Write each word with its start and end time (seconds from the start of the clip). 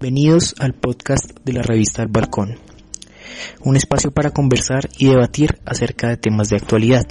Bienvenidos 0.00 0.54
al 0.58 0.72
podcast 0.72 1.30
de 1.44 1.52
la 1.52 1.60
revista 1.60 2.02
El 2.02 2.08
Balcón, 2.08 2.58
un 3.62 3.76
espacio 3.76 4.10
para 4.10 4.30
conversar 4.30 4.88
y 4.96 5.08
debatir 5.08 5.58
acerca 5.66 6.08
de 6.08 6.16
temas 6.16 6.48
de 6.48 6.56
actualidad. 6.56 7.06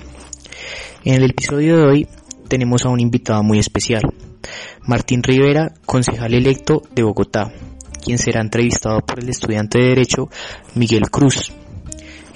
En 1.03 1.13
el 1.13 1.29
episodio 1.29 1.77
de 1.77 1.83
hoy 1.83 2.07
tenemos 2.47 2.85
a 2.85 2.89
un 2.89 2.99
invitado 2.99 3.43
muy 3.43 3.59
especial, 3.59 4.01
Martín 4.87 5.21
Rivera, 5.21 5.71
concejal 5.85 6.33
electo 6.33 6.81
de 6.95 7.03
Bogotá, 7.03 7.53
quien 8.03 8.17
será 8.17 8.41
entrevistado 8.41 9.01
por 9.01 9.19
el 9.19 9.29
estudiante 9.29 9.77
de 9.77 9.89
Derecho 9.89 10.27
Miguel 10.73 11.11
Cruz. 11.11 11.53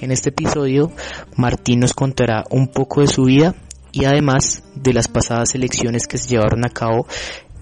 En 0.02 0.12
este 0.12 0.30
episodio, 0.30 0.92
Martín 1.36 1.80
nos 1.80 1.94
contará 1.96 2.44
un 2.52 2.68
poco 2.68 3.02
de 3.02 3.08
su 3.08 3.24
vida 3.24 3.56
y 3.92 4.06
además 4.06 4.62
de 4.76 4.94
las 4.94 5.08
pasadas 5.08 5.55
elecciones 5.55 6.05
que 6.05 6.20
se 6.20 6.30
llevaron 6.30 6.63
a 6.63 6.70
cabo 6.70 7.08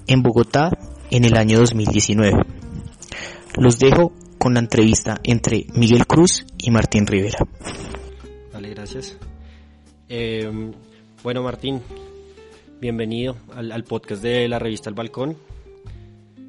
en 0.08 0.22
Bogotá 0.22 0.72
en 1.10 1.24
el 1.24 1.38
año 1.38 1.58
2019. 1.58 2.61
Los 3.58 3.80
dejo 3.80 4.14
con 4.38 4.54
la 4.54 4.62
entrevista 4.62 5.20
entre 5.24 5.66
Miguel 5.76 6.08
Cruz 6.08 6.46
y 6.58 6.72
Martín 6.72 7.06
Rivera. 7.06 7.40
Vale, 8.54 8.70
gracias. 8.70 9.18
Eh, 10.08 10.50
bueno, 11.22 11.44
Martín, 11.44 11.82
bienvenido 12.80 13.36
al, 13.54 13.84
podcast 13.84 14.24
de 14.24 14.48
la 14.48 14.58
revista 14.58 14.90
El 14.90 14.96
Balcón. 14.96 15.36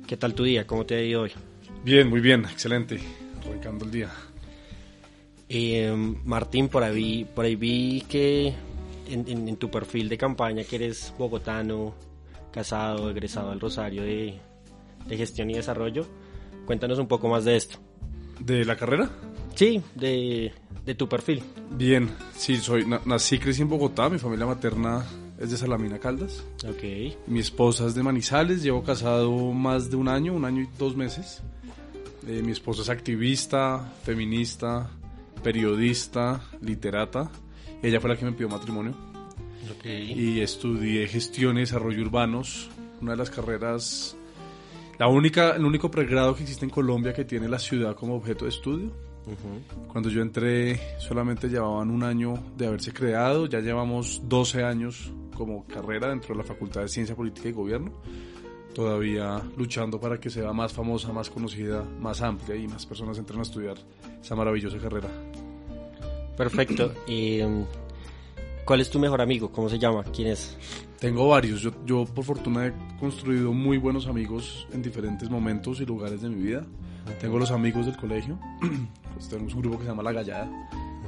¿Qué 0.07 0.16
tal 0.16 0.34
tu 0.34 0.45
día? 0.45 0.65
¿Cómo 0.65 0.87
te 0.87 0.95
ha 0.95 1.02
ido 1.02 1.23
hoy? 1.23 1.33
Bien, 1.84 2.09
muy 2.09 2.20
bien, 2.20 2.45
excelente. 2.45 3.01
Arrancando 3.45 3.84
el 3.84 3.91
día. 3.91 4.10
Eh, 5.48 5.93
Martín, 6.24 6.69
por 6.69 6.84
ahí, 6.84 7.27
por 7.34 7.45
ahí 7.45 7.57
vi 7.57 8.05
que 8.09 8.55
en, 9.10 9.57
tu 9.57 9.71
perfil 9.71 10.09
de 10.09 10.16
campaña 10.16 10.62
que 10.62 10.77
eres 10.77 11.12
bogotano, 11.19 11.95
casado, 12.52 13.10
egresado 13.10 13.51
al 13.51 13.60
Rosario 13.60 14.02
de, 14.02 14.38
de 15.07 15.16
Gestión 15.16 15.51
y 15.51 15.55
Desarrollo. 15.55 16.07
Cuéntanos 16.66 16.99
un 16.99 17.09
poco 17.09 17.29
más 17.29 17.45
de 17.45 17.57
esto. 17.57 17.79
¿De 18.41 18.65
la 18.65 18.77
carrera? 18.77 19.10
Sí, 19.55 19.82
de, 19.95 20.52
tu 20.96 21.09
perfil. 21.09 21.43
Bien, 21.71 22.09
sí, 22.35 22.57
soy, 22.57 22.87
nací, 23.05 23.38
crecí 23.38 23.63
en 23.63 23.68
Bogotá, 23.68 24.09
mi 24.09 24.18
familia 24.18 24.46
materna 24.46 25.05
es 25.38 25.51
de 25.51 25.57
Salamina 25.57 25.99
Caldas. 25.99 26.45
Ok. 26.66 26.83
Mi 27.27 27.40
esposa 27.40 27.87
es 27.87 27.95
de 27.95 28.02
Manizales, 28.02 28.63
llevo 28.63 28.83
casado 28.83 29.52
más 29.52 29.90
de 29.90 29.96
un 29.96 30.09
año, 30.09 30.35
un 30.35 30.45
año 30.45 30.63
y 30.63 30.68
dos 30.79 30.96
meses. 30.96 31.43
Eh, 32.27 32.43
mi 32.43 32.52
esposa 32.52 32.83
es 32.83 32.88
activista, 32.88 33.93
feminista, 34.05 34.90
periodista, 35.43 36.40
literata. 36.60 37.30
Ella 37.83 38.01
fue 38.01 38.10
la 38.10 38.16
que 38.16 38.24
me 38.24 38.33
pidió 38.33 38.49
matrimonio. 38.49 38.95
Okay. 39.79 40.13
Y 40.13 40.40
estudié 40.40 41.07
gestión 41.09 41.57
y 41.57 41.60
desarrollo 41.60 42.02
urbanos, 42.02 42.68
una 43.01 43.13
de 43.13 43.18
las 43.18 43.30
carreras 43.30 44.16
la 45.03 45.09
única, 45.09 45.57
el 45.57 45.65
único 45.65 45.91
pregrado 45.91 46.33
que 46.33 46.45
existe 46.45 46.65
en 46.65 46.71
Colombia 46.71 47.13
que 47.13 47.25
tiene 47.25 47.49
la 47.49 47.59
ciudad 47.59 47.97
como 47.97 48.15
objeto 48.15 48.45
de 48.45 48.51
estudio. 48.53 48.93
Cuando 49.89 50.09
yo 50.09 50.23
entré 50.23 50.79
solamente 51.01 51.49
llevaban 51.49 51.91
un 51.91 52.05
año 52.05 52.35
de 52.57 52.69
haberse 52.69 52.93
creado, 52.93 53.47
ya 53.47 53.59
llevamos 53.59 54.23
12 54.29 54.63
años 54.63 55.13
como 55.35 55.67
carrera 55.67 56.11
dentro 56.11 56.35
de 56.35 56.39
la 56.39 56.45
Facultad 56.45 56.83
de 56.83 56.89
Ciencia 56.89 57.17
Política 57.17 57.49
y 57.49 57.53
Gobierno, 57.53 57.91
todavía 58.77 59.43
luchando 59.57 59.99
para 59.99 60.21
que 60.21 60.30
sea 60.30 60.53
más 60.53 60.73
famosa, 60.73 61.13
más 61.13 61.30
conocida, 61.30 61.83
más 61.83 62.23
amplia 62.23 62.55
y 62.55 62.69
más 62.69 62.87
personas 62.87 63.19
entren 63.19 63.41
a 63.41 63.43
estudiar 63.43 63.79
esa 64.23 64.37
maravillosa 64.37 64.78
carrera. 64.78 65.09
Perfecto. 66.37 66.95
¿Y 67.09 67.41
cuál 68.65 68.81
es 68.81 68.91
tu 68.91 68.99
mejor 68.99 69.21
amigo? 69.21 69.50
¿Cómo 69.50 69.69
se 69.69 69.78
llama? 69.78 70.05
¿Quién 70.05 70.28
es? 70.28 70.56
Tengo 70.99 71.28
varios. 71.28 71.60
Yo, 71.60 71.72
yo 71.84 72.05
por 72.05 72.25
fortuna 72.25 72.66
he 72.66 72.72
construido 72.99 73.53
muy 73.53 73.78
buenos 73.78 74.06
amigos 74.06 74.66
en 74.72 74.82
diferentes 74.82 75.28
momentos 75.28 75.81
y 75.81 75.87
lugares 75.87 76.22
de 76.22 76.28
mi 76.28 76.43
vida. 76.43 76.65
Tengo 77.21 77.39
los 77.39 77.50
amigos 77.50 77.87
del 77.87 77.97
colegio. 77.97 78.39
Pues 79.12 79.28
tenemos 79.28 79.55
un 79.55 79.61
grupo 79.61 79.77
que 79.77 79.84
se 79.84 79.91
llama 79.91 80.03
La 80.03 80.11
Gallada. 80.11 80.50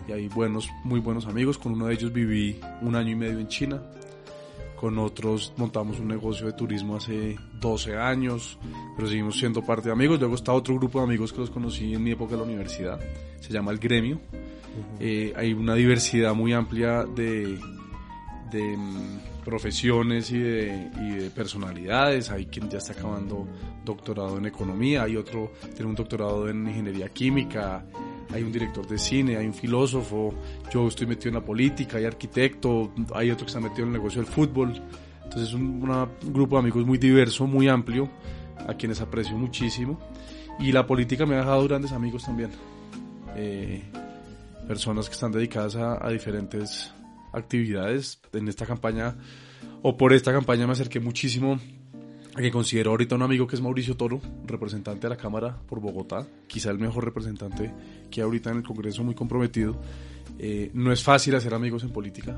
Y 0.06 0.12
hay 0.12 0.28
buenos, 0.28 0.69
muy 0.84 1.00
buenos 1.00 1.26
amigos. 1.26 1.56
Con 1.56 1.72
uno 1.72 1.87
de 1.87 1.94
ellos 1.94 2.12
viví 2.12 2.60
un 2.82 2.94
año 2.94 3.12
y 3.12 3.15
medio 3.16 3.38
en 3.38 3.48
China. 3.48 3.82
Con 4.76 4.98
otros 4.98 5.53
montamos 5.56 5.98
un 5.98 6.09
negocio 6.09 6.47
de 6.47 6.53
turismo 6.53 6.97
hace 6.97 7.36
12 7.60 7.97
años. 7.97 8.59
Pero 8.94 9.09
seguimos 9.09 9.38
siendo 9.38 9.62
parte 9.62 9.88
de 9.88 9.92
amigos. 9.92 10.21
Luego 10.21 10.34
está 10.34 10.53
otro 10.53 10.76
grupo 10.76 10.98
de 10.98 11.04
amigos 11.06 11.32
que 11.32 11.41
los 11.41 11.50
conocí 11.50 11.94
en 11.94 12.03
mi 12.03 12.10
época 12.10 12.32
de 12.32 12.36
la 12.36 12.44
universidad. 12.44 13.00
Se 13.41 13.53
llama 13.53 13.72
El 13.72 13.78
Gremio. 13.78 14.21
Eh, 15.00 15.32
hay 15.36 15.52
una 15.52 15.74
diversidad 15.74 16.34
muy 16.34 16.52
amplia 16.52 17.04
de, 17.04 17.58
mm, 18.52 19.44
profesiones 19.44 20.30
y 20.30 20.38
de, 20.38 21.30
personalidades. 21.34 22.30
Hay 22.30 22.46
quien 22.46 22.68
ya 22.68 22.78
está 22.78 22.92
acabando 22.92 23.46
doctorado 23.84 24.38
en 24.38 24.46
economía, 24.46 25.02
hay 25.02 25.16
otro 25.16 25.52
tiene 25.74 25.90
un 25.90 25.94
doctorado 25.94 26.48
en 26.48 26.66
ingeniería 26.66 27.08
química, 27.10 27.84
hay 28.32 28.42
un 28.42 28.52
director 28.52 28.86
de 28.86 28.98
cine, 28.98 29.36
hay 29.36 29.46
un 29.46 29.54
filósofo, 29.54 30.34
yo 30.72 30.88
estoy 30.88 31.06
metido 31.06 31.28
en 31.28 31.34
la 31.34 31.44
política, 31.44 31.98
hay 31.98 32.04
arquitecto, 32.04 32.92
hay 33.14 33.30
otro 33.30 33.44
que 33.44 33.50
está 33.50 33.60
metido 33.60 33.82
en 33.82 33.88
el 33.88 33.92
negocio 33.94 34.22
del 34.22 34.30
fútbol. 34.30 34.72
Entonces 35.24 35.48
es 35.48 35.54
un, 35.54 35.80
grupo 36.32 36.56
de 36.56 36.60
amigos 36.60 36.86
muy 36.86 36.98
diverso, 36.98 37.46
muy 37.46 37.68
amplio, 37.68 38.08
a 38.66 38.74
quienes 38.74 39.00
aprecio 39.00 39.36
muchísimo. 39.36 39.98
Y 40.58 40.72
la 40.72 40.86
política 40.86 41.26
me 41.26 41.34
ha 41.34 41.38
dejado 41.38 41.64
grandes 41.66 41.92
amigos 41.92 42.24
también. 42.24 42.50
Eh, 43.36 43.82
personas 44.66 45.08
que 45.08 45.14
están 45.14 45.32
dedicadas 45.32 45.76
a, 45.76 46.04
a 46.04 46.10
diferentes 46.10 46.92
actividades 47.32 48.20
en 48.32 48.48
esta 48.48 48.66
campaña 48.66 49.16
o 49.82 49.97
por 49.97 50.12
esta 50.12 50.32
campaña 50.32 50.66
me 50.66 50.72
acerqué 50.72 51.00
muchísimo 51.00 51.58
a 52.34 52.41
que 52.41 52.50
considero 52.50 52.91
ahorita 52.91 53.14
un 53.14 53.22
amigo 53.22 53.47
que 53.47 53.54
es 53.54 53.62
Mauricio 53.62 53.97
Toro, 53.97 54.20
representante 54.44 55.03
de 55.03 55.10
la 55.10 55.16
Cámara 55.16 55.56
por 55.69 55.80
Bogotá, 55.80 56.26
quizá 56.48 56.70
el 56.70 56.78
mejor 56.78 57.04
representante 57.04 57.72
que 58.10 58.22
ahorita 58.22 58.50
en 58.50 58.58
el 58.58 58.62
Congreso, 58.64 59.04
muy 59.04 59.14
comprometido. 59.14 59.80
Eh, 60.38 60.70
no 60.74 60.91
es 60.91 61.03
fácil 61.03 61.36
hacer 61.36 61.54
amigos 61.54 61.84
en 61.84 61.91
política, 61.91 62.36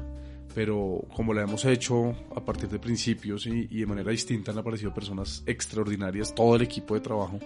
pero 0.54 1.02
como 1.14 1.32
lo 1.32 1.40
hemos 1.40 1.64
hecho 1.64 2.14
a 2.34 2.44
partir 2.44 2.68
de 2.68 2.78
principios 2.78 3.46
y, 3.46 3.68
y, 3.70 3.80
de 3.80 3.86
manera 3.86 4.10
distinta 4.10 4.52
han 4.52 4.58
aparecido 4.58 4.92
personas 4.92 5.42
extraordinarias, 5.46 6.34
todo 6.34 6.56
el 6.56 6.62
equipo 6.62 6.94
de 6.94 7.00
trabajo, 7.00 7.38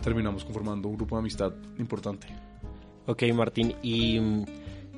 terminamos 0.00 0.44
conformando 0.44 0.88
un 0.88 0.96
grupo 0.96 1.16
de 1.16 1.20
amistad 1.20 1.52
importante. 1.78 2.28
Ok, 3.06 3.22
Martín, 3.34 3.74
y 3.82 4.18
mm, 4.18 4.44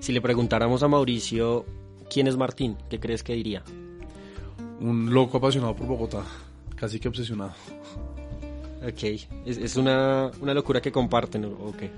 si 0.01 0.13
le 0.13 0.21
preguntáramos 0.21 0.83
a 0.83 0.89
Mauricio 0.89 1.65
¿Quién 2.11 2.27
es 2.27 2.37
Martín? 2.37 2.77
¿Qué 2.89 2.99
crees 2.99 3.23
que 3.23 3.35
diría? 3.35 3.63
Un 4.81 5.13
loco 5.13 5.39
apasionado 5.39 5.77
por 5.77 5.87
Bogotá, 5.87 6.25
casi 6.75 6.99
que 6.99 7.09
obsesionado. 7.09 7.53
Ok, 8.83 9.03
es, 9.45 9.77
una, 9.77 10.31
locura 10.41 10.81
que 10.81 10.93
comparten, 10.93 11.45
¿o 11.45 11.75
qué? 11.77 11.91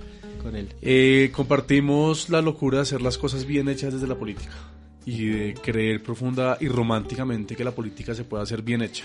Con 0.43 0.57
él. 0.57 0.75
Eh, 0.81 1.31
compartimos 1.35 2.31
la 2.31 2.41
locura 2.41 2.79
de 2.79 2.83
hacer 2.83 3.03
las 3.03 3.19
cosas 3.19 3.45
bien 3.45 3.69
hechas 3.69 3.93
desde 3.93 4.07
la 4.07 4.15
política 4.15 4.55
y 5.05 5.27
de 5.27 5.55
creer 5.55 6.03
profunda 6.03 6.57
y 6.61 6.69
románticamente 6.69 7.55
que 7.55 7.65
la 7.65 7.73
política 7.73 8.15
se 8.15 8.25
puede 8.25 8.43
hacer 8.43 8.63
bien 8.63 8.83
hecha. 8.83 9.05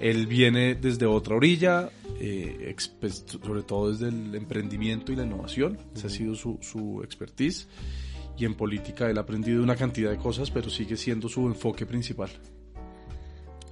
Él 0.00 0.26
viene 0.26 0.74
desde 0.74 1.06
otra 1.06 1.36
orilla, 1.36 1.90
eh, 2.18 2.74
pues, 2.98 3.24
sobre 3.44 3.62
todo 3.62 3.92
desde 3.92 4.08
el 4.08 4.34
emprendimiento 4.34 5.12
y 5.12 5.16
la 5.16 5.24
innovación, 5.24 5.78
esa 5.94 6.06
ha 6.06 6.10
sido 6.10 6.34
su, 6.34 6.58
su 6.62 7.02
expertise. 7.04 7.68
Y 8.38 8.46
en 8.46 8.54
política 8.54 9.10
él 9.10 9.18
ha 9.18 9.20
aprendido 9.20 9.62
una 9.62 9.76
cantidad 9.76 10.10
de 10.10 10.16
cosas, 10.16 10.50
pero 10.50 10.70
sigue 10.70 10.96
siendo 10.96 11.28
su 11.28 11.46
enfoque 11.46 11.84
principal. 11.84 12.30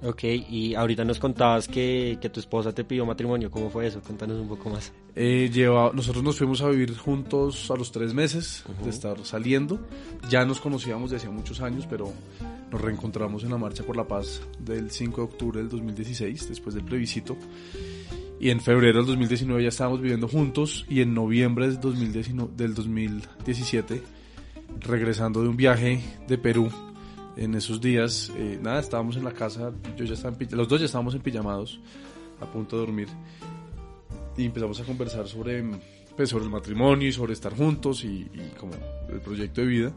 Ok, 0.01 0.23
y 0.23 0.75
ahorita 0.75 1.03
nos 1.03 1.19
contabas 1.19 1.67
que, 1.67 2.17
que 2.21 2.29
tu 2.29 2.39
esposa 2.39 2.73
te 2.73 2.85
pidió 2.85 3.05
matrimonio, 3.05 3.51
¿cómo 3.51 3.69
fue 3.69 3.87
eso? 3.87 3.99
Cuéntanos 3.99 4.39
un 4.39 4.47
poco 4.47 4.69
más. 4.69 4.93
Eh, 5.13 5.49
lleva, 5.51 5.91
nosotros 5.93 6.23
nos 6.23 6.37
fuimos 6.37 6.61
a 6.61 6.69
vivir 6.69 6.95
juntos 6.97 7.69
a 7.69 7.75
los 7.75 7.91
tres 7.91 8.13
meses 8.13 8.63
de 8.81 8.89
estar 8.89 9.17
saliendo. 9.25 9.77
Ya 10.29 10.45
nos 10.45 10.61
conocíamos 10.61 11.11
desde 11.11 11.27
hace 11.27 11.35
muchos 11.35 11.59
años, 11.59 11.85
pero 11.89 12.13
nos 12.71 12.79
reencontramos 12.79 13.43
en 13.43 13.49
la 13.49 13.57
Marcha 13.57 13.83
por 13.83 13.97
la 13.97 14.07
Paz 14.07 14.41
del 14.57 14.89
5 14.89 15.17
de 15.17 15.23
octubre 15.23 15.59
del 15.59 15.67
2016, 15.67 16.47
después 16.47 16.75
del 16.75 16.85
plebiscito. 16.85 17.35
Y 18.39 18.51
en 18.51 18.61
febrero 18.61 18.99
del 18.99 19.07
2019 19.07 19.63
ya 19.63 19.67
estábamos 19.67 19.99
viviendo 19.99 20.29
juntos 20.29 20.85
y 20.87 21.01
en 21.01 21.13
noviembre 21.13 21.67
del, 21.67 21.81
2019, 21.81 22.51
del 22.55 22.73
2017 22.73 24.01
regresando 24.79 25.41
de 25.41 25.49
un 25.49 25.57
viaje 25.57 26.01
de 26.27 26.37
Perú 26.37 26.71
en 27.39 27.55
esos 27.55 27.79
días, 27.79 28.31
eh, 28.35 28.59
nada, 28.61 28.81
estábamos 28.81 29.15
en 29.15 29.23
la 29.23 29.31
casa, 29.31 29.71
yo 29.95 30.03
ya 30.03 30.13
estaba 30.13 30.35
los 30.51 30.67
dos 30.67 30.79
ya 30.81 30.85
estábamos 30.85 31.15
en 31.15 31.21
pijamados, 31.21 31.79
a 32.41 32.45
punto 32.45 32.75
de 32.77 32.85
dormir, 32.85 33.07
y 34.35 34.43
empezamos 34.43 34.77
a 34.81 34.83
conversar 34.83 35.25
sobre, 35.25 35.63
pues, 36.17 36.29
sobre 36.29 36.43
el 36.43 36.49
matrimonio 36.49 37.07
y 37.07 37.13
sobre 37.13 37.31
estar 37.31 37.55
juntos 37.55 38.03
y, 38.03 38.29
como 38.59 38.73
el 39.07 39.21
proyecto 39.21 39.61
de 39.61 39.67
vida. 39.67 39.93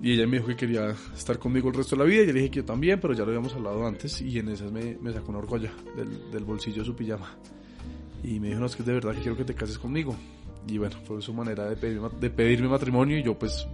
Y 0.00 0.12
ella 0.12 0.26
me 0.28 0.36
dijo 0.36 0.48
que 0.48 0.56
quería 0.56 0.94
estar 1.16 1.38
conmigo 1.38 1.68
el 1.68 1.74
resto 1.74 1.96
de 1.96 2.02
la 2.02 2.08
vida. 2.08 2.22
Y 2.22 2.26
yo 2.26 2.32
le 2.32 2.40
dije 2.40 2.50
que 2.50 2.56
yo 2.58 2.64
también, 2.64 3.00
pero 3.00 3.14
ya 3.14 3.20
lo 3.20 3.26
habíamos 3.28 3.54
hablado 3.54 3.86
antes. 3.86 4.20
Y 4.20 4.36
en 4.40 4.48
esas 4.48 4.72
me, 4.72 4.96
me 5.00 5.12
sacó 5.12 5.30
una 5.30 5.38
orgolla 5.38 5.72
del, 5.94 6.32
del, 6.32 6.44
bolsillo 6.44 6.82
de 6.82 6.86
su 6.86 6.96
pijama. 6.96 7.36
Y 8.24 8.40
me 8.40 8.48
dijo, 8.48 8.58
no, 8.58 8.66
es 8.66 8.74
que 8.74 8.82
de 8.82 8.94
verdad 8.94 9.14
que 9.14 9.20
quiero 9.20 9.36
que 9.36 9.44
te 9.44 9.54
cases 9.54 9.78
conmigo. 9.78 10.16
Y 10.66 10.78
bueno, 10.78 10.96
fue 11.04 11.22
su 11.22 11.32
manera 11.32 11.68
de, 11.68 11.76
pedirme, 11.76 12.08
de 12.20 12.30
pedirme 12.30 12.66
matrimonio. 12.66 13.16
Y 13.16 13.22
yo, 13.22 13.38
pues, 13.38 13.64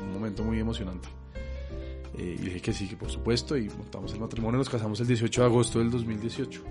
un 0.00 0.12
momento 0.12 0.44
muy 0.44 0.60
emocionante. 0.60 1.08
Eh, 2.16 2.36
y 2.38 2.42
dije 2.42 2.60
que 2.60 2.72
sí, 2.72 2.86
que 2.88 2.96
por 2.96 3.10
supuesto, 3.10 3.56
y 3.56 3.68
montamos 3.70 4.12
el 4.12 4.20
matrimonio, 4.20 4.58
nos 4.58 4.68
casamos 4.68 5.00
el 5.00 5.06
18 5.06 5.40
de 5.40 5.46
agosto 5.46 5.78
del 5.78 5.90
2018. 5.90 6.62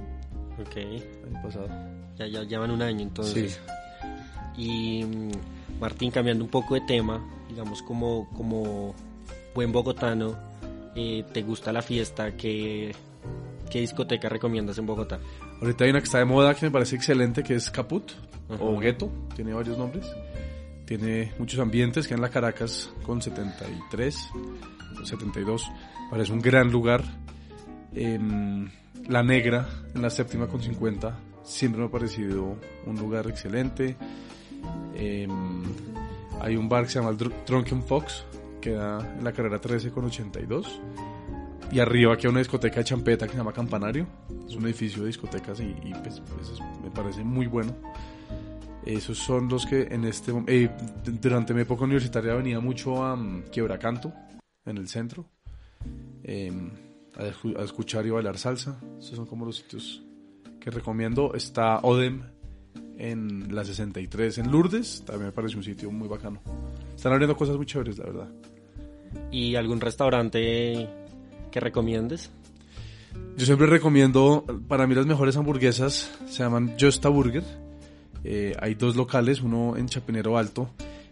Ok. 0.61 0.77
año 0.77 1.41
pasado. 1.43 1.67
Ya, 2.17 2.27
ya 2.27 2.43
llevan 2.43 2.71
un 2.71 2.81
año 2.81 3.01
entonces. 3.01 3.59
Y 4.55 5.03
mm, 5.03 5.31
Martín, 5.79 6.11
cambiando 6.11 6.43
un 6.43 6.49
poco 6.49 6.75
de 6.75 6.81
tema, 6.81 7.21
digamos 7.49 7.81
como, 7.81 8.29
como 8.35 8.93
buen 9.53 9.71
bogotano, 9.71 10.35
eh, 10.95 11.25
¿te 11.33 11.41
gusta 11.41 11.73
la 11.73 11.81
fiesta? 11.81 12.35
¿Qué, 12.37 12.95
¿Qué 13.69 13.79
discoteca 13.79 14.29
recomiendas 14.29 14.77
en 14.77 14.85
Bogotá? 14.85 15.19
Ahorita 15.59 15.83
hay 15.83 15.89
una 15.89 15.99
que 15.99 16.05
está 16.05 16.19
de 16.19 16.25
moda 16.25 16.53
que 16.53 16.67
me 16.67 16.71
parece 16.71 16.95
excelente, 16.95 17.43
que 17.43 17.55
es 17.55 17.69
Caput 17.71 18.11
Ajá. 18.49 18.63
o 18.63 18.77
Ghetto, 18.79 19.09
tiene 19.35 19.53
varios 19.53 19.77
nombres. 19.77 20.05
Tiene 20.95 21.31
muchos 21.39 21.59
ambientes, 21.59 22.07
que 22.07 22.13
en 22.13 22.21
la 22.21 22.29
Caracas 22.29 22.91
con 23.03 23.19
73, 23.19 24.29
o 25.01 25.03
72. 25.03 25.71
Parece 26.11 26.31
un 26.31 26.39
gran 26.39 26.71
lugar. 26.71 27.03
La 29.07 29.23
Negra, 29.23 29.67
en 29.95 30.01
la 30.03 30.11
séptima 30.11 30.45
con 30.45 30.61
50, 30.61 31.17
siempre 31.43 31.81
me 31.81 31.87
ha 31.87 31.89
parecido 31.89 32.57
un 32.85 32.95
lugar 32.99 33.25
excelente. 33.27 33.95
Em, 34.93 35.63
hay 36.39 36.55
un 36.55 36.69
bar 36.69 36.83
que 36.83 36.91
se 36.91 36.99
llama 36.99 37.09
el 37.09 37.17
Dr- 37.17 37.43
Drunken 37.47 37.81
Fox, 37.81 38.23
que 38.61 38.73
da 38.73 38.99
en 39.17 39.23
la 39.23 39.31
carrera 39.31 39.59
13 39.59 39.89
con 39.89 40.05
82. 40.05 40.79
Y 41.71 41.79
arriba 41.79 42.13
aquí 42.13 42.27
hay 42.27 42.31
una 42.31 42.39
discoteca 42.39 42.75
de 42.77 42.83
champeta 42.83 43.25
que 43.25 43.31
se 43.31 43.37
llama 43.39 43.51
Campanario. 43.51 44.05
Es 44.47 44.55
un 44.55 44.65
edificio 44.65 45.01
de 45.01 45.07
discotecas 45.07 45.59
y, 45.59 45.63
y, 45.63 45.91
pues, 46.03 46.19
pues, 46.21 46.49
es- 46.51 46.59
me 46.83 46.91
parece 46.91 47.23
muy 47.23 47.47
bueno. 47.47 47.73
Esos 48.85 49.17
son 49.17 49.47
los 49.49 49.65
que 49.65 49.83
en 49.83 50.03
este 50.05 50.33
eh, 50.47 50.69
durante 51.21 51.53
mi 51.53 51.61
época 51.61 51.83
universitaria 51.85 52.33
venía 52.33 52.59
mucho 52.59 53.03
a 53.03 53.15
mm, 53.15 53.43
Quiebracanto, 53.51 54.13
en 54.65 54.77
el 54.77 54.87
centro, 54.87 55.25
eh, 56.23 56.51
a, 57.15 57.23
escu- 57.23 57.57
a 57.57 57.63
escuchar 57.63 58.05
y 58.05 58.09
bailar 58.09 58.37
salsa. 58.37 58.79
Esos 58.99 59.15
son 59.15 59.25
como 59.25 59.45
los 59.45 59.57
sitios 59.57 60.03
que 60.59 60.69
recomiendo. 60.71 61.33
Está 61.33 61.79
Odem 61.79 62.23
en 62.97 63.53
la 63.55 63.63
63 63.65 64.37
en 64.39 64.51
Lourdes, 64.51 65.03
también 65.05 65.27
me 65.27 65.31
parece 65.31 65.57
un 65.57 65.63
sitio 65.63 65.89
muy 65.91 66.07
bacano. 66.07 66.41
Están 66.95 67.11
abriendo 67.13 67.35
cosas 67.35 67.55
muy 67.57 67.65
chéveres, 67.65 67.97
la 67.97 68.05
verdad. 68.05 68.29
¿Y 69.31 69.55
algún 69.55 69.79
restaurante 69.81 70.87
que 71.51 71.59
recomiendes? 71.59 72.31
Yo 73.37 73.45
siempre 73.45 73.67
recomiendo, 73.67 74.45
para 74.67 74.87
mí 74.87 74.95
las 74.95 75.05
mejores 75.05 75.37
hamburguesas 75.37 76.11
se 76.27 76.43
llaman 76.43 76.75
Josta 76.79 77.09
Burger. 77.09 77.43
Eh, 78.23 78.55
hay 78.59 78.75
dos 78.75 78.95
locales, 78.95 79.41
uno 79.41 79.75
en 79.77 79.87
Chapinero 79.87 80.37
Alto 80.37 80.69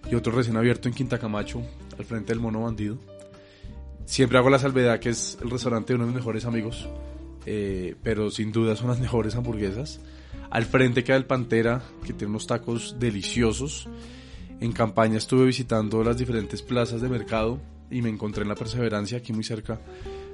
y 0.10 0.16
otro 0.16 0.32
recién 0.32 0.58
abierto 0.58 0.88
en 0.88 0.94
Quinta 0.94 1.20
Camacho, 1.20 1.62
al 1.98 2.06
frente 2.06 2.34
del 2.34 2.40
Mono 2.40 2.62
Bandido. 2.64 2.98
Siempre 4.06 4.38
hago 4.38 4.50
la 4.50 4.60
salvedad 4.60 5.00
que 5.00 5.10
es 5.10 5.38
el 5.42 5.50
restaurante 5.50 5.94
de 5.94 5.96
uno 5.96 6.06
de 6.06 6.12
mis 6.12 6.16
mejores 6.18 6.46
amigos, 6.46 6.88
eh, 7.46 7.96
pero 8.04 8.30
sin 8.32 8.52
duda 8.52 8.76
son 8.76 8.88
las 8.88 9.00
mejores 9.02 9.36
hamburguesas. 9.36 10.00
Al 10.50 10.66
frente 10.66 11.04
queda 11.04 11.16
el 11.18 11.26
Pantera, 11.26 11.82
que 12.06 12.14
tiene 12.14 12.32
unos 12.32 12.48
tacos 12.48 12.98
deliciosos. 13.00 13.88
En 14.60 14.74
campaña 14.74 15.18
estuve 15.18 15.46
visitando 15.46 16.04
las 16.04 16.18
diferentes 16.18 16.62
plazas 16.62 17.02
de 17.02 17.08
mercado 17.10 17.60
y 17.90 18.02
me 18.02 18.10
encontré 18.10 18.44
en 18.44 18.50
la 18.50 18.56
Perseverancia, 18.56 19.18
aquí 19.20 19.34
muy 19.34 19.44
cerca, 19.44 19.80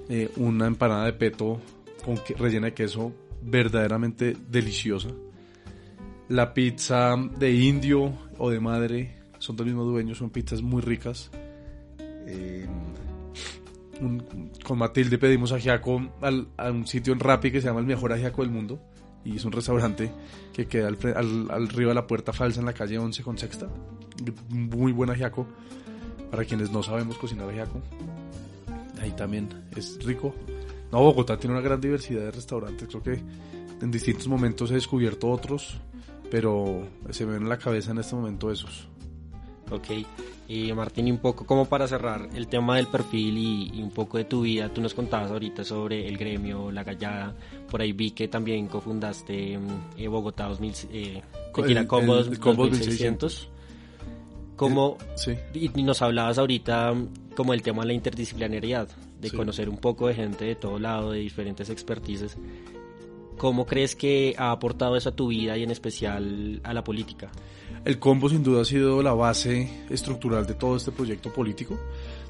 eh, 0.10 0.30
una 0.38 0.68
empanada 0.68 1.06
de 1.06 1.14
peto 1.14 1.60
con 2.04 2.18
que- 2.18 2.34
rellena 2.34 2.68
de 2.68 2.74
queso 2.74 3.12
verdaderamente 3.44 4.36
deliciosa. 4.50 5.10
La 6.30 6.54
pizza 6.54 7.16
de 7.40 7.52
indio 7.54 8.14
o 8.38 8.50
de 8.50 8.60
madre 8.60 9.16
son 9.40 9.56
del 9.56 9.68
mismo 9.68 9.84
dueño, 9.84 10.14
son 10.16 10.30
pizzas 10.30 10.62
muy 10.62 10.82
ricas. 10.82 11.30
Eh, 12.00 12.66
un- 14.02 14.52
con 14.64 14.78
Matilde 14.78 15.18
pedimos 15.18 15.52
ajiaco 15.54 16.02
al, 16.22 16.48
a 16.58 16.70
un 16.72 16.86
sitio 16.86 17.14
en 17.14 17.20
Rappi 17.20 17.52
que 17.52 17.62
se 17.62 17.68
llama 17.68 17.80
el 17.80 17.86
mejor 17.86 18.12
ajiaco 18.14 18.42
del 18.42 18.52
mundo 18.52 18.80
y 19.24 19.38
es 19.38 19.46
un 19.46 19.52
restaurante 19.52 20.12
que 20.54 20.68
queda 20.68 20.88
al, 20.90 21.48
al 21.50 21.68
río 21.70 21.88
de 21.90 21.94
la 21.96 22.06
Puerta 22.06 22.34
Falsa 22.34 22.60
en 22.60 22.66
la 22.66 22.74
calle 22.74 22.98
11 22.98 23.24
con 23.24 23.38
Sexta. 23.38 23.68
Muy 24.50 24.92
buen 24.92 25.10
ajiaco 25.10 25.48
para 26.30 26.44
quienes 26.46 26.72
no 26.72 26.84
sabemos 26.84 27.18
cocinar 27.18 27.50
ajiaco. 27.50 27.82
Ahí 29.02 29.12
también 29.12 29.48
es 29.76 30.04
rico. 30.04 30.36
No, 30.92 31.00
Bogotá 31.02 31.38
tiene 31.38 31.56
una 31.56 31.64
gran 31.64 31.80
diversidad 31.80 32.22
de 32.22 32.32
restaurantes. 32.32 32.88
Creo 32.88 33.04
que 33.04 33.20
en 33.82 33.92
distintos 33.92 34.28
momentos 34.28 34.72
he 34.72 34.76
descubierto 34.76 35.30
otros, 35.30 35.78
pero 36.32 36.88
se 37.10 37.26
me 37.26 37.34
ven 37.34 37.44
en 37.44 37.50
la 37.50 37.58
cabeza 37.58 37.92
en 37.92 38.00
este 38.00 38.16
momento 38.16 38.52
esos. 38.52 38.88
Ok. 39.72 39.88
Martín, 40.74 41.10
y 41.10 41.12
un 41.12 41.18
poco 41.18 41.46
como 41.46 41.66
para 41.66 41.90
cerrar 41.90 42.30
el 42.34 42.48
tema 42.48 42.78
del 42.78 42.88
perfil 42.88 43.38
y, 43.38 43.70
y 43.74 43.84
un 43.84 43.92
poco 43.92 44.18
de 44.18 44.24
tu 44.24 44.42
vida, 44.44 44.70
tú 44.74 44.80
nos 44.80 44.94
contabas 44.94 45.30
ahorita 45.30 45.66
sobre 45.66 46.08
el 46.08 46.18
gremio, 46.18 46.72
la 46.72 46.86
gallada, 46.86 47.36
por 47.70 47.82
ahí 47.82 47.92
vi 47.92 48.12
que 48.12 48.30
también 48.30 48.68
cofundaste 48.68 49.58
mm, 49.58 49.68
eh, 49.98 50.08
Bogotá 50.08 50.48
2000, 50.48 50.74
eh, 50.94 51.22
Tequila 51.54 51.82
el- 51.82 51.88
Combo 51.88 52.18
el- 52.20 52.28
el 52.30 52.40
Combo 52.40 52.64
2600. 52.66 53.50
Como, 54.56 54.98
Sí. 55.16 55.34
y 55.54 55.70
y 55.80 55.84
nos 55.84 56.02
hablabas 56.02 56.38
ahorita 56.38 56.94
mm, 56.94 57.10
como 57.36 57.54
el 57.54 57.62
tema 57.62 57.82
de 57.84 57.88
la 57.88 57.94
interdisciplinariedad, 57.94 58.88
de 59.20 59.30
Sí. 59.30 59.36
conocer 59.36 59.68
un 59.68 59.78
poco 59.78 60.08
de 60.08 60.14
gente 60.16 60.46
de 60.46 60.56
todo 60.56 60.80
lado, 60.80 61.12
de 61.12 61.20
diferentes 61.20 61.70
expertices. 61.70 62.38
¿Cómo 63.38 63.66
crees 63.66 63.96
que 63.96 64.36
ha 64.38 64.52
aportado 64.52 64.96
eso 64.96 65.10
a 65.10 65.16
tu 65.16 65.28
vida 65.28 65.58
y 65.58 65.64
en 65.64 65.72
especial 65.72 66.60
a 66.64 66.74
la 66.74 66.84
política? 66.84 67.30
El 67.86 68.00
combo 68.00 68.30
sin 68.30 68.44
duda 68.44 68.62
ha 68.62 68.66
sido 68.66 69.02
la 69.04 69.14
base 69.14 69.86
estructural 69.90 70.46
de 70.46 70.56
todo 70.56 70.76
este 70.76 70.92
proyecto 70.92 71.32
político. 71.32 71.80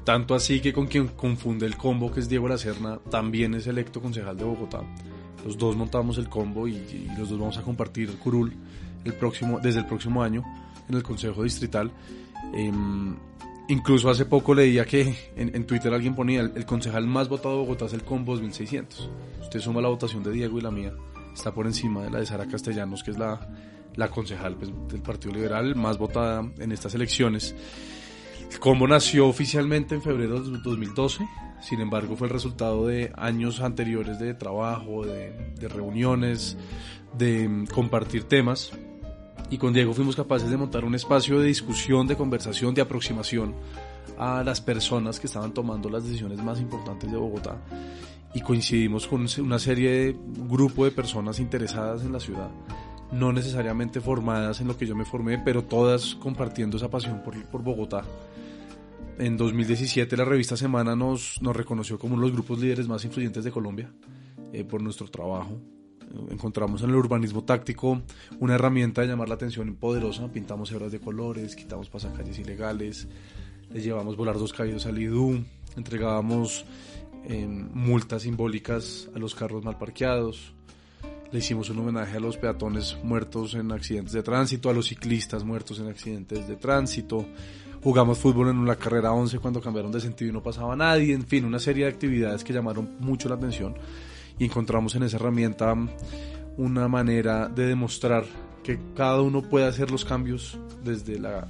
Tanto 0.04 0.34
así 0.34 0.60
que 0.60 0.72
con 0.72 0.86
quien 0.86 1.08
confunde 1.08 1.66
el 1.66 1.76
combo, 1.76 2.10
que 2.10 2.20
es 2.20 2.28
Diego 2.28 2.48
La 2.48 2.58
Serna, 2.58 2.98
también 3.10 3.54
es 3.54 3.66
electo 3.66 4.00
concejal 4.00 4.36
de 4.36 4.44
Bogotá. 4.44 4.82
Los 5.44 5.56
dos 5.56 5.76
montamos 5.76 6.18
el 6.18 6.28
combo 6.28 6.68
y, 6.68 6.74
y 6.74 7.10
los 7.16 7.30
dos 7.30 7.38
vamos 7.38 7.58
a 7.58 7.62
compartir 7.62 8.10
curul 8.18 8.52
el 9.04 9.14
próximo, 9.14 9.60
desde 9.60 9.80
el 9.80 9.86
próximo 9.86 10.22
año 10.22 10.44
en 10.88 10.94
el 10.94 11.02
Consejo 11.02 11.42
Distrital. 11.42 11.90
Em, 12.54 13.16
incluso 13.68 14.10
hace 14.10 14.24
poco 14.24 14.54
leía 14.54 14.84
que 14.84 15.14
en, 15.36 15.66
Twitter 15.66 15.92
alguien 15.92 16.14
ponía 16.14 16.40
el, 16.40 16.52
el 16.56 16.66
concejal 16.66 17.06
más 17.06 17.28
votado 17.28 17.56
de 17.56 17.60
Bogotá 17.62 17.86
es 17.86 17.92
el 17.92 18.02
combo 18.02 18.32
2600. 18.32 19.10
Usted 19.42 19.60
suma 19.60 19.80
la 19.80 19.88
votación 19.88 20.22
de 20.22 20.32
Diego 20.32 20.58
y 20.58 20.62
la 20.62 20.70
mía, 20.70 20.92
está 21.34 21.52
por 21.52 21.66
encima 21.66 22.02
de 22.02 22.10
la 22.10 22.18
de 22.18 22.26
Sara 22.26 22.46
Castellanos, 22.46 23.02
que 23.02 23.12
es 23.12 23.18
la, 23.18 23.40
la 23.94 24.08
concejal 24.08 24.56
pues, 24.56 24.70
del 24.88 25.02
Partido 25.02 25.34
Liberal 25.34 25.74
más 25.76 25.98
votada 25.98 26.48
en 26.58 26.72
estas 26.72 26.94
elecciones. 26.94 27.54
El 28.50 28.58
combo 28.60 28.88
nació 28.88 29.26
oficialmente 29.26 29.94
en 29.94 30.02
febrero 30.02 30.40
de 30.40 30.58
2012, 30.58 31.28
sin 31.60 31.80
embargo 31.80 32.16
fue 32.16 32.28
el 32.28 32.32
resultado 32.32 32.86
de 32.86 33.12
años 33.16 33.60
anteriores 33.60 34.18
de 34.18 34.34
trabajo, 34.34 35.04
de, 35.04 35.52
de 35.58 35.68
reuniones, 35.68 36.56
de 37.16 37.48
mm, 37.48 37.66
compartir 37.66 38.24
temas. 38.24 38.72
Y 39.50 39.56
con 39.56 39.72
Diego 39.72 39.94
fuimos 39.94 40.14
capaces 40.14 40.50
de 40.50 40.56
montar 40.56 40.84
un 40.84 40.94
espacio 40.94 41.38
de 41.40 41.46
discusión, 41.46 42.06
de 42.06 42.16
conversación, 42.16 42.74
de 42.74 42.82
aproximación 42.82 43.54
a 44.18 44.42
las 44.42 44.60
personas 44.60 45.18
que 45.18 45.26
estaban 45.26 45.54
tomando 45.54 45.88
las 45.88 46.04
decisiones 46.04 46.42
más 46.42 46.60
importantes 46.60 47.10
de 47.10 47.16
Bogotá. 47.16 47.56
Y 48.34 48.40
coincidimos 48.40 49.06
con 49.06 49.26
una 49.38 49.58
serie 49.58 49.90
de 49.90 50.16
grupo 50.48 50.84
de 50.84 50.90
personas 50.90 51.40
interesadas 51.40 52.02
en 52.02 52.12
la 52.12 52.20
ciudad, 52.20 52.50
no 53.10 53.32
necesariamente 53.32 54.00
formadas 54.02 54.60
en 54.60 54.68
lo 54.68 54.76
que 54.76 54.86
yo 54.86 54.94
me 54.94 55.06
formé, 55.06 55.38
pero 55.38 55.64
todas 55.64 56.14
compartiendo 56.16 56.76
esa 56.76 56.90
pasión 56.90 57.22
por, 57.22 57.42
por 57.46 57.62
Bogotá. 57.62 58.04
En 59.18 59.36
2017 59.36 60.16
la 60.16 60.24
revista 60.24 60.56
Semana 60.56 60.94
nos, 60.94 61.40
nos 61.40 61.56
reconoció 61.56 61.98
como 61.98 62.14
uno 62.14 62.22
de 62.22 62.28
los 62.28 62.36
grupos 62.36 62.60
líderes 62.60 62.86
más 62.86 63.04
influyentes 63.04 63.44
de 63.44 63.50
Colombia 63.50 63.90
eh, 64.52 64.62
por 64.62 64.82
nuestro 64.82 65.08
trabajo. 65.08 65.58
Encontramos 66.30 66.82
en 66.82 66.90
el 66.90 66.96
urbanismo 66.96 67.44
táctico 67.44 68.00
una 68.40 68.54
herramienta 68.54 69.02
de 69.02 69.08
llamar 69.08 69.28
la 69.28 69.34
atención 69.34 69.74
poderosa. 69.74 70.28
Pintamos 70.32 70.70
hebras 70.72 70.92
de 70.92 71.00
colores, 71.00 71.54
quitamos 71.54 71.88
pasacalles 71.88 72.38
ilegales, 72.38 73.08
le 73.70 73.80
llevamos 73.80 74.16
volar 74.16 74.38
dos 74.38 74.52
caídos 74.52 74.86
al 74.86 74.98
IDU, 74.98 75.44
entregábamos 75.76 76.64
eh, 77.24 77.46
multas 77.46 78.22
simbólicas 78.22 79.08
a 79.14 79.18
los 79.18 79.34
carros 79.34 79.64
mal 79.64 79.76
parqueados, 79.76 80.54
le 81.30 81.38
hicimos 81.40 81.68
un 81.68 81.80
homenaje 81.80 82.16
a 82.16 82.20
los 82.20 82.38
peatones 82.38 82.96
muertos 83.02 83.54
en 83.54 83.70
accidentes 83.70 84.14
de 84.14 84.22
tránsito, 84.22 84.70
a 84.70 84.72
los 84.72 84.86
ciclistas 84.86 85.44
muertos 85.44 85.78
en 85.78 85.88
accidentes 85.88 86.48
de 86.48 86.56
tránsito, 86.56 87.26
jugamos 87.82 88.18
fútbol 88.18 88.48
en 88.48 88.64
la 88.64 88.76
carrera 88.76 89.12
11 89.12 89.38
cuando 89.38 89.60
cambiaron 89.60 89.92
de 89.92 90.00
sentido 90.00 90.30
y 90.30 90.32
no 90.32 90.42
pasaba 90.42 90.74
nadie, 90.74 91.12
en 91.12 91.26
fin, 91.26 91.44
una 91.44 91.58
serie 91.58 91.84
de 91.84 91.90
actividades 91.90 92.44
que 92.44 92.54
llamaron 92.54 92.96
mucho 93.00 93.28
la 93.28 93.34
atención 93.34 93.74
y 94.38 94.44
encontramos 94.46 94.94
en 94.94 95.02
esa 95.04 95.16
herramienta 95.16 95.74
una 96.56 96.88
manera 96.88 97.48
de 97.48 97.66
demostrar 97.66 98.24
que 98.64 98.78
cada 98.96 99.20
uno 99.22 99.42
puede 99.42 99.66
hacer 99.66 99.90
los 99.90 100.04
cambios 100.04 100.58
desde 100.84 101.18
la 101.18 101.48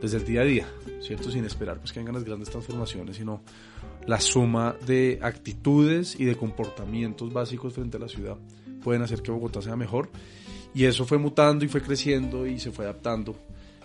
desde 0.00 0.18
el 0.18 0.24
día 0.26 0.42
a 0.42 0.44
día, 0.44 0.66
¿cierto? 1.00 1.30
Sin 1.30 1.44
esperar 1.46 1.78
pues 1.78 1.92
que 1.92 2.00
vengan 2.00 2.14
las 2.16 2.24
grandes 2.24 2.50
transformaciones, 2.50 3.16
sino 3.16 3.40
la 4.06 4.20
suma 4.20 4.74
de 4.86 5.18
actitudes 5.22 6.18
y 6.18 6.24
de 6.24 6.36
comportamientos 6.36 7.32
básicos 7.32 7.72
frente 7.72 7.96
a 7.96 8.00
la 8.00 8.08
ciudad 8.08 8.36
pueden 8.82 9.00
hacer 9.02 9.22
que 9.22 9.30
Bogotá 9.30 9.62
sea 9.62 9.76
mejor. 9.76 10.10
Y 10.74 10.84
eso 10.84 11.06
fue 11.06 11.16
mutando 11.16 11.64
y 11.64 11.68
fue 11.68 11.80
creciendo 11.80 12.46
y 12.46 12.58
se 12.58 12.70
fue 12.70 12.84
adaptando. 12.84 13.34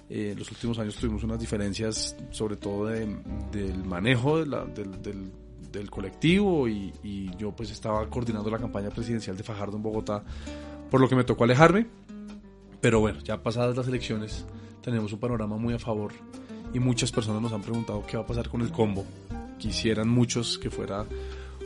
Eh, 0.09 0.31
en 0.33 0.39
los 0.39 0.51
últimos 0.51 0.77
años 0.79 0.95
tuvimos 0.95 1.23
unas 1.23 1.39
diferencias, 1.39 2.17
sobre 2.31 2.57
todo 2.57 2.87
de- 2.87 3.15
del 3.51 3.83
manejo 3.85 4.39
de 4.39 4.47
la- 4.47 4.65
del- 4.65 5.31
del 5.71 5.89
colectivo 5.89 6.67
y, 6.67 7.31
yo 7.37 7.51
pues 7.51 7.71
estaba 7.71 8.09
coordinando 8.09 8.49
la 8.49 8.57
campaña 8.57 8.89
presidencial 8.89 9.37
de 9.37 9.43
Fajardo 9.43 9.77
en 9.77 9.83
Bogotá, 9.83 10.23
por 10.89 10.99
lo 10.99 11.07
que 11.07 11.15
me 11.15 11.23
tocó 11.23 11.43
alejarme. 11.43 11.87
Pero 12.81 12.99
bueno, 12.99 13.19
ya 13.19 13.41
pasadas 13.41 13.75
las 13.75 13.87
elecciones 13.87 14.45
tenemos 14.81 15.11
un 15.11 15.19
panorama 15.19 15.57
muy 15.57 15.73
a 15.73 15.79
favor 15.79 16.13
y 16.73 16.79
muchas 16.79 17.11
personas 17.11 17.41
nos 17.41 17.51
han 17.53 17.61
preguntado 17.61 18.05
qué 18.05 18.17
va 18.17 18.23
a 18.23 18.27
pasar 18.27 18.49
con 18.49 18.61
el 18.61 18.71
combo. 18.71 19.05
Quisieran 19.57 20.09
muchos 20.09 20.57
que 20.57 20.69
fuera 20.69 21.05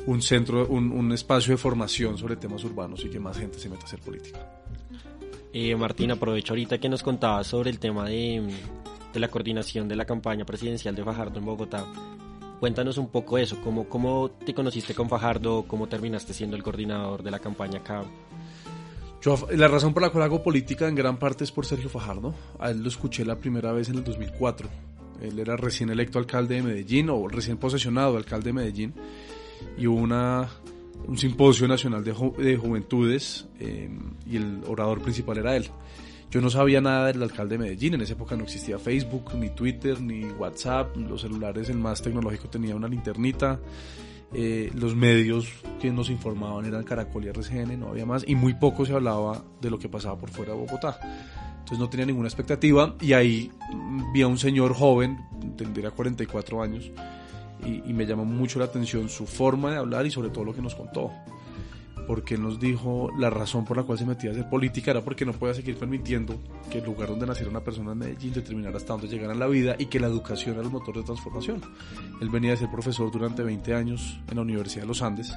un 0.05 0.21
centro, 0.21 0.67
un, 0.67 0.91
un 0.91 1.11
espacio 1.11 1.53
de 1.53 1.57
formación 1.57 2.17
sobre 2.17 2.35
temas 2.35 2.63
urbanos 2.63 3.03
y 3.05 3.09
que 3.09 3.19
más 3.19 3.37
gente 3.37 3.59
se 3.59 3.69
meta 3.69 3.83
a 3.83 3.85
hacer 3.85 3.99
política. 3.99 4.39
Eh, 5.53 5.75
Martín, 5.75 6.11
aprovecho 6.11 6.53
ahorita 6.53 6.79
que 6.79 6.89
nos 6.89 7.03
contabas 7.03 7.45
sobre 7.45 7.69
el 7.69 7.77
tema 7.77 8.05
de, 8.05 8.51
de, 9.13 9.19
la 9.19 9.27
coordinación 9.27 9.87
de 9.87 9.95
la 9.95 10.05
campaña 10.05 10.45
presidencial 10.45 10.95
de 10.95 11.03
Fajardo 11.03 11.37
en 11.37 11.45
Bogotá. 11.45 11.85
Cuéntanos 12.63 12.97
un 12.97 13.09
poco 13.09 13.37
eso, 13.37 13.59
cómo, 13.61 13.89
cómo 13.89 14.31
te 14.31 14.53
conociste 14.53 14.95
con 14.95 15.09
Fajardo, 15.09 15.65
cómo 15.67 15.89
terminaste 15.89 16.33
siendo 16.33 16.55
el 16.55 16.63
coordinador 16.63 17.21
de 17.21 17.29
la 17.29 17.39
campaña 17.39 17.79
acá. 17.79 18.05
Yo, 19.21 19.35
la 19.51 19.67
razón 19.67 19.93
por 19.93 20.01
la 20.01 20.11
cual 20.11 20.23
hago 20.23 20.41
política 20.41 20.87
en 20.87 20.95
gran 20.95 21.19
parte 21.19 21.43
es 21.43 21.51
por 21.51 21.65
Sergio 21.65 21.89
Fajardo. 21.89 22.33
A 22.59 22.71
él 22.71 22.81
lo 22.81 22.87
escuché 22.87 23.25
la 23.25 23.37
primera 23.37 23.73
vez 23.73 23.89
en 23.89 23.95
el 23.95 24.05
2004. 24.05 24.69
Él 25.21 25.39
era 25.39 25.57
recién 25.57 25.89
electo 25.89 26.19
alcalde 26.19 26.55
de 26.55 26.63
Medellín 26.63 27.09
o 27.09 27.27
recién 27.27 27.57
posesionado 27.57 28.15
alcalde 28.15 28.51
de 28.51 28.53
Medellín. 28.53 28.93
Y 29.77 29.85
hubo 29.87 29.99
una, 29.99 30.47
un 31.05 31.17
simposio 31.17 31.67
nacional 31.67 32.01
de, 32.01 32.13
ju 32.13 32.33
de 32.37 32.55
juventudes 32.55 33.45
eh, 33.59 33.89
y 34.25 34.37
el 34.37 34.61
orador 34.69 35.01
principal 35.01 35.37
era 35.37 35.57
él. 35.57 35.65
Yo 36.33 36.41
no 36.41 36.49
sabía 36.49 36.81
nada 36.81 37.05
del 37.11 37.21
alcalde 37.21 37.59
de 37.59 37.63
Medellín, 37.63 37.93
en 37.93 38.01
esa 38.01 38.13
época 38.13 38.35
no 38.35 38.41
existía 38.41 38.79
Facebook, 38.79 39.35
ni 39.35 39.51
Twitter, 39.51 40.01
ni 40.01 40.25
WhatsApp, 40.25 40.97
los 40.97 41.21
celulares, 41.21 41.69
el 41.69 41.77
más 41.77 42.01
tecnológico 42.01 42.49
tenía 42.49 42.75
una 42.75 42.87
linternita, 42.87 43.59
eh, 44.33 44.71
los 44.73 44.95
medios 44.95 45.47
que 45.79 45.91
nos 45.91 46.09
informaban 46.09 46.65
eran 46.65 46.83
Caracol 46.85 47.25
y 47.25 47.27
RCN, 47.27 47.79
no 47.79 47.89
había 47.89 48.07
más, 48.07 48.23
y 48.27 48.33
muy 48.33 48.55
poco 48.55 48.83
se 48.83 48.93
hablaba 48.93 49.43
de 49.61 49.69
lo 49.69 49.77
que 49.77 49.89
pasaba 49.89 50.17
por 50.17 50.31
fuera 50.31 50.53
de 50.53 50.59
Bogotá. 50.59 50.97
Entonces 51.51 51.77
no 51.77 51.87
tenía 51.87 52.07
ninguna 52.07 52.29
expectativa 52.29 52.95
y 52.99 53.13
ahí 53.13 53.51
vi 54.11 54.23
a 54.23 54.27
un 54.27 54.39
señor 54.39 54.73
joven, 54.73 55.19
tendría 55.55 55.91
44 55.91 56.63
años, 56.63 56.89
y, 57.63 57.93
me 57.93 58.07
llamó 58.07 58.25
mucho 58.25 58.57
la 58.57 58.65
atención 58.65 59.07
su 59.07 59.27
forma 59.27 59.69
de 59.69 59.77
hablar 59.77 60.07
y 60.07 60.09
sobre 60.09 60.31
todo 60.31 60.45
lo 60.45 60.55
que 60.55 60.63
nos 60.63 60.73
contó. 60.73 61.11
Porque 62.07 62.37
nos 62.37 62.59
dijo 62.59 63.09
la 63.17 63.29
razón 63.29 63.63
por 63.65 63.77
la 63.77 63.83
cual 63.83 63.97
se 63.97 64.05
metía 64.05 64.29
a 64.29 64.33
hacer 64.33 64.49
política 64.49 64.91
era 64.91 65.01
porque 65.01 65.25
no 65.25 65.33
podía 65.33 65.53
seguir 65.53 65.77
permitiendo 65.77 66.37
que 66.69 66.79
el 66.79 66.85
lugar 66.85 67.09
donde 67.09 67.25
naciera 67.25 67.49
una 67.49 67.63
persona 67.63 67.93
en 67.93 67.99
Medellín 67.99 68.33
determinara 68.33 68.77
hasta 68.77 68.93
dónde 68.93 69.07
llegara 69.07 69.33
la 69.33 69.47
vida 69.47 69.75
y 69.79 69.85
que 69.85 69.99
la 69.99 70.07
educación 70.07 70.55
era 70.55 70.63
el 70.63 70.69
motor 70.69 70.97
de 70.97 71.03
transformación. 71.03 71.61
Él 72.21 72.29
venía 72.29 72.53
a 72.53 72.57
ser 72.57 72.69
profesor 72.69 73.09
durante 73.11 73.43
20 73.43 73.73
años 73.73 74.19
en 74.29 74.35
la 74.35 74.41
Universidad 74.41 74.81
de 74.81 74.87
los 74.87 75.01
Andes 75.01 75.33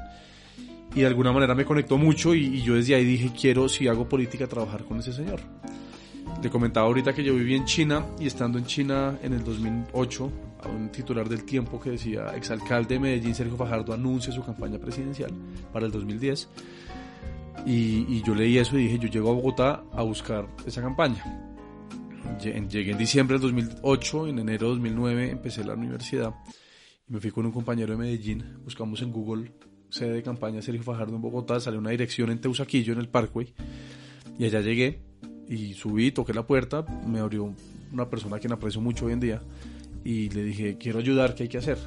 y 0.94 1.00
de 1.00 1.06
alguna 1.06 1.32
manera 1.32 1.54
me 1.54 1.64
conectó 1.64 1.98
mucho 1.98 2.34
y, 2.34 2.44
y 2.44 2.62
yo 2.62 2.74
desde 2.74 2.94
ahí 2.94 3.04
dije 3.04 3.30
quiero 3.38 3.68
si 3.68 3.86
hago 3.86 4.08
política 4.08 4.46
trabajar 4.46 4.84
con 4.84 4.98
ese 4.98 5.12
señor. 5.12 5.40
Le 6.42 6.50
comentaba 6.50 6.86
ahorita 6.86 7.14
que 7.14 7.24
yo 7.24 7.34
viví 7.34 7.54
en 7.54 7.64
China 7.64 8.06
y 8.18 8.26
estando 8.26 8.58
en 8.58 8.66
China 8.66 9.18
en 9.22 9.32
el 9.32 9.44
2008, 9.44 10.32
a 10.55 10.55
un 10.66 10.90
titular 10.90 11.28
del 11.28 11.44
tiempo 11.44 11.80
que 11.80 11.90
decía, 11.90 12.34
exalcalde 12.34 12.94
de 12.94 13.00
Medellín, 13.00 13.34
Sergio 13.34 13.56
Fajardo, 13.56 13.92
anuncia 13.92 14.32
su 14.32 14.44
campaña 14.44 14.78
presidencial 14.78 15.32
para 15.72 15.86
el 15.86 15.92
2010. 15.92 16.48
Y, 17.64 18.22
yo 18.22 18.34
leí 18.34 18.58
eso 18.58 18.78
y 18.78 18.84
dije, 18.84 18.98
yo 18.98 19.08
llego 19.08 19.30
a 19.30 19.34
Bogotá 19.34 19.82
a 19.92 20.02
buscar 20.02 20.46
esa 20.66 20.82
campaña. 20.82 21.24
Llegué 22.40 22.90
en 22.90 22.98
diciembre 22.98 23.38
del 23.38 23.52
2008, 23.52 24.28
en 24.28 24.38
enero 24.40 24.66
de 24.66 24.74
2009 24.74 25.30
empecé 25.30 25.64
la 25.64 25.74
universidad 25.74 26.34
y 27.08 27.12
me 27.12 27.20
fui 27.20 27.30
con 27.30 27.46
un 27.46 27.52
compañero 27.52 27.92
de 27.92 27.98
Medellín, 27.98 28.58
buscamos 28.64 29.00
en 29.02 29.12
Google 29.12 29.52
sede 29.88 30.14
de 30.14 30.22
campaña 30.22 30.60
Sergio 30.60 30.82
Fajardo 30.82 31.14
en 31.14 31.22
Bogotá, 31.22 31.60
salió 31.60 31.78
una 31.78 31.90
dirección 31.90 32.30
en 32.30 32.40
Teusaquillo, 32.40 32.92
en 32.92 32.98
el 32.98 33.08
Parkway, 33.08 33.54
y 34.38 34.44
allá 34.44 34.60
llegué 34.60 35.00
y 35.48 35.74
subí, 35.74 36.10
toqué 36.10 36.34
la 36.34 36.46
puerta, 36.46 36.84
me 37.06 37.20
abrió 37.20 37.54
una 37.92 38.10
persona 38.10 38.36
a 38.36 38.38
quien 38.40 38.52
aprecio 38.52 38.80
mucho 38.80 39.06
hoy 39.06 39.12
en 39.12 39.20
día 39.20 39.42
y 40.06 40.28
le 40.28 40.44
dije, 40.44 40.78
quiero 40.78 41.00
ayudar, 41.00 41.34
¿qué 41.34 41.42
hay 41.42 41.48
que 41.48 41.58
hacer? 41.58 41.78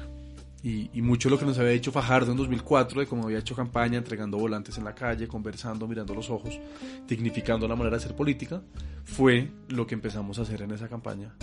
Y, 0.62 0.90
mucho 1.00 1.30
lo 1.30 1.38
que 1.38 1.46
nos 1.46 1.58
había 1.58 1.70
dicho 1.70 1.90
Fajardo 1.90 2.32
en 2.32 2.36
2004, 2.36 3.00
de 3.00 3.06
cómo 3.06 3.24
había 3.24 3.38
hecho 3.38 3.56
campaña, 3.56 3.96
entregando 3.96 4.36
volantes 4.36 4.76
en 4.76 4.84
la 4.84 4.94
calle, 4.94 5.26
conversando, 5.26 5.88
mirando 5.88 6.14
los 6.14 6.28
ojos, 6.28 6.60
dignificando 7.08 7.66
la 7.66 7.76
manera 7.76 7.96
de 7.96 8.04
hacer 8.04 8.14
política, 8.14 8.60
fue 9.04 9.48
lo 9.68 9.86
que 9.86 9.94
empezamos 9.94 10.38
a 10.38 10.42
hacer 10.42 10.60
en 10.60 10.72
esa 10.72 10.86
campaña 10.86 11.34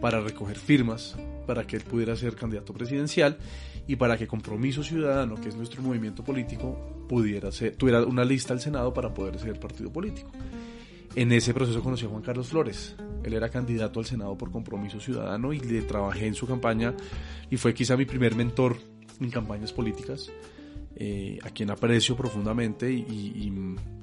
para 0.00 0.20
recoger 0.20 0.56
firmas, 0.56 1.16
para 1.44 1.66
que 1.66 1.74
él 1.74 1.82
pudiera 1.82 2.14
ser 2.14 2.36
candidato 2.36 2.72
presidencial 2.72 3.36
y 3.88 3.96
para 3.96 4.16
que 4.16 4.28
Compromiso 4.28 4.84
Ciudadano, 4.84 5.34
que 5.34 5.48
es 5.48 5.56
nuestro 5.56 5.82
movimiento 5.82 6.22
político, 6.22 7.04
pudiera 7.08 7.50
ser, 7.50 7.74
tuviera 7.74 8.04
una 8.04 8.24
lista 8.24 8.52
al 8.52 8.60
Senado 8.60 8.94
para 8.94 9.12
poder 9.12 9.40
ser 9.40 9.58
partido 9.58 9.92
político. 9.92 10.30
En 11.14 11.30
ese 11.32 11.52
proceso 11.52 11.82
conocí 11.82 12.06
a 12.06 12.08
Juan 12.08 12.22
Carlos 12.22 12.48
Flores. 12.48 12.96
Él 13.22 13.34
era 13.34 13.50
candidato 13.50 14.00
al 14.00 14.06
Senado 14.06 14.36
por 14.36 14.50
Compromiso 14.50 14.98
Ciudadano 14.98 15.52
y 15.52 15.60
le 15.60 15.82
trabajé 15.82 16.26
en 16.26 16.34
su 16.34 16.46
campaña 16.46 16.94
y 17.50 17.56
fue 17.56 17.74
quizá 17.74 17.96
mi 17.96 18.06
primer 18.06 18.34
mentor 18.34 18.78
en 19.20 19.30
campañas 19.30 19.72
políticas, 19.72 20.30
eh, 20.96 21.38
a 21.42 21.50
quien 21.50 21.70
aprecio 21.70 22.16
profundamente 22.16 22.90
y, 22.90 23.04
y 23.06 23.52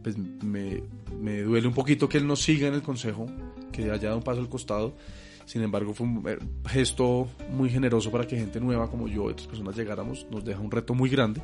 pues 0.04 0.18
me, 0.18 0.84
me, 1.20 1.42
duele 1.42 1.68
un 1.68 1.74
poquito 1.74 2.08
que 2.08 2.18
él 2.20 2.28
no 2.28 2.36
siga 2.36 2.68
en 2.68 2.76
el 2.76 2.84
consejo, 2.84 3.26
que 3.72 3.84
haya 3.90 4.10
dado 4.10 4.18
un 4.18 4.24
paso 4.24 4.40
al 4.40 4.50
costado. 4.50 4.96
Sin 5.46 5.64
embargo, 5.64 5.96
fue 5.96 6.06
un 6.06 6.24
gesto 6.68 7.28
muy 7.52 7.72
generoso 7.72 8.12
para 8.12 8.28
que 8.28 8.38
gente 8.38 8.60
nueva 8.60 8.88
como 8.88 9.08
yo 9.08 9.24
otras 9.24 9.48
personas 9.48 9.76
llegáramos. 9.76 10.28
Nos 10.30 10.46
deja 10.46 10.60
un 10.60 10.70
reto 10.70 10.94
muy 10.94 11.10
grande. 11.10 11.42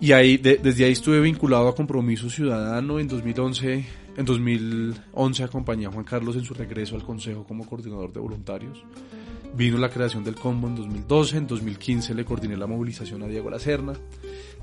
Y 0.00 0.12
ahí, 0.12 0.36
de, 0.36 0.58
desde 0.58 0.84
ahí 0.84 0.92
estuve 0.92 1.18
vinculado 1.20 1.66
a 1.68 1.74
Compromiso 1.74 2.28
Ciudadano. 2.28 3.00
En 3.00 3.08
2011, 3.08 3.84
en 4.18 4.24
2011 4.24 5.44
acompañé 5.44 5.86
a 5.86 5.92
Juan 5.92 6.04
Carlos 6.04 6.34
en 6.34 6.44
su 6.44 6.52
regreso 6.52 6.96
al 6.96 7.04
Consejo 7.04 7.44
como 7.44 7.64
coordinador 7.64 8.12
de 8.12 8.18
voluntarios. 8.18 8.82
Vino 9.54 9.78
la 9.78 9.90
creación 9.90 10.24
del 10.24 10.34
combo 10.34 10.66
en 10.66 10.74
2012, 10.74 11.36
en 11.36 11.46
2015 11.46 12.14
le 12.14 12.24
coordiné 12.24 12.56
la 12.56 12.66
movilización 12.66 13.22
a 13.22 13.28
Diego 13.28 13.48
Lacerna, 13.48 13.92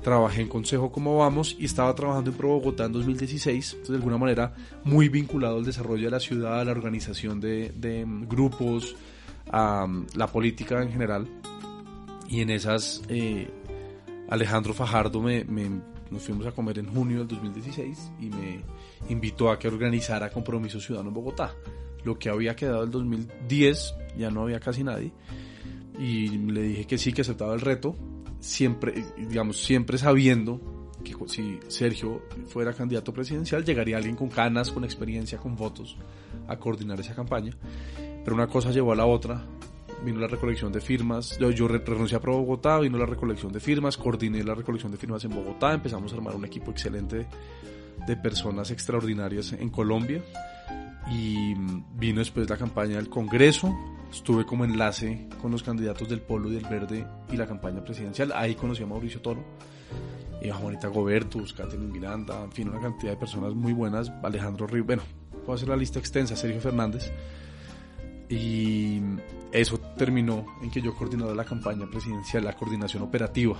trabajé 0.02 0.42
en 0.42 0.48
Consejo 0.48 0.92
como 0.92 1.16
vamos 1.16 1.56
y 1.58 1.64
estaba 1.64 1.94
trabajando 1.94 2.30
en 2.30 2.36
Pro 2.36 2.50
Bogotá 2.50 2.84
en 2.84 2.92
2016, 2.92 3.72
entonces 3.72 3.88
de 3.88 3.96
alguna 3.96 4.18
manera 4.18 4.54
muy 4.84 5.08
vinculado 5.08 5.56
al 5.56 5.64
desarrollo 5.64 6.04
de 6.04 6.10
la 6.10 6.20
ciudad, 6.20 6.60
a 6.60 6.64
la 6.64 6.72
organización 6.72 7.40
de, 7.40 7.72
de 7.74 8.04
grupos, 8.28 8.94
a 9.50 9.88
la 10.14 10.26
política 10.26 10.82
en 10.82 10.92
general. 10.92 11.26
Y 12.28 12.42
en 12.42 12.50
esas 12.50 13.02
eh, 13.08 13.48
Alejandro 14.28 14.74
Fajardo 14.74 15.22
me, 15.22 15.44
me, 15.44 15.80
nos 16.10 16.22
fuimos 16.22 16.46
a 16.46 16.52
comer 16.52 16.78
en 16.78 16.92
junio 16.92 17.20
del 17.20 17.28
2016 17.28 18.12
y 18.20 18.26
me 18.26 18.62
invitó 19.08 19.50
a 19.50 19.58
que 19.58 19.68
organizara 19.68 20.30
Compromiso 20.30 20.80
Ciudadano 20.80 21.10
en 21.10 21.14
Bogotá. 21.14 21.54
Lo 22.04 22.18
que 22.18 22.28
había 22.28 22.54
quedado 22.54 22.84
el 22.84 22.90
2010 22.90 23.94
ya 24.16 24.30
no 24.30 24.42
había 24.42 24.60
casi 24.60 24.84
nadie 24.84 25.12
y 25.98 26.28
le 26.28 26.62
dije 26.62 26.86
que 26.86 26.98
sí, 26.98 27.12
que 27.12 27.22
aceptaba 27.22 27.54
el 27.54 27.60
reto, 27.60 27.96
siempre, 28.40 29.04
digamos, 29.16 29.56
siempre 29.58 29.98
sabiendo 29.98 30.60
que 31.04 31.14
si 31.28 31.58
Sergio 31.68 32.22
fuera 32.46 32.72
candidato 32.72 33.12
presidencial 33.12 33.64
llegaría 33.64 33.96
alguien 33.96 34.16
con 34.16 34.28
canas, 34.28 34.72
con 34.72 34.84
experiencia, 34.84 35.38
con 35.38 35.56
votos 35.56 35.96
a 36.48 36.56
coordinar 36.56 36.98
esa 37.00 37.14
campaña. 37.14 37.56
Pero 38.24 38.34
una 38.34 38.48
cosa 38.48 38.72
llevó 38.72 38.92
a 38.92 38.96
la 38.96 39.06
otra, 39.06 39.46
vino 40.04 40.20
la 40.20 40.26
recolección 40.26 40.72
de 40.72 40.80
firmas, 40.80 41.38
yo, 41.38 41.50
yo 41.50 41.68
renuncié 41.68 42.16
a 42.16 42.20
Pro 42.20 42.38
Bogotá, 42.38 42.78
vino 42.80 42.98
la 42.98 43.06
recolección 43.06 43.52
de 43.52 43.60
firmas, 43.60 43.96
coordiné 43.96 44.42
la 44.42 44.54
recolección 44.54 44.90
de 44.90 44.98
firmas 44.98 45.24
en 45.24 45.30
Bogotá, 45.34 45.72
empezamos 45.72 46.12
a 46.12 46.16
armar 46.16 46.34
un 46.34 46.44
equipo 46.44 46.72
excelente 46.72 47.26
de 48.06 48.16
personas 48.16 48.70
extraordinarias 48.70 49.52
en 49.52 49.70
Colombia. 49.70 50.22
Y 51.10 51.54
vino 51.94 52.18
después 52.18 52.50
la 52.50 52.56
campaña 52.56 52.96
del 52.96 53.08
Congreso, 53.08 53.72
estuve 54.10 54.44
como 54.44 54.64
enlace 54.64 55.28
con 55.40 55.52
los 55.52 55.62
candidatos 55.62 56.08
del 56.08 56.20
Polo 56.20 56.50
y 56.50 56.54
del 56.54 56.64
Verde 56.64 57.06
y 57.30 57.36
la 57.36 57.46
campaña 57.46 57.84
presidencial, 57.84 58.32
ahí 58.34 58.56
conocí 58.56 58.82
a 58.82 58.86
Mauricio 58.86 59.20
Toro, 59.20 59.44
y 60.40 60.50
a 60.50 60.54
Juanita 60.54 60.88
Gobertus, 60.88 61.52
Catherine 61.52 61.92
Miranda, 61.92 62.42
en 62.42 62.52
fin, 62.52 62.68
una 62.68 62.80
cantidad 62.80 63.12
de 63.12 63.18
personas 63.18 63.54
muy 63.54 63.72
buenas, 63.72 64.12
Alejandro 64.22 64.66
Río, 64.66 64.84
bueno, 64.84 65.02
puedo 65.44 65.54
hacer 65.54 65.68
la 65.68 65.76
lista 65.76 65.98
extensa, 65.98 66.36
Sergio 66.36 66.60
Fernández, 66.60 67.10
y 68.28 69.00
eso 69.52 69.78
terminó 69.96 70.44
en 70.62 70.70
que 70.70 70.82
yo 70.82 70.94
coordinaba 70.94 71.34
la 71.34 71.44
campaña 71.44 71.86
presidencial, 71.86 72.44
la 72.44 72.56
coordinación 72.56 73.02
operativa. 73.02 73.56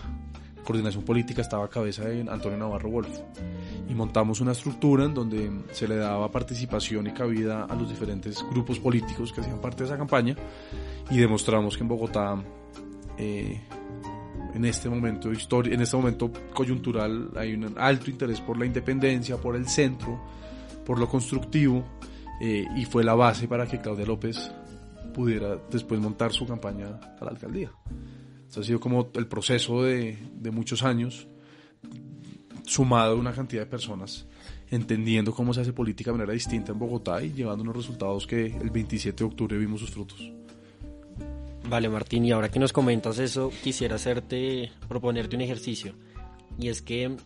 Coordinación 0.67 1.05
política 1.05 1.43
estaba 1.43 1.65
a 1.65 1.71
cabeza 1.71 2.03
de 2.05 2.23
Antonio 2.29 2.59
Navarro 2.59 2.91
Wolf. 2.91 3.21
Y 3.89 3.95
montamos 3.95 4.41
una 4.41 4.51
estructura 4.51 5.05
en 5.05 5.15
donde 5.15 5.49
se 5.71 5.87
le 5.87 5.95
daba 5.95 6.29
participación 6.33 7.07
y 7.07 7.13
cabida 7.13 7.67
a 7.67 7.75
los 7.77 7.89
diferentes 7.89 8.45
grupos 8.51 8.81
políticos 8.81 9.33
que 9.33 9.43
hacían 9.43 9.61
parte 9.61 9.85
de 9.85 9.91
esa 9.91 9.97
campaña. 9.97 10.35
Y 11.09 11.19
demostramos 11.19 11.77
que 11.77 11.85
en 11.85 11.89
Bogotá, 11.89 12.43
eh, 13.17 13.63
en 14.55 14.65
este 14.65 14.89
momento 14.89 15.31
histórico, 15.31 15.73
en 15.73 15.83
este 15.83 15.97
momento 15.97 16.33
coyuntural, 16.53 17.31
hay 17.37 17.55
un 17.55 17.73
alto 17.79 18.11
interés 18.11 18.41
por 18.41 18.59
la 18.59 18.67
independencia, 18.67 19.37
por 19.37 19.55
el 19.55 19.69
centro, 19.69 20.21
por 20.85 20.99
lo 20.99 21.09
constructivo. 21.09 21.85
Eh, 22.41 22.67
y 22.77 22.85
fue 22.87 23.05
la 23.05 23.15
base 23.15 23.47
para 23.47 23.67
que 23.69 23.81
Claudia 23.81 24.05
López 24.05 24.51
pudiera 25.15 25.59
después 25.71 26.01
montar 26.01 26.33
su 26.33 26.45
campaña 26.45 26.99
a 27.21 27.25
la 27.25 27.31
alcaldía. 27.31 27.71
Esto 28.49 28.61
ha 28.61 28.65
sido 28.65 28.81
como 28.81 29.11
el 29.15 29.27
proceso 29.27 29.83
de, 29.83 30.19
de 30.35 30.51
muchos 30.51 30.83
años, 30.83 31.27
sumado 32.65 33.13
a 33.13 33.17
una 33.17 33.33
cantidad 33.33 33.63
de 33.63 33.71
personas 33.71 34.27
entendiendo 34.71 35.33
cómo 35.33 35.55
se 35.55 35.61
hace 35.61 35.73
política 35.73 36.11
de 36.11 36.19
manera 36.19 36.33
distinta 36.33 36.73
en 36.73 36.79
Bogotá 36.79 37.23
y 37.23 37.33
llevando 37.33 37.63
unos 37.63 37.77
resultados 37.77 38.27
que 38.27 38.47
el 38.47 38.71
27 38.71 39.17
de 39.17 39.25
octubre 39.25 39.57
vimos 39.57 39.81
sus 39.81 39.91
frutos. 39.91 40.33
Vale, 41.69 41.89
Martín, 41.89 42.25
y 42.25 42.33
ahora 42.33 42.49
que 42.49 42.61
nos 42.61 42.73
comentas 42.73 43.19
eso, 43.19 43.51
quisiera 43.63 43.97
hacerte, 43.97 44.71
proponerte 44.89 45.35
un 45.35 45.43
ejercicio. 45.43 45.95
Y 46.59 46.69
es 46.69 46.81
que 46.81 47.17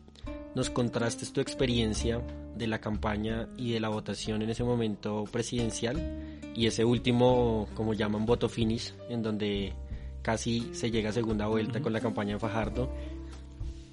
nos 0.54 0.70
contrastes 0.70 1.32
tu 1.32 1.40
experiencia 1.40 2.22
de 2.56 2.66
la 2.66 2.80
campaña 2.80 3.48
y 3.56 3.72
de 3.72 3.80
la 3.80 3.90
votación 3.90 4.42
en 4.42 4.50
ese 4.50 4.64
momento 4.64 5.24
presidencial 5.30 6.40
y 6.54 6.66
ese 6.66 6.84
último, 6.84 7.68
como 7.74 7.94
llaman, 7.94 8.26
voto 8.26 8.48
finish, 8.48 8.94
en 9.08 9.22
donde 9.22 9.74
casi 10.22 10.70
se 10.72 10.90
llega 10.90 11.10
a 11.10 11.12
segunda 11.12 11.46
vuelta 11.46 11.80
con 11.80 11.92
la 11.92 12.00
campaña 12.00 12.34
de 12.34 12.40
Fajardo 12.40 12.90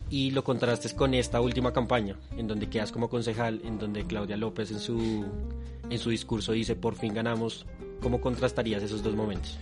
y 0.10 0.32
lo 0.32 0.44
contrastes 0.44 0.94
con 0.94 1.14
esta 1.14 1.42
última 1.42 1.74
campaña, 1.74 2.16
en 2.38 2.48
donde 2.48 2.70
quedas 2.70 2.92
como 2.92 3.10
concejal, 3.10 3.62
en 3.64 3.78
donde 3.78 4.06
Claudia 4.06 4.38
López 4.38 4.72
en 4.72 4.80
su, 4.80 5.26
en 5.90 6.00
su 6.00 6.10
discurso 6.10 6.54
dice 6.54 6.76
por 6.76 6.96
fin 6.96 7.14
ganamos, 7.14 7.66
¿cómo 8.02 8.22
contrastarías 8.22 8.84
esos 8.84 9.04
dos 9.04 9.16
momentos? 9.16 9.58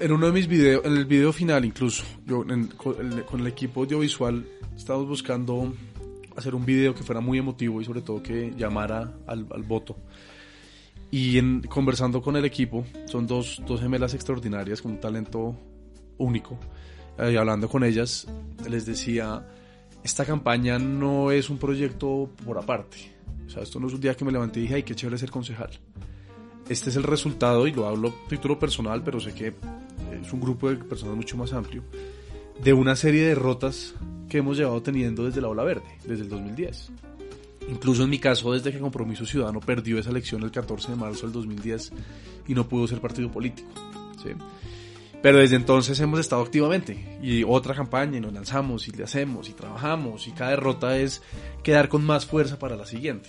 En 0.00 0.12
uno 0.12 0.26
de 0.26 0.32
mis 0.32 0.46
videos, 0.46 0.84
en 0.84 0.96
el 0.96 1.06
video 1.06 1.32
final 1.32 1.64
incluso, 1.64 2.04
yo 2.26 2.44
con, 2.76 3.40
el, 3.40 3.46
equipo 3.46 3.80
audiovisual 3.80 4.44
estábamos 4.76 5.08
buscando 5.08 5.72
hacer 6.36 6.54
un 6.54 6.64
video 6.64 6.94
que 6.94 7.02
fuera 7.02 7.20
muy 7.20 7.38
emotivo 7.38 7.80
y 7.80 7.84
sobre 7.84 8.02
todo 8.02 8.22
que 8.22 8.52
llamara 8.56 9.14
al, 9.26 9.44
voto. 9.44 9.96
Y 11.10 11.38
en, 11.38 11.62
conversando 11.62 12.22
con 12.22 12.36
el 12.36 12.44
equipo, 12.44 12.84
son 13.06 13.26
dos, 13.26 13.62
dos 13.66 13.80
gemelas 13.80 14.14
extraordinarias 14.14 14.80
con 14.80 14.92
un 14.92 15.00
talento 15.00 15.56
único 16.18 16.58
y 17.28 17.36
hablando 17.36 17.68
con 17.68 17.84
ellas, 17.84 18.26
les 18.68 18.86
decía, 18.86 19.46
esta 20.02 20.24
campaña 20.24 20.78
no 20.78 21.30
es 21.30 21.50
un 21.50 21.58
proyecto 21.58 22.30
por 22.44 22.56
aparte. 22.56 22.96
O 23.46 23.50
sea, 23.50 23.62
esto 23.62 23.80
no 23.80 23.88
es 23.88 23.94
un 23.94 24.00
día 24.00 24.16
que 24.16 24.24
me 24.24 24.32
levanté 24.32 24.60
y 24.60 24.62
dije, 24.62 24.76
ay, 24.76 24.82
qué 24.84 24.94
chévere 24.94 25.18
ser 25.18 25.30
concejal. 25.30 25.70
Este 26.68 26.88
es 26.88 26.96
el 26.96 27.02
resultado, 27.02 27.66
y 27.66 27.72
lo 27.72 27.86
hablo 27.86 28.08
a 28.08 28.28
título 28.28 28.58
personal, 28.58 29.02
pero 29.02 29.20
sé 29.20 29.34
que 29.34 29.48
es 29.48 30.32
un 30.32 30.40
grupo 30.40 30.70
de 30.70 30.76
personas 30.76 31.16
mucho 31.16 31.36
más 31.36 31.52
amplio, 31.52 31.82
de 32.62 32.72
una 32.72 32.94
serie 32.94 33.22
de 33.22 33.28
derrotas 33.28 33.94
que 34.28 34.38
hemos 34.38 34.56
llevado 34.56 34.80
teniendo 34.80 35.24
desde 35.24 35.40
la 35.40 35.48
ola 35.48 35.64
verde, 35.64 35.98
desde 36.06 36.22
el 36.22 36.28
2010. 36.28 36.92
Incluso 37.68 38.04
en 38.04 38.10
mi 38.10 38.18
caso, 38.18 38.52
desde 38.52 38.72
que 38.72 38.78
Compromiso 38.78 39.26
Ciudadano 39.26 39.60
perdió 39.60 39.98
esa 39.98 40.10
elección 40.10 40.42
el 40.42 40.50
14 40.50 40.92
de 40.92 40.96
marzo 40.96 41.26
del 41.26 41.32
2010 41.32 41.92
y 42.48 42.54
no 42.54 42.68
pudo 42.68 42.86
ser 42.86 43.00
partido 43.00 43.30
político. 43.30 43.68
¿sí? 44.22 44.30
Pero 45.22 45.38
desde 45.38 45.56
entonces 45.56 46.00
hemos 46.00 46.18
estado 46.18 46.42
activamente 46.42 47.18
y 47.22 47.44
otra 47.44 47.74
campaña 47.74 48.16
y 48.16 48.20
nos 48.20 48.32
lanzamos 48.32 48.88
y 48.88 48.92
le 48.92 49.04
hacemos 49.04 49.50
y 49.50 49.52
trabajamos 49.52 50.26
y 50.26 50.32
cada 50.32 50.52
derrota 50.52 50.96
es 50.96 51.22
quedar 51.62 51.88
con 51.88 52.04
más 52.04 52.24
fuerza 52.24 52.58
para 52.58 52.76
la 52.76 52.86
siguiente. 52.86 53.28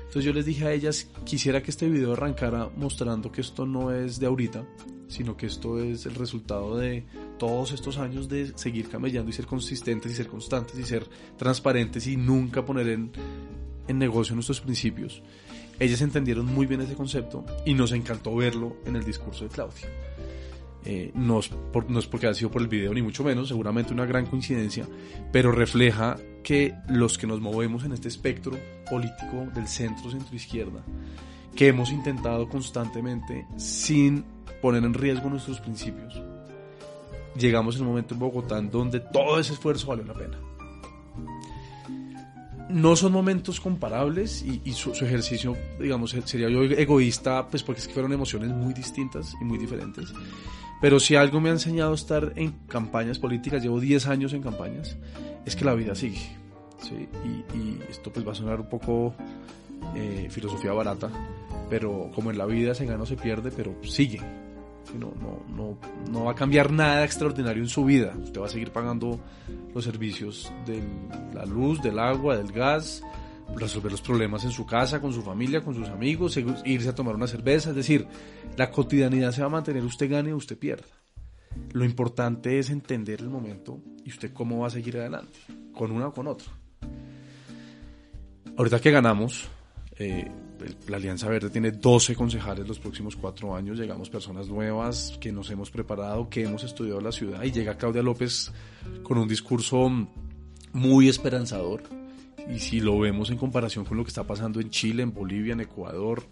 Entonces 0.00 0.24
yo 0.24 0.32
les 0.32 0.44
dije 0.44 0.66
a 0.66 0.72
ellas, 0.72 1.08
quisiera 1.24 1.62
que 1.62 1.70
este 1.70 1.88
video 1.88 2.12
arrancara 2.12 2.68
mostrando 2.76 3.32
que 3.32 3.40
esto 3.40 3.64
no 3.64 3.94
es 3.94 4.18
de 4.18 4.26
ahorita, 4.26 4.64
sino 5.08 5.36
que 5.36 5.46
esto 5.46 5.82
es 5.82 6.04
el 6.04 6.14
resultado 6.14 6.76
de 6.76 7.06
todos 7.38 7.72
estos 7.72 7.96
años 7.96 8.28
de 8.28 8.52
seguir 8.58 8.88
camellando 8.88 9.30
y 9.30 9.32
ser 9.32 9.46
consistentes 9.46 10.12
y 10.12 10.14
ser 10.16 10.26
constantes 10.26 10.78
y 10.78 10.84
ser 10.84 11.06
transparentes 11.38 12.06
y 12.06 12.16
nunca 12.16 12.64
poner 12.64 12.88
en, 12.88 13.12
en 13.90 13.98
negocio 13.98 14.34
nuestros 14.34 14.60
principios. 14.60 15.22
Ellas 15.78 16.00
entendieron 16.02 16.46
muy 16.46 16.66
bien 16.66 16.80
ese 16.80 16.94
concepto 16.94 17.44
y 17.64 17.74
nos 17.74 17.92
encantó 17.92 18.34
verlo 18.34 18.76
en 18.84 18.96
el 18.96 19.04
discurso 19.04 19.44
de 19.44 19.50
Claudia. 19.50 19.88
Eh, 20.84 21.10
no, 21.14 21.40
es 21.40 21.50
no, 21.88 21.98
es 21.98 22.06
porque 22.06 22.26
ha 22.26 22.34
sido 22.34 22.50
por 22.50 22.62
el 22.62 22.68
video, 22.68 22.94
ni 22.94 23.02
mucho 23.02 23.22
menos, 23.22 23.48
seguramente 23.48 23.92
una 23.92 24.06
gran 24.06 24.26
coincidencia, 24.26 24.86
pero 25.30 25.52
refleja 25.52 26.16
que 26.42 26.74
los 26.88 27.18
que 27.18 27.26
nos 27.26 27.40
movemos 27.40 27.84
en 27.84 27.92
este 27.92 28.08
espectro 28.08 28.52
político 28.90 29.46
del 29.54 29.68
centro, 29.68 30.10
centro 30.10 30.34
izquierda, 30.34 30.82
que 31.54 31.68
hemos 31.68 31.90
intentado 31.90 32.48
constantemente 32.48 33.46
sin 33.56 34.24
poner 34.62 34.84
en 34.84 34.94
riesgo 34.94 35.28
nuestros 35.28 35.60
principios, 35.60 36.22
llegamos 37.36 37.76
en 37.76 37.84
momento 37.84 38.14
en 38.14 38.20
Bogotá 38.20 38.58
en 38.58 38.70
donde 38.70 39.00
todo 39.00 39.38
ese 39.38 39.52
esfuerzo 39.52 39.88
valió 39.88 40.04
la 40.04 40.14
pena. 40.14 40.49
No 42.72 42.96
son 42.96 43.12
momentos 43.12 43.60
comparables 43.60 44.44
y, 44.44 44.72
su, 44.72 44.92
ejercicio, 44.92 45.56
digamos, 45.78 46.10
sería 46.24 46.48
yo 46.48 46.62
egoísta, 46.62 47.48
pues 47.48 47.62
porque 47.62 47.80
es 47.80 47.88
que 47.88 47.94
fueron 47.94 48.12
emociones 48.12 48.50
muy 48.50 48.72
distintas 48.74 49.34
y 49.40 49.44
muy 49.44 49.58
diferentes. 49.58 50.12
Pero 50.80 50.98
si 50.98 51.14
algo 51.14 51.40
me 51.40 51.50
ha 51.50 51.52
enseñado 51.52 51.94
estar 51.94 52.32
en 52.36 52.52
campañas 52.68 53.18
políticas, 53.18 53.62
llevo 53.62 53.80
10 53.80 54.06
años 54.06 54.32
en 54.32 54.42
campañas, 54.42 54.96
es 55.44 55.56
que 55.56 55.64
la 55.64 55.74
vida 55.74 55.94
sigue. 55.94 56.20
¿sí? 56.82 57.08
Y, 57.54 57.80
esto 57.90 58.12
pues 58.12 58.26
va 58.26 58.32
a 58.32 58.34
sonar 58.34 58.60
un 58.60 58.68
poco 58.68 59.14
eh, 59.94 60.28
filosofía 60.30 60.72
barata, 60.72 61.10
pero 61.68 62.10
como 62.14 62.30
en 62.30 62.38
la 62.38 62.46
vida 62.46 62.74
se 62.74 62.86
gana 62.86 63.02
o 63.02 63.06
se 63.06 63.16
pierde, 63.16 63.50
pero 63.50 63.74
sigue. 63.82 64.20
No, 64.98 65.12
no, 65.48 65.78
no, 66.10 66.24
va 66.24 66.32
a 66.32 66.34
cambiar 66.34 66.72
nada 66.72 67.04
extraordinario 67.04 67.62
en 67.62 67.68
su 67.68 67.84
vida. 67.84 68.12
Usted 68.22 68.40
va 68.40 68.46
a 68.46 68.50
seguir 68.50 68.72
pagando 68.72 69.20
los 69.72 69.84
servicios 69.84 70.52
de 70.66 70.82
la 71.32 71.44
luz, 71.44 71.80
del 71.80 71.98
agua, 71.98 72.36
del 72.36 72.50
gas, 72.50 73.02
resolver 73.54 73.92
los 73.92 74.02
problemas 74.02 74.44
en 74.44 74.50
su 74.50 74.66
casa, 74.66 75.00
con 75.00 75.12
su 75.12 75.22
familia, 75.22 75.62
con 75.62 75.74
sus 75.74 75.88
amigos, 75.88 76.38
irse 76.64 76.88
a 76.88 76.94
tomar 76.94 77.14
una 77.14 77.28
cerveza. 77.28 77.70
Es 77.70 77.76
decir, 77.76 78.06
la 78.56 78.70
cotidianidad 78.70 79.32
se 79.32 79.42
va 79.42 79.46
a 79.46 79.50
mantener, 79.50 79.84
usted 79.84 80.10
gane 80.10 80.32
o 80.32 80.36
usted 80.36 80.58
pierda. 80.58 80.86
Lo 81.72 81.84
importante 81.84 82.58
es 82.58 82.70
entender 82.70 83.20
el 83.20 83.28
momento 83.28 83.80
y 84.04 84.10
usted 84.10 84.32
cómo 84.32 84.60
va 84.60 84.68
a 84.68 84.70
seguir 84.70 84.98
adelante, 84.98 85.38
con 85.72 85.92
una 85.92 86.08
o 86.08 86.12
con 86.12 86.26
otra. 86.26 86.48
Ahorita 88.56 88.80
que 88.80 88.90
ganamos, 88.90 89.48
eh, 89.98 90.30
la 90.88 90.96
Alianza 90.96 91.28
Verde 91.28 91.50
tiene 91.50 91.72
12 91.72 92.14
concejales 92.14 92.66
los 92.66 92.78
próximos 92.78 93.16
cuatro 93.16 93.54
años, 93.54 93.78
llegamos 93.78 94.10
personas 94.10 94.48
nuevas 94.48 95.16
que 95.20 95.32
nos 95.32 95.50
hemos 95.50 95.70
preparado, 95.70 96.28
que 96.28 96.44
hemos 96.44 96.64
estudiado 96.64 97.00
la 97.00 97.12
ciudad 97.12 97.42
y 97.42 97.50
llega 97.50 97.76
Claudia 97.76 98.02
López 98.02 98.52
con 99.02 99.18
un 99.18 99.28
discurso 99.28 99.90
muy 100.72 101.08
esperanzador, 101.08 101.82
y 102.48 102.58
si 102.58 102.80
lo 102.80 102.98
vemos 102.98 103.30
en 103.30 103.36
comparación 103.36 103.84
con 103.84 103.96
lo 103.96 104.04
que 104.04 104.08
está 104.08 104.24
pasando 104.26 104.60
en 104.60 104.70
Chile, 104.70 105.02
en 105.02 105.12
Bolivia, 105.12 105.52
en 105.52 105.60
Ecuador, 105.60 106.24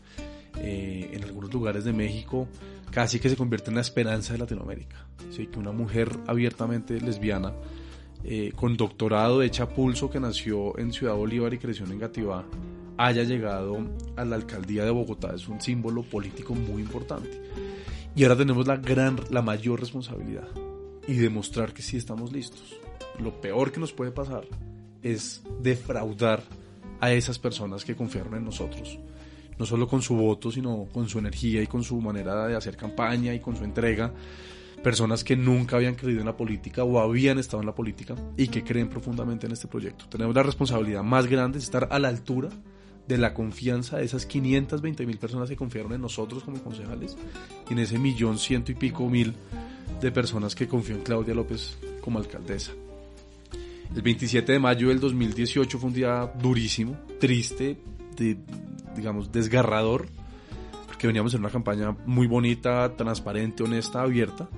eh, 0.60 1.10
en 1.12 1.24
algunos 1.24 1.52
lugares 1.52 1.84
de 1.84 1.92
México, 1.92 2.48
casi 2.90 3.20
que 3.20 3.28
se 3.28 3.36
convierte 3.36 3.70
en 3.70 3.76
la 3.76 3.82
esperanza 3.82 4.32
de 4.32 4.40
Latinoamérica. 4.40 5.06
¿sí? 5.30 5.46
Que 5.46 5.58
una 5.58 5.72
mujer 5.72 6.10
abiertamente 6.26 7.00
lesbiana, 7.00 7.52
eh, 8.24 8.52
con 8.56 8.76
doctorado 8.76 9.42
hecha 9.42 9.68
pulso, 9.68 10.10
que 10.10 10.18
nació 10.18 10.76
en 10.78 10.92
Ciudad 10.92 11.14
Bolívar 11.14 11.54
y 11.54 11.58
creció 11.58 11.84
en 11.84 11.92
Engativá, 11.92 12.44
haya 12.98 13.22
llegado 13.22 13.78
a 14.16 14.24
la 14.24 14.36
alcaldía 14.36 14.84
de 14.84 14.90
Bogotá 14.90 15.32
es 15.34 15.48
un 15.48 15.60
símbolo 15.60 16.02
político 16.02 16.54
muy 16.54 16.82
importante. 16.82 17.40
Y 18.14 18.24
ahora 18.24 18.36
tenemos 18.36 18.66
la 18.66 18.76
gran, 18.76 19.18
la 19.30 19.40
mayor 19.40 19.78
responsabilidad 19.78 20.48
y 21.06 21.14
demostrar 21.14 21.72
que 21.72 21.82
sí 21.82 21.96
estamos 21.96 22.32
listos. 22.32 22.76
Lo 23.20 23.40
peor 23.40 23.70
que 23.70 23.78
nos 23.78 23.92
puede 23.92 24.10
pasar 24.10 24.44
es 25.02 25.42
defraudar 25.62 26.42
a 27.00 27.12
esas 27.12 27.38
personas 27.38 27.84
que 27.84 27.94
confiaron 27.94 28.34
en 28.34 28.44
nosotros. 28.44 28.98
No 29.56 29.64
solo 29.64 29.86
con 29.86 30.02
su 30.02 30.16
voto, 30.16 30.50
sino 30.50 30.88
con 30.92 31.08
su 31.08 31.20
energía 31.20 31.62
y 31.62 31.68
con 31.68 31.84
su 31.84 32.00
manera 32.00 32.48
de 32.48 32.56
hacer 32.56 32.76
campaña 32.76 33.32
y 33.32 33.40
con 33.40 33.56
su 33.56 33.62
entrega. 33.62 34.12
Personas 34.82 35.22
que 35.22 35.36
nunca 35.36 35.76
habían 35.76 35.94
creído 35.94 36.20
en 36.20 36.26
la 36.26 36.36
política 36.36 36.82
o 36.82 36.98
habían 36.98 37.38
estado 37.38 37.60
en 37.60 37.66
la 37.66 37.74
política 37.74 38.16
y 38.36 38.48
que 38.48 38.64
creen 38.64 38.88
profundamente 38.88 39.46
en 39.46 39.52
este 39.52 39.68
proyecto. 39.68 40.06
Tenemos 40.08 40.34
la 40.34 40.42
responsabilidad 40.42 41.04
más 41.04 41.26
grande 41.26 41.58
de 41.58 41.64
estar 41.64 41.88
a 41.90 41.98
la 42.00 42.08
altura 42.08 42.48
de 43.08 43.18
la 43.18 43.32
confianza 43.32 43.96
de 43.96 44.04
esas 44.04 44.26
520 44.26 45.06
mil 45.06 45.18
personas 45.18 45.48
que 45.48 45.56
confiaron 45.56 45.94
en 45.94 46.02
nosotros 46.02 46.44
como 46.44 46.62
concejales 46.62 47.16
y 47.68 47.72
en 47.72 47.78
ese 47.78 47.98
millón 47.98 48.38
ciento 48.38 48.70
y 48.70 48.74
pico 48.74 49.08
mil 49.08 49.34
de 50.00 50.12
personas 50.12 50.54
que 50.54 50.68
confió 50.68 50.94
en 50.94 51.02
Claudia 51.02 51.34
López 51.34 51.78
como 52.02 52.18
alcaldesa. 52.18 52.72
El 53.94 54.02
27 54.02 54.52
de 54.52 54.58
mayo 54.58 54.88
del 54.88 55.00
2018 55.00 55.78
fue 55.78 55.88
un 55.88 55.94
día 55.94 56.30
durísimo, 56.40 56.98
triste, 57.18 57.78
digamos, 58.94 59.32
desgarrador, 59.32 60.06
porque 60.86 61.06
veníamos 61.06 61.32
en 61.32 61.40
una 61.40 61.50
campaña 61.50 61.96
muy 62.04 62.26
bonita, 62.26 62.94
transparente, 62.96 63.62
honesta, 63.62 64.02
abierta. 64.02 64.48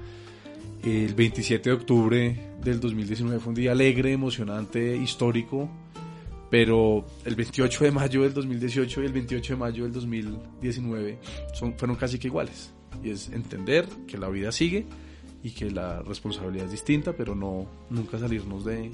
El 0.83 1.15
27 1.15 1.71
de 1.71 1.77
octubre 1.77 2.51
del 2.65 2.81
2019 2.81 3.39
fue 3.39 3.51
un 3.51 3.55
día 3.55 3.71
alegre, 3.71 4.13
emocionante, 4.13 4.97
histórico, 4.97 5.71
pero 6.51 7.07
el 7.25 7.37
28 7.37 7.85
de 7.85 7.91
mayo 7.93 8.23
del 8.23 8.35
2018 8.35 9.03
y 9.03 9.07
el 9.07 9.13
28 9.13 9.53
de 9.55 9.59
mayo 9.59 9.85
del 9.85 9.93
2019 9.93 11.19
son, 11.55 11.79
fueron 11.79 11.97
casi 11.97 12.19
que 12.19 12.27
iguales. 12.27 12.73
Y 13.03 13.11
es 13.11 13.31
entender 13.31 13.87
que 14.07 14.19
la 14.19 14.29
vida 14.29 14.51
sigue 14.51 14.85
y 15.43 15.53
que 15.53 15.71
la 15.71 16.03
responsabilidad 16.03 16.67
es 16.67 16.73
distinta, 16.73 17.13
pero 17.13 17.35
no 17.35 17.67
nunca 17.89 18.19
salirnos 18.19 18.65
de, 18.65 18.91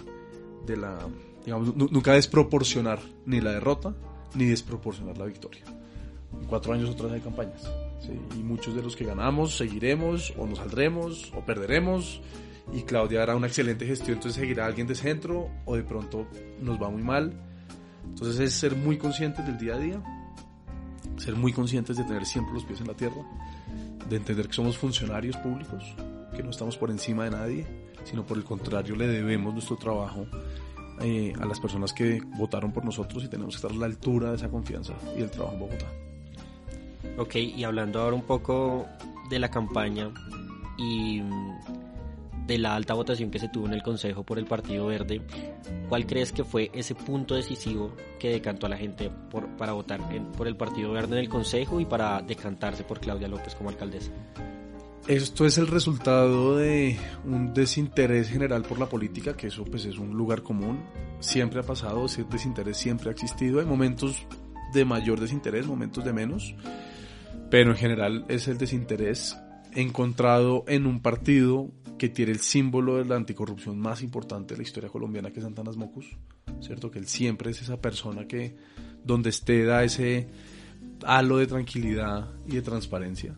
de 0.66 0.76
la, 0.76 0.98
digamos, 1.44 1.74
nunca 1.74 2.12
desproporcionar 2.12 3.00
ni 3.24 3.40
la 3.40 3.52
derrota 3.52 3.94
ni 4.34 4.44
desproporcionar 4.44 5.16
la 5.16 5.24
victoria. 5.24 5.62
En 6.38 6.46
cuatro 6.46 6.74
años 6.74 6.90
otras 6.90 7.12
hay 7.12 7.20
campañas. 7.20 7.70
Y 8.38 8.42
muchos 8.42 8.74
de 8.74 8.82
los 8.82 8.94
que 8.94 9.04
ganamos 9.04 9.56
seguiremos 9.56 10.34
o 10.36 10.46
nos 10.46 10.58
saldremos 10.58 11.32
o 11.34 11.40
perderemos 11.40 12.20
y 12.72 12.82
Claudia 12.82 13.22
hará 13.22 13.36
una 13.36 13.46
excelente 13.46 13.86
gestión, 13.86 14.16
entonces 14.16 14.40
seguirá 14.40 14.66
alguien 14.66 14.86
de 14.86 14.94
centro 14.94 15.48
o 15.64 15.76
de 15.76 15.82
pronto 15.82 16.26
nos 16.60 16.80
va 16.80 16.90
muy 16.90 17.02
mal. 17.02 17.32
Entonces 18.04 18.40
es 18.40 18.54
ser 18.54 18.76
muy 18.76 18.98
conscientes 18.98 19.44
del 19.46 19.58
día 19.58 19.74
a 19.74 19.78
día, 19.78 20.02
ser 21.16 21.36
muy 21.36 21.52
conscientes 21.52 21.96
de 21.96 22.04
tener 22.04 22.24
siempre 22.24 22.54
los 22.54 22.64
pies 22.64 22.80
en 22.80 22.88
la 22.88 22.94
tierra, 22.94 23.22
de 24.08 24.16
entender 24.16 24.46
que 24.48 24.54
somos 24.54 24.78
funcionarios 24.78 25.36
públicos, 25.38 25.94
que 26.34 26.42
no 26.42 26.50
estamos 26.50 26.76
por 26.76 26.90
encima 26.90 27.24
de 27.24 27.30
nadie, 27.30 27.66
sino 28.04 28.24
por 28.24 28.36
el 28.36 28.44
contrario 28.44 28.94
le 28.94 29.08
debemos 29.08 29.52
nuestro 29.52 29.76
trabajo 29.76 30.26
eh, 31.00 31.32
a 31.40 31.44
las 31.44 31.60
personas 31.60 31.92
que 31.92 32.20
votaron 32.36 32.72
por 32.72 32.84
nosotros 32.84 33.24
y 33.24 33.28
tenemos 33.28 33.54
que 33.54 33.56
estar 33.56 33.70
a 33.70 33.74
la 33.74 33.86
altura 33.86 34.30
de 34.30 34.36
esa 34.36 34.48
confianza 34.48 34.94
y 35.14 35.20
del 35.20 35.30
trabajo 35.30 35.54
en 35.54 35.60
Bogotá. 35.60 35.86
Ok, 37.18 37.36
y 37.36 37.64
hablando 37.64 38.00
ahora 38.00 38.14
un 38.14 38.22
poco 38.22 38.86
de 39.28 39.38
la 39.38 39.50
campaña 39.50 40.10
y 40.78 41.22
de 42.46 42.58
la 42.58 42.74
alta 42.74 42.94
votación 42.94 43.30
que 43.30 43.38
se 43.38 43.48
tuvo 43.48 43.66
en 43.66 43.74
el 43.74 43.82
Consejo 43.82 44.22
por 44.22 44.38
el 44.38 44.46
Partido 44.46 44.86
Verde, 44.86 45.20
¿cuál 45.88 46.06
crees 46.06 46.32
que 46.32 46.44
fue 46.44 46.70
ese 46.72 46.94
punto 46.94 47.34
decisivo 47.34 47.94
que 48.18 48.30
decantó 48.30 48.66
a 48.66 48.70
la 48.70 48.76
gente 48.76 49.10
por, 49.30 49.48
para 49.56 49.72
votar 49.72 50.00
por 50.36 50.46
el 50.46 50.56
Partido 50.56 50.92
Verde 50.92 51.16
en 51.16 51.24
el 51.24 51.28
Consejo 51.28 51.80
y 51.80 51.84
para 51.84 52.22
decantarse 52.22 52.84
por 52.84 53.00
Claudia 53.00 53.28
López 53.28 53.54
como 53.54 53.70
alcaldesa? 53.70 54.12
Esto 55.08 55.46
es 55.46 55.56
el 55.58 55.68
resultado 55.68 56.56
de 56.56 56.98
un 57.24 57.54
desinterés 57.54 58.28
general 58.28 58.62
por 58.62 58.80
la 58.80 58.88
política, 58.88 59.36
que 59.36 59.46
eso 59.46 59.64
pues 59.64 59.84
es 59.84 59.98
un 59.98 60.16
lugar 60.16 60.42
común, 60.42 60.82
siempre 61.20 61.60
ha 61.60 61.62
pasado, 61.62 62.06
ese 62.06 62.24
desinterés 62.24 62.76
siempre 62.76 63.08
ha 63.08 63.12
existido, 63.12 63.60
hay 63.60 63.66
momentos 63.66 64.26
de 64.72 64.84
mayor 64.84 65.20
desinterés, 65.20 65.66
momentos 65.66 66.04
de 66.04 66.12
menos, 66.12 66.56
pero 67.50 67.70
en 67.70 67.76
general 67.76 68.24
es 68.28 68.48
el 68.48 68.58
desinterés 68.58 69.36
encontrado 69.76 70.64
en 70.66 70.86
un 70.86 71.00
partido 71.00 71.70
que 71.98 72.08
tiene 72.08 72.32
el 72.32 72.40
símbolo 72.40 72.96
de 72.96 73.04
la 73.04 73.16
anticorrupción 73.16 73.78
más 73.78 74.02
importante 74.02 74.54
de 74.54 74.58
la 74.58 74.62
historia 74.64 74.90
colombiana, 74.90 75.30
que 75.30 75.40
es 75.40 75.44
Santanas 75.44 75.76
Mocus, 75.76 76.06
¿cierto? 76.60 76.90
Que 76.90 76.98
él 76.98 77.06
siempre 77.06 77.50
es 77.50 77.62
esa 77.62 77.80
persona 77.80 78.26
que 78.26 78.56
donde 79.04 79.30
esté 79.30 79.64
da 79.64 79.84
ese 79.84 80.28
halo 81.04 81.38
de 81.38 81.46
tranquilidad 81.46 82.30
y 82.46 82.56
de 82.56 82.62
transparencia, 82.62 83.34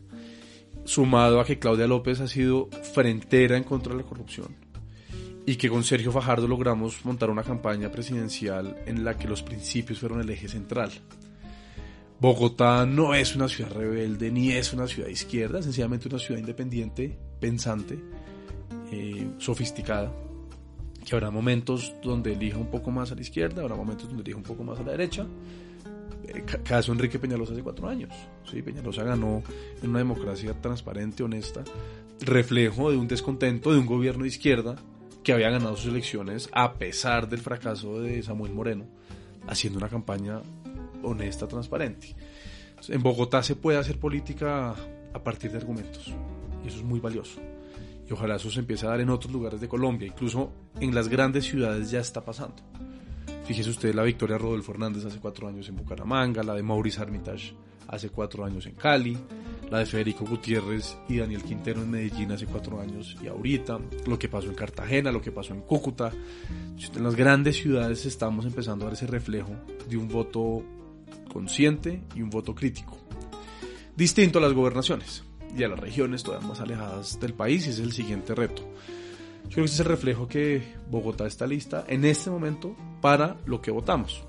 sumado 0.84 1.40
a 1.40 1.44
que 1.44 1.58
Claudia 1.58 1.86
López 1.86 2.20
ha 2.20 2.28
sido 2.28 2.68
frentera 2.94 3.56
en 3.56 3.64
contra 3.64 3.92
de 3.94 4.02
la 4.02 4.08
corrupción 4.08 4.68
y 5.48 5.56
que 5.56 5.70
con 5.70 5.82
Sergio 5.82 6.12
Fajardo 6.12 6.46
logramos 6.46 7.04
montar 7.04 7.30
una 7.30 7.42
campaña 7.42 7.90
presidencial 7.90 8.76
en 8.86 9.02
la 9.02 9.16
que 9.16 9.28
los 9.28 9.42
principios 9.42 9.98
fueron 9.98 10.20
el 10.20 10.30
eje 10.30 10.46
central. 10.46 10.90
Bogotá 12.20 12.84
no 12.84 13.14
es 13.14 13.36
una 13.36 13.48
ciudad 13.48 13.70
rebelde 13.70 14.32
ni 14.32 14.50
es 14.50 14.72
una 14.72 14.88
ciudad 14.88 15.08
izquierda, 15.08 15.62
sencillamente 15.62 16.08
una 16.08 16.18
ciudad 16.18 16.40
independiente, 16.40 17.16
pensante, 17.38 17.96
eh, 18.90 19.28
sofisticada, 19.38 20.12
que 21.04 21.14
habrá 21.14 21.30
momentos 21.30 21.94
donde 22.02 22.32
elija 22.32 22.58
un 22.58 22.70
poco 22.70 22.90
más 22.90 23.12
a 23.12 23.14
la 23.14 23.20
izquierda, 23.20 23.62
habrá 23.62 23.76
momentos 23.76 24.08
donde 24.08 24.22
elija 24.22 24.36
un 24.36 24.42
poco 24.42 24.64
más 24.64 24.80
a 24.80 24.82
la 24.82 24.92
derecha. 24.92 25.26
Eh, 26.26 26.44
caso 26.64 26.90
Enrique 26.92 27.20
Peñalosa 27.20 27.52
hace 27.52 27.62
cuatro 27.62 27.88
años. 27.88 28.12
¿sí? 28.50 28.62
Peñalosa 28.62 29.04
ganó 29.04 29.44
en 29.80 29.90
una 29.90 30.00
democracia 30.00 30.60
transparente, 30.60 31.22
honesta, 31.22 31.62
reflejo 32.20 32.90
de 32.90 32.96
un 32.96 33.06
descontento 33.06 33.72
de 33.72 33.78
un 33.78 33.86
gobierno 33.86 34.24
de 34.24 34.28
izquierda 34.28 34.74
que 35.22 35.32
había 35.32 35.50
ganado 35.50 35.76
sus 35.76 35.92
elecciones 35.92 36.48
a 36.52 36.74
pesar 36.74 37.28
del 37.28 37.40
fracaso 37.40 38.00
de 38.00 38.24
Samuel 38.24 38.52
Moreno, 38.52 38.86
haciendo 39.46 39.78
una 39.78 39.88
campaña 39.88 40.42
honesta, 41.02 41.46
transparente. 41.46 42.14
En 42.88 43.02
Bogotá 43.02 43.42
se 43.42 43.56
puede 43.56 43.78
hacer 43.78 43.98
política 43.98 44.74
a 45.12 45.22
partir 45.22 45.50
de 45.50 45.58
argumentos 45.58 46.12
y 46.64 46.68
eso 46.68 46.78
es 46.78 46.84
muy 46.84 47.00
valioso. 47.00 47.40
Y 48.08 48.12
ojalá 48.12 48.36
eso 48.36 48.50
se 48.50 48.60
empiece 48.60 48.86
a 48.86 48.90
dar 48.90 49.00
en 49.00 49.10
otros 49.10 49.32
lugares 49.32 49.60
de 49.60 49.68
Colombia, 49.68 50.06
incluso 50.06 50.52
en 50.80 50.94
las 50.94 51.08
grandes 51.08 51.44
ciudades 51.44 51.90
ya 51.90 52.00
está 52.00 52.24
pasando. 52.24 52.62
Fíjese 53.44 53.70
usted 53.70 53.94
la 53.94 54.02
victoria 54.02 54.36
de 54.36 54.42
Rodolfo 54.42 54.72
Hernández 54.72 55.04
hace 55.04 55.18
cuatro 55.18 55.48
años 55.48 55.68
en 55.68 55.76
Bucaramanga, 55.76 56.42
la 56.42 56.54
de 56.54 56.62
Maurice 56.62 57.00
Armitage 57.00 57.54
hace 57.88 58.10
cuatro 58.10 58.44
años 58.44 58.66
en 58.66 58.74
Cali, 58.74 59.16
la 59.70 59.78
de 59.78 59.86
Federico 59.86 60.24
Gutiérrez 60.24 60.96
y 61.08 61.18
Daniel 61.18 61.42
Quintero 61.42 61.82
en 61.82 61.90
Medellín 61.90 62.30
hace 62.32 62.46
cuatro 62.46 62.80
años 62.80 63.16
y 63.22 63.26
ahorita, 63.26 63.78
lo 64.06 64.18
que 64.18 64.28
pasó 64.28 64.48
en 64.48 64.54
Cartagena, 64.54 65.10
lo 65.10 65.22
que 65.22 65.32
pasó 65.32 65.54
en 65.54 65.62
Cúcuta. 65.62 66.12
En 66.94 67.02
las 67.02 67.16
grandes 67.16 67.56
ciudades 67.56 68.04
estamos 68.06 68.44
empezando 68.44 68.84
a 68.84 68.88
ver 68.88 68.94
ese 68.96 69.06
reflejo 69.06 69.52
de 69.88 69.96
un 69.96 70.08
voto 70.08 70.62
consciente 71.28 72.02
y 72.14 72.22
un 72.22 72.30
voto 72.30 72.54
crítico. 72.54 72.98
Distinto 73.96 74.38
a 74.38 74.42
las 74.42 74.52
gobernaciones 74.52 75.24
y 75.56 75.62
a 75.62 75.68
las 75.68 75.78
regiones 75.78 76.22
todavía 76.22 76.48
más 76.48 76.60
alejadas 76.60 77.18
del 77.20 77.34
país 77.34 77.66
y 77.66 77.70
es 77.70 77.78
el 77.78 77.92
siguiente 77.92 78.34
reto. 78.34 78.62
Yo 79.44 79.54
creo 79.54 79.64
que 79.64 79.70
ese 79.70 79.74
es 79.74 79.80
el 79.80 79.86
reflejo 79.86 80.28
que 80.28 80.62
Bogotá 80.90 81.26
está 81.26 81.46
lista 81.46 81.84
en 81.88 82.04
este 82.04 82.30
momento 82.30 82.76
para 83.00 83.36
lo 83.46 83.60
que 83.62 83.70
votamos. 83.70 84.22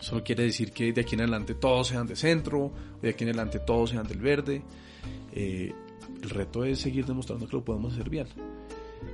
Eso 0.00 0.16
no 0.16 0.24
quiere 0.24 0.42
decir 0.42 0.72
que 0.72 0.92
de 0.92 1.02
aquí 1.02 1.14
en 1.14 1.20
adelante 1.20 1.54
todos 1.54 1.88
sean 1.88 2.08
de 2.08 2.16
centro, 2.16 2.72
de 3.00 3.10
aquí 3.10 3.22
en 3.22 3.30
adelante 3.30 3.60
todos 3.60 3.90
sean 3.90 4.06
del 4.06 4.18
verde. 4.18 4.62
Eh, 5.32 5.72
el 6.22 6.30
reto 6.30 6.64
es 6.64 6.80
seguir 6.80 7.06
demostrando 7.06 7.46
que 7.46 7.56
lo 7.56 7.64
podemos 7.64 7.92
hacer 7.92 8.10
bien. 8.10 8.26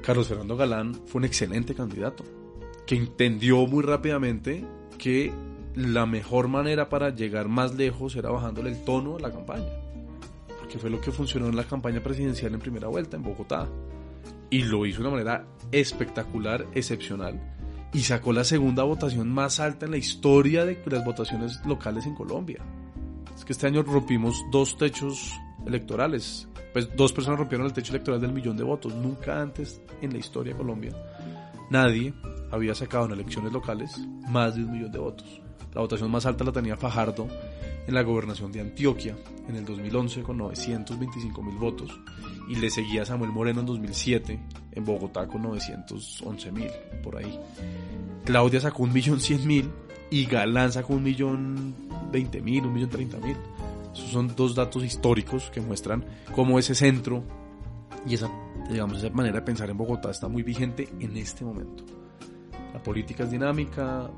Carlos 0.02 0.28
Fernando 0.28 0.56
Galán 0.56 0.94
fue 1.06 1.20
un 1.20 1.24
excelente 1.26 1.74
candidato, 1.74 2.24
que 2.86 2.96
entendió 2.96 3.66
muy 3.66 3.82
rápidamente 3.82 4.64
que 4.96 5.30
la 5.78 6.06
mejor 6.06 6.48
manera 6.48 6.88
para 6.88 7.10
llegar 7.10 7.48
más 7.48 7.76
lejos 7.76 8.16
era 8.16 8.30
bajándole 8.30 8.70
el 8.70 8.84
tono 8.84 9.16
a 9.16 9.20
la 9.20 9.30
campaña. 9.30 9.70
Porque 10.58 10.76
fue 10.76 10.90
lo 10.90 11.00
que 11.00 11.12
funcionó 11.12 11.46
en 11.46 11.54
la 11.54 11.62
campaña 11.62 12.02
presidencial 12.02 12.52
en 12.52 12.58
primera 12.58 12.88
vuelta 12.88 13.16
en 13.16 13.22
Bogotá. 13.22 13.68
Y 14.50 14.64
lo 14.64 14.84
hizo 14.86 15.02
de 15.02 15.08
una 15.08 15.16
manera 15.16 15.46
espectacular, 15.70 16.66
excepcional. 16.74 17.40
Y 17.92 18.00
sacó 18.00 18.32
la 18.32 18.42
segunda 18.42 18.82
votación 18.82 19.32
más 19.32 19.60
alta 19.60 19.86
en 19.86 19.92
la 19.92 19.98
historia 19.98 20.64
de 20.64 20.82
las 20.86 21.04
votaciones 21.04 21.64
locales 21.64 22.06
en 22.06 22.16
Colombia. 22.16 22.58
Es 23.36 23.44
que 23.44 23.52
este 23.52 23.68
año 23.68 23.84
rompimos 23.84 24.44
dos 24.50 24.76
techos 24.76 25.32
electorales. 25.64 26.48
Pues 26.72 26.88
dos 26.96 27.12
personas 27.12 27.38
rompieron 27.38 27.66
el 27.66 27.72
techo 27.72 27.92
electoral 27.92 28.20
del 28.20 28.32
millón 28.32 28.56
de 28.56 28.64
votos. 28.64 28.92
Nunca 28.96 29.40
antes 29.40 29.80
en 30.02 30.12
la 30.12 30.18
historia 30.18 30.54
de 30.54 30.58
Colombia 30.58 30.92
nadie 31.70 32.14
había 32.50 32.74
sacado 32.74 33.06
en 33.06 33.12
elecciones 33.12 33.52
locales 33.52 33.96
más 34.28 34.56
de 34.56 34.64
un 34.64 34.72
millón 34.72 34.90
de 34.90 34.98
votos. 34.98 35.42
La 35.74 35.80
votación 35.80 36.10
más 36.10 36.26
alta 36.26 36.44
la 36.44 36.52
tenía 36.52 36.76
Fajardo 36.76 37.28
en 37.86 37.94
la 37.94 38.02
gobernación 38.02 38.52
de 38.52 38.60
Antioquia 38.60 39.16
en 39.48 39.56
el 39.56 39.64
2011 39.64 40.22
con 40.22 40.38
925 40.38 41.42
mil 41.42 41.56
votos 41.56 41.90
y 42.48 42.56
le 42.56 42.70
seguía 42.70 43.04
Samuel 43.04 43.30
Moreno 43.30 43.60
en 43.60 43.66
2007 43.66 44.40
en 44.72 44.84
Bogotá 44.84 45.26
con 45.26 45.42
911 45.42 46.52
mil 46.52 46.70
por 47.02 47.16
ahí. 47.16 47.38
Claudia 48.24 48.60
sacó 48.60 48.82
un 48.82 48.92
millón 48.92 49.20
cien 49.20 49.46
mil 49.46 49.70
y 50.10 50.26
Galán 50.26 50.72
sacó 50.72 50.94
un 50.94 51.02
millón 51.02 51.74
veinte 52.10 52.40
mil, 52.40 52.66
un 52.66 52.74
millón 52.74 52.90
treinta 52.90 53.18
mil. 53.18 53.36
Esos 53.92 54.10
son 54.10 54.34
dos 54.36 54.54
datos 54.54 54.84
históricos 54.84 55.50
que 55.50 55.60
muestran 55.60 56.04
cómo 56.34 56.58
ese 56.58 56.74
centro 56.74 57.24
y 58.06 58.14
esa, 58.14 58.30
digamos, 58.70 58.98
esa 58.98 59.10
manera 59.10 59.36
de 59.36 59.42
pensar 59.42 59.68
en 59.70 59.76
Bogotá 59.76 60.10
está 60.10 60.28
muy 60.28 60.42
vigente 60.42 60.88
en 61.00 61.16
este 61.16 61.44
momento. 61.44 61.84
La 62.72 62.82
política 62.82 63.24
es 63.24 63.30
dinámica, 63.30 64.10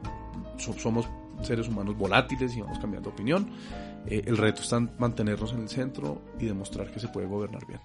somos 0.58 1.06
seres 1.42 1.68
humanos 1.68 1.96
volátiles 1.96 2.56
y 2.56 2.60
vamos 2.60 2.78
cambiando 2.78 3.10
de 3.10 3.14
opinión. 3.14 3.50
Eh, 4.06 4.22
el 4.26 4.36
reto 4.36 4.62
está 4.62 4.76
en 4.76 4.90
mantenernos 4.98 5.52
en 5.52 5.60
el 5.60 5.68
centro 5.68 6.22
y 6.38 6.46
demostrar 6.46 6.90
que 6.90 7.00
se 7.00 7.08
puede 7.08 7.26
gobernar 7.26 7.66
bien. 7.66 7.80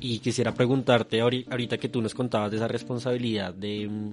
Y 0.00 0.18
quisiera 0.18 0.54
preguntarte, 0.54 1.20
ahorita 1.20 1.78
que 1.78 1.88
tú 1.88 2.02
nos 2.02 2.14
contabas 2.14 2.50
de 2.50 2.56
esa 2.56 2.68
responsabilidad 2.68 3.54
de 3.54 3.88
mm, 3.88 4.12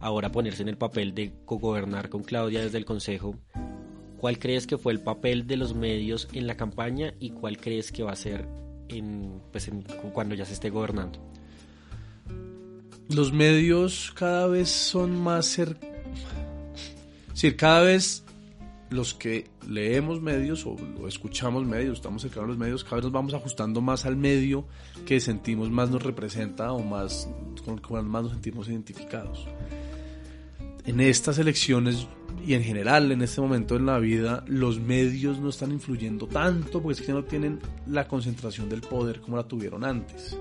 ahora 0.00 0.30
ponerse 0.30 0.62
en 0.62 0.68
el 0.68 0.76
papel 0.76 1.14
de 1.14 1.32
cogobernar 1.44 2.08
con 2.08 2.22
Claudia 2.22 2.60
desde 2.60 2.78
el 2.78 2.84
Consejo, 2.84 3.34
¿cuál 4.18 4.38
crees 4.38 4.66
que 4.66 4.78
fue 4.78 4.92
el 4.92 5.00
papel 5.00 5.46
de 5.46 5.56
los 5.56 5.74
medios 5.74 6.28
en 6.32 6.46
la 6.46 6.56
campaña 6.56 7.14
y 7.18 7.30
cuál 7.30 7.58
crees 7.58 7.90
que 7.90 8.02
va 8.02 8.12
a 8.12 8.16
ser 8.16 8.48
en, 8.88 9.40
pues 9.50 9.70
cuando 10.12 10.34
ya 10.34 10.44
se 10.44 10.54
esté 10.54 10.70
gobernando? 10.70 11.18
Los 13.08 13.32
medios 13.32 14.12
cada 14.14 14.46
vez 14.46 14.70
son 14.70 15.20
más 15.20 15.46
cercanos 15.46 15.93
es 17.34 17.42
decir, 17.42 17.56
cada 17.56 17.80
vez 17.80 18.22
los 18.90 19.12
que 19.12 19.48
leemos 19.68 20.22
medios 20.22 20.64
o, 20.66 20.76
escuchamos 21.08 21.66
medios, 21.66 21.94
estamos 21.96 22.22
cercanos 22.22 22.44
a 22.44 22.48
los 22.50 22.58
medios, 22.58 22.84
cada 22.84 22.96
vez 22.96 23.04
nos 23.06 23.12
vamos 23.12 23.34
ajustando 23.34 23.80
más 23.80 24.04
al 24.04 24.16
medio 24.16 24.66
que 25.04 25.18
sentimos 25.18 25.68
más 25.68 25.90
nos 25.90 26.04
representa 26.04 26.72
o 26.72 26.80
más 26.84 27.28
con 27.64 27.74
el 27.74 27.82
cual 27.82 28.04
más 28.04 28.22
nos 28.22 28.32
sentimos 28.34 28.68
identificados. 28.68 29.48
En 30.86 31.00
estas 31.00 31.38
elecciones 31.38 32.06
y 32.46 32.54
en 32.54 32.62
general 32.62 33.10
en 33.10 33.22
este 33.22 33.40
momento 33.40 33.74
en 33.74 33.86
la 33.86 33.98
vida, 33.98 34.44
los 34.46 34.78
medios 34.78 35.40
no 35.40 35.48
están 35.48 35.72
influyendo 35.72 36.28
tanto 36.28 36.80
porque 36.80 37.00
es 37.00 37.04
que 37.04 37.12
no 37.12 37.24
tienen 37.24 37.58
la 37.88 38.06
concentración 38.06 38.68
del 38.68 38.82
poder 38.82 39.20
como 39.20 39.38
la 39.38 39.48
tuvieron 39.48 39.82
antes. 39.82 40.38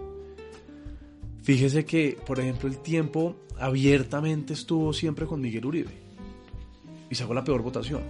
Fíjese 1.42 1.86
que, 1.86 2.20
por 2.24 2.40
ejemplo, 2.40 2.70
el 2.70 2.78
tiempo 2.78 3.36
abiertamente 3.58 4.54
estuvo 4.54 4.94
siempre 4.94 5.26
con 5.26 5.42
Miguel 5.42 5.66
Uribe 5.66 6.03
y 7.14 7.16
sacó 7.16 7.36
la 7.36 7.44
peor 7.44 7.62
votación. 7.62 8.02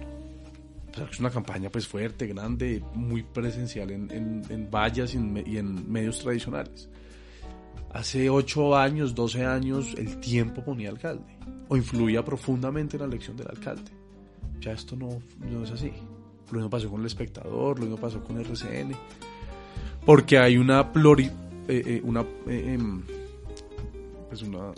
es 1.10 1.20
una 1.20 1.28
campaña 1.28 1.68
pues 1.68 1.86
fuerte, 1.86 2.26
grande, 2.26 2.82
muy 2.94 3.22
presencial 3.22 3.90
en, 3.90 4.42
en, 4.48 4.70
vallas 4.70 5.14
y 5.14 5.18
en, 5.18 5.92
medios 5.92 6.20
tradicionales. 6.20 6.88
Hace 7.92 8.30
8 8.30 8.76
años, 8.78 9.14
12 9.14 9.44
años, 9.44 9.94
el 9.98 10.18
tiempo 10.20 10.64
ponía 10.64 10.88
alcalde 10.88 11.36
o 11.68 11.76
influía 11.76 12.24
profundamente 12.24 12.96
en 12.96 13.02
la 13.02 13.08
elección 13.08 13.36
del 13.36 13.48
alcalde. 13.48 13.92
Ya 14.58 14.72
esto 14.72 14.96
no, 14.96 15.20
no 15.38 15.64
es 15.64 15.70
así. 15.70 15.92
Lo 16.50 16.54
mismo 16.54 16.70
pasó 16.70 16.88
con 16.88 17.00
el 17.00 17.06
espectador, 17.06 17.78
lo 17.78 17.84
mismo 17.84 17.98
pasó 17.98 18.24
con 18.24 18.38
el 18.38 18.46
RCN. 18.46 18.96
Porque 20.06 20.38
hay 20.38 20.56
una 20.56 20.90
pluri, 20.90 21.26
eh, 21.26 21.30
eh, 21.68 22.00
una 22.02 22.22
eh, 22.48 22.72
em, 22.72 23.02
pues 24.30 24.40
una 24.40 24.72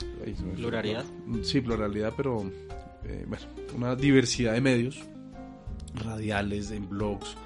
pluralidad. 0.57 1.05
Sí, 1.43 1.61
pluralidad, 1.61 2.12
pero 2.17 2.45
bueno, 3.27 3.45
una 3.75 3.97
diversidad 3.97 4.55
de 4.55 4.61
medios 4.61 5.03
radiales, 5.95 6.71
en 6.71 6.88
blogs, 6.88 7.37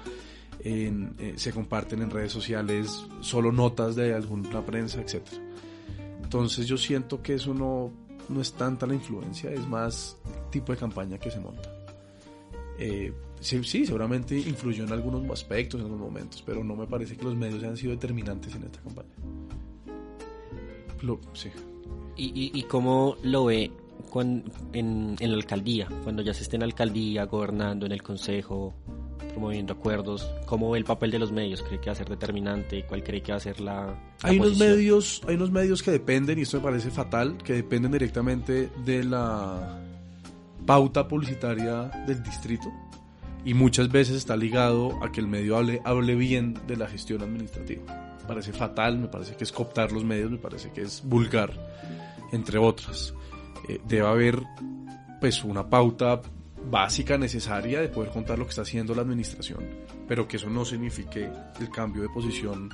se 1.35 1.51
comparten 1.51 2.01
en 2.01 2.09
redes 2.09 2.31
sociales 2.31 3.05
solo 3.21 3.51
notas 3.51 3.95
de 3.95 4.13
alguna 4.13 4.63
prensa, 4.65 5.01
etc. 5.01 5.21
Entonces 6.23 6.67
yo 6.67 6.77
siento 6.77 7.21
que 7.21 7.35
eso 7.35 7.53
no, 7.53 7.91
no 8.29 8.41
es 8.41 8.53
tanta 8.53 8.85
la 8.87 8.93
influencia, 8.93 9.51
es 9.51 9.67
más 9.67 10.17
tipo 10.49 10.71
de 10.71 10.77
campaña 10.77 11.17
que 11.17 11.31
se 11.31 11.39
monta. 11.39 11.69
Eh, 12.77 13.13
sí, 13.41 13.85
seguramente 13.85 14.37
influyó 14.37 14.83
en 14.83 14.91
algunos 14.91 15.29
aspectos, 15.29 15.79
en 15.79 15.85
algunos 15.85 16.07
momentos, 16.07 16.43
pero 16.45 16.63
no 16.63 16.75
me 16.75 16.87
parece 16.87 17.15
que 17.15 17.23
los 17.23 17.35
medios 17.35 17.63
hayan 17.63 17.77
sido 17.77 17.91
determinantes 17.91 18.55
en 18.55 18.63
esta 18.63 18.79
campaña. 18.81 19.09
sí. 21.33 21.49
¿Y, 22.17 22.51
y, 22.53 22.63
cómo 22.63 23.17
lo 23.23 23.45
ve 23.45 23.71
en, 24.73 25.15
en, 25.19 25.31
la 25.31 25.37
alcaldía, 25.37 25.87
cuando 26.03 26.21
ya 26.21 26.33
se 26.33 26.43
esté 26.43 26.55
en 26.55 26.61
la 26.61 26.65
alcaldía, 26.65 27.25
gobernando 27.25 27.85
en 27.85 27.91
el 27.91 28.01
consejo, 28.01 28.73
promoviendo 29.29 29.73
acuerdos? 29.73 30.29
¿Cómo 30.45 30.71
ve 30.71 30.79
el 30.79 30.85
papel 30.85 31.11
de 31.11 31.19
los 31.19 31.31
medios? 31.31 31.61
¿Cree 31.63 31.79
que 31.79 31.87
va 31.87 31.93
a 31.93 31.95
ser 31.95 32.09
determinante? 32.09 32.85
¿Cuál 32.85 33.03
cree 33.03 33.21
que 33.21 33.31
va 33.31 33.37
a 33.37 33.41
ser 33.41 33.59
la, 33.59 33.95
hay 34.23 34.39
unos 34.39 34.57
medios 34.57 35.21
Hay 35.27 35.35
unos 35.35 35.51
medios 35.51 35.83
que 35.83 35.91
dependen, 35.91 36.39
y 36.39 36.43
esto 36.43 36.57
me 36.57 36.63
parece 36.63 36.91
fatal, 36.91 37.37
que 37.37 37.53
dependen 37.53 37.91
directamente 37.91 38.69
de 38.85 39.03
la 39.03 39.79
pauta 40.65 41.07
publicitaria 41.07 41.83
del 42.05 42.21
distrito 42.21 42.71
y 43.43 43.53
muchas 43.53 43.89
veces 43.89 44.17
está 44.17 44.35
ligado 44.35 45.03
a 45.03 45.11
que 45.11 45.19
el 45.19 45.27
medio 45.27 45.57
hable, 45.57 45.81
hable 45.83 46.15
bien 46.15 46.55
de 46.67 46.77
la 46.77 46.87
gestión 46.87 47.21
administrativa. 47.21 47.83
Me 48.21 48.27
parece 48.27 48.53
fatal, 48.53 48.99
me 48.99 49.07
parece 49.07 49.35
que 49.35 49.43
es 49.43 49.51
cooptar 49.51 49.91
los 49.91 50.03
medios, 50.03 50.29
me 50.29 50.37
parece 50.37 50.71
que 50.71 50.81
es 50.81 51.01
vulgar, 51.03 51.51
entre 52.31 52.59
otras. 52.59 53.13
Eh, 53.67 53.79
debe 53.87 54.07
haber 54.07 54.43
pues 55.19 55.43
una 55.43 55.69
pauta 55.69 56.21
básica 56.69 57.17
necesaria 57.17 57.81
de 57.81 57.89
poder 57.89 58.11
contar 58.11 58.37
lo 58.37 58.45
que 58.45 58.49
está 58.51 58.61
haciendo 58.61 58.95
la 58.95 59.01
administración, 59.01 59.59
pero 60.07 60.27
que 60.27 60.37
eso 60.37 60.49
no 60.49 60.65
signifique 60.65 61.29
el 61.59 61.69
cambio 61.69 62.01
de 62.01 62.09
posición 62.09 62.69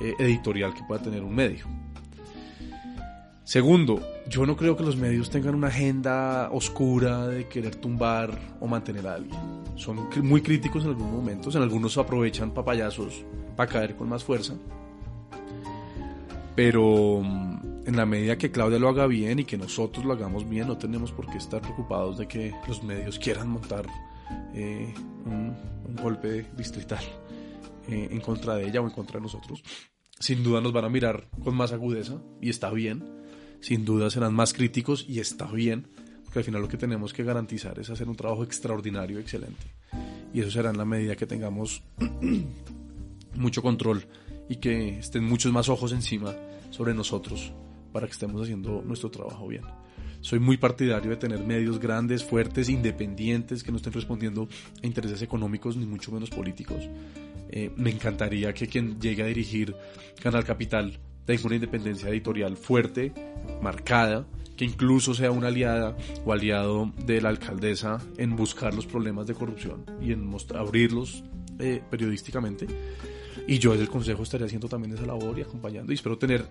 eh, 0.00 0.14
editorial 0.18 0.74
que 0.74 0.82
pueda 0.84 1.02
tener 1.02 1.22
un 1.22 1.34
medio. 1.34 1.66
Segundo, 3.48 4.02
yo 4.28 4.44
no 4.44 4.56
creo 4.58 4.76
que 4.76 4.84
los 4.84 4.98
medios 4.98 5.30
tengan 5.30 5.54
una 5.54 5.68
agenda 5.68 6.50
oscura 6.52 7.26
de 7.26 7.48
querer 7.48 7.76
tumbar 7.76 8.38
o 8.60 8.66
mantener 8.66 9.08
a 9.08 9.14
alguien. 9.14 9.40
Son 9.74 10.06
muy 10.22 10.42
críticos 10.42 10.84
en 10.84 10.90
algunos 10.90 11.12
momentos, 11.12 11.54
en 11.56 11.62
algunos 11.62 11.96
aprovechan 11.96 12.50
papayazos 12.50 13.24
para 13.56 13.72
caer 13.72 13.96
con 13.96 14.06
más 14.06 14.22
fuerza. 14.22 14.52
Pero 16.54 17.22
mm, 17.22 17.57
en 17.88 17.96
la 17.96 18.04
medida 18.04 18.36
que 18.36 18.50
Claudia 18.50 18.78
lo 18.78 18.90
haga 18.90 19.06
bien 19.06 19.38
y 19.38 19.44
que 19.44 19.56
nosotros 19.56 20.04
lo 20.04 20.12
hagamos 20.12 20.46
bien, 20.46 20.68
no 20.68 20.76
tenemos 20.76 21.10
por 21.10 21.26
qué 21.26 21.38
estar 21.38 21.62
preocupados 21.62 22.18
de 22.18 22.28
que 22.28 22.54
los 22.68 22.82
medios 22.82 23.18
quieran 23.18 23.48
montar 23.48 23.86
eh, 24.54 24.92
un, 25.24 25.56
golpe 26.02 26.44
distrital 26.54 27.02
eh, 27.88 28.08
en 28.10 28.20
contra 28.20 28.56
de 28.56 28.68
ella 28.68 28.82
o 28.82 28.84
en 28.84 28.90
contra 28.90 29.18
de 29.18 29.22
nosotros. 29.22 29.62
Sin 30.20 30.44
duda 30.44 30.60
nos 30.60 30.74
van 30.74 30.84
a 30.84 30.90
mirar 30.90 31.28
con 31.42 31.54
más 31.54 31.72
agudeza 31.72 32.20
y 32.42 32.50
está 32.50 32.70
bien 32.70 33.02
sin 33.60 33.86
duda 33.86 34.10
serán 34.10 34.34
más 34.34 34.52
críticos 34.52 35.06
y 35.08 35.18
está 35.20 35.46
bien, 35.46 35.88
porque 36.24 36.40
al 36.40 36.44
final 36.44 36.60
lo 36.60 36.68
que 36.68 36.76
tenemos 36.76 37.14
que 37.14 37.24
garantizar 37.24 37.78
es 37.78 37.88
hacer 37.88 38.06
un 38.06 38.16
trabajo 38.16 38.44
extraordinario, 38.44 39.18
excelente. 39.18 39.66
Y 40.34 40.40
eso 40.40 40.50
será 40.50 40.68
en 40.68 40.76
la 40.76 40.84
medida 40.84 41.16
que 41.16 41.26
tengamos 41.26 41.82
mucho 43.34 43.62
control 43.62 44.04
y 44.50 44.56
que 44.56 44.98
estén 44.98 45.24
muchos 45.24 45.52
más 45.52 45.70
ojos 45.70 45.92
encima 45.92 46.34
sobre 46.70 46.92
nosotros 46.92 47.52
para 47.98 48.06
que 48.06 48.12
estemos 48.12 48.40
haciendo 48.40 48.80
nuestro 48.86 49.10
trabajo 49.10 49.48
bien. 49.48 49.64
Soy 50.20 50.38
muy 50.38 50.56
partidario 50.56 51.10
de 51.10 51.16
tener 51.16 51.40
medios 51.40 51.80
grandes, 51.80 52.22
fuertes, 52.22 52.68
independientes, 52.68 53.64
que 53.64 53.72
no 53.72 53.78
estén 53.78 53.92
respondiendo 53.92 54.46
a 54.80 54.86
intereses 54.86 55.20
económicos 55.20 55.76
ni 55.76 55.84
mucho 55.84 56.12
menos 56.12 56.30
políticos. 56.30 56.88
Eh, 57.50 57.72
me 57.76 57.90
encantaría 57.90 58.54
que 58.54 58.68
quien 58.68 59.00
llegue 59.00 59.24
a 59.24 59.26
dirigir 59.26 59.74
Canal 60.22 60.44
Capital 60.44 60.96
tenga 61.24 61.42
una 61.46 61.56
independencia 61.56 62.08
editorial 62.08 62.56
fuerte, 62.56 63.12
marcada, 63.60 64.28
que 64.56 64.64
incluso 64.64 65.12
sea 65.12 65.32
una 65.32 65.48
aliada 65.48 65.96
o 66.24 66.32
aliado 66.32 66.92
de 67.04 67.20
la 67.20 67.30
alcaldesa 67.30 67.98
en 68.16 68.36
buscar 68.36 68.74
los 68.74 68.86
problemas 68.86 69.26
de 69.26 69.34
corrupción 69.34 69.84
y 70.00 70.12
en 70.12 70.32
abrirlos 70.54 71.24
eh, 71.58 71.82
periodísticamente. 71.90 72.68
Y 73.48 73.58
yo 73.58 73.72
desde 73.72 73.86
el 73.86 73.90
Consejo 73.90 74.22
estaría 74.22 74.46
haciendo 74.46 74.68
también 74.68 74.94
esa 74.94 75.04
labor 75.04 75.36
y 75.36 75.42
acompañando 75.42 75.90
y 75.90 75.96
espero 75.96 76.16
tener 76.16 76.46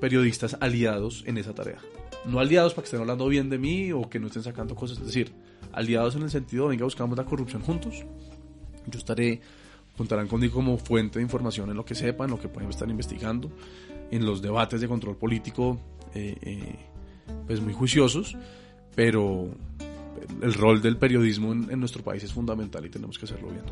periodistas 0.00 0.56
aliados 0.60 1.24
en 1.26 1.38
esa 1.38 1.54
tarea. 1.54 1.78
No 2.24 2.40
aliados 2.40 2.74
para 2.74 2.82
que 2.82 2.86
estén 2.86 3.00
hablando 3.00 3.28
bien 3.28 3.48
de 3.48 3.58
mí 3.58 3.92
o 3.92 4.08
que 4.08 4.18
no 4.18 4.26
estén 4.26 4.42
sacando 4.42 4.74
cosas, 4.74 4.98
es 4.98 5.06
decir, 5.06 5.32
aliados 5.72 6.16
en 6.16 6.22
el 6.22 6.30
sentido, 6.30 6.68
venga, 6.68 6.84
buscamos 6.84 7.16
la 7.16 7.24
corrupción 7.24 7.62
juntos. 7.62 8.04
Yo 8.86 8.98
estaré, 8.98 9.40
contarán 9.96 10.28
conmigo 10.28 10.54
como 10.54 10.78
fuente 10.78 11.18
de 11.18 11.22
información 11.22 11.70
en 11.70 11.76
lo 11.76 11.84
que 11.84 11.94
sepan, 11.94 12.26
en 12.26 12.30
lo 12.32 12.40
que 12.40 12.48
pueden 12.48 12.70
estar 12.70 12.88
investigando 12.88 13.50
en 14.10 14.24
los 14.24 14.42
debates 14.42 14.80
de 14.80 14.88
control 14.88 15.16
político 15.16 15.78
eh, 16.14 16.36
eh, 16.42 16.76
pues 17.46 17.60
muy 17.60 17.72
juiciosos, 17.72 18.36
pero 18.94 19.50
el 20.42 20.54
rol 20.54 20.80
del 20.80 20.96
periodismo 20.96 21.52
en, 21.52 21.78
nuestro 21.78 22.02
país 22.02 22.22
es 22.24 22.32
fundamental 22.32 22.84
y 22.86 22.90
tenemos 22.90 23.18
que 23.18 23.26
hacerlo 23.26 23.48
bien. 23.48 23.64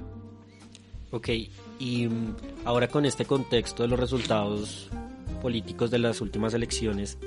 Ok, 1.11 1.29
y 1.79 2.09
ahora 2.65 2.89
con 2.89 3.05
este 3.05 3.25
contexto 3.25 3.85
de 3.85 3.89
los 3.89 3.99
resultados 3.99 4.91
políticos 5.45 5.91
de 5.91 5.99
las 5.99 6.23
últimas 6.23 6.55
elecciones, 6.55 7.19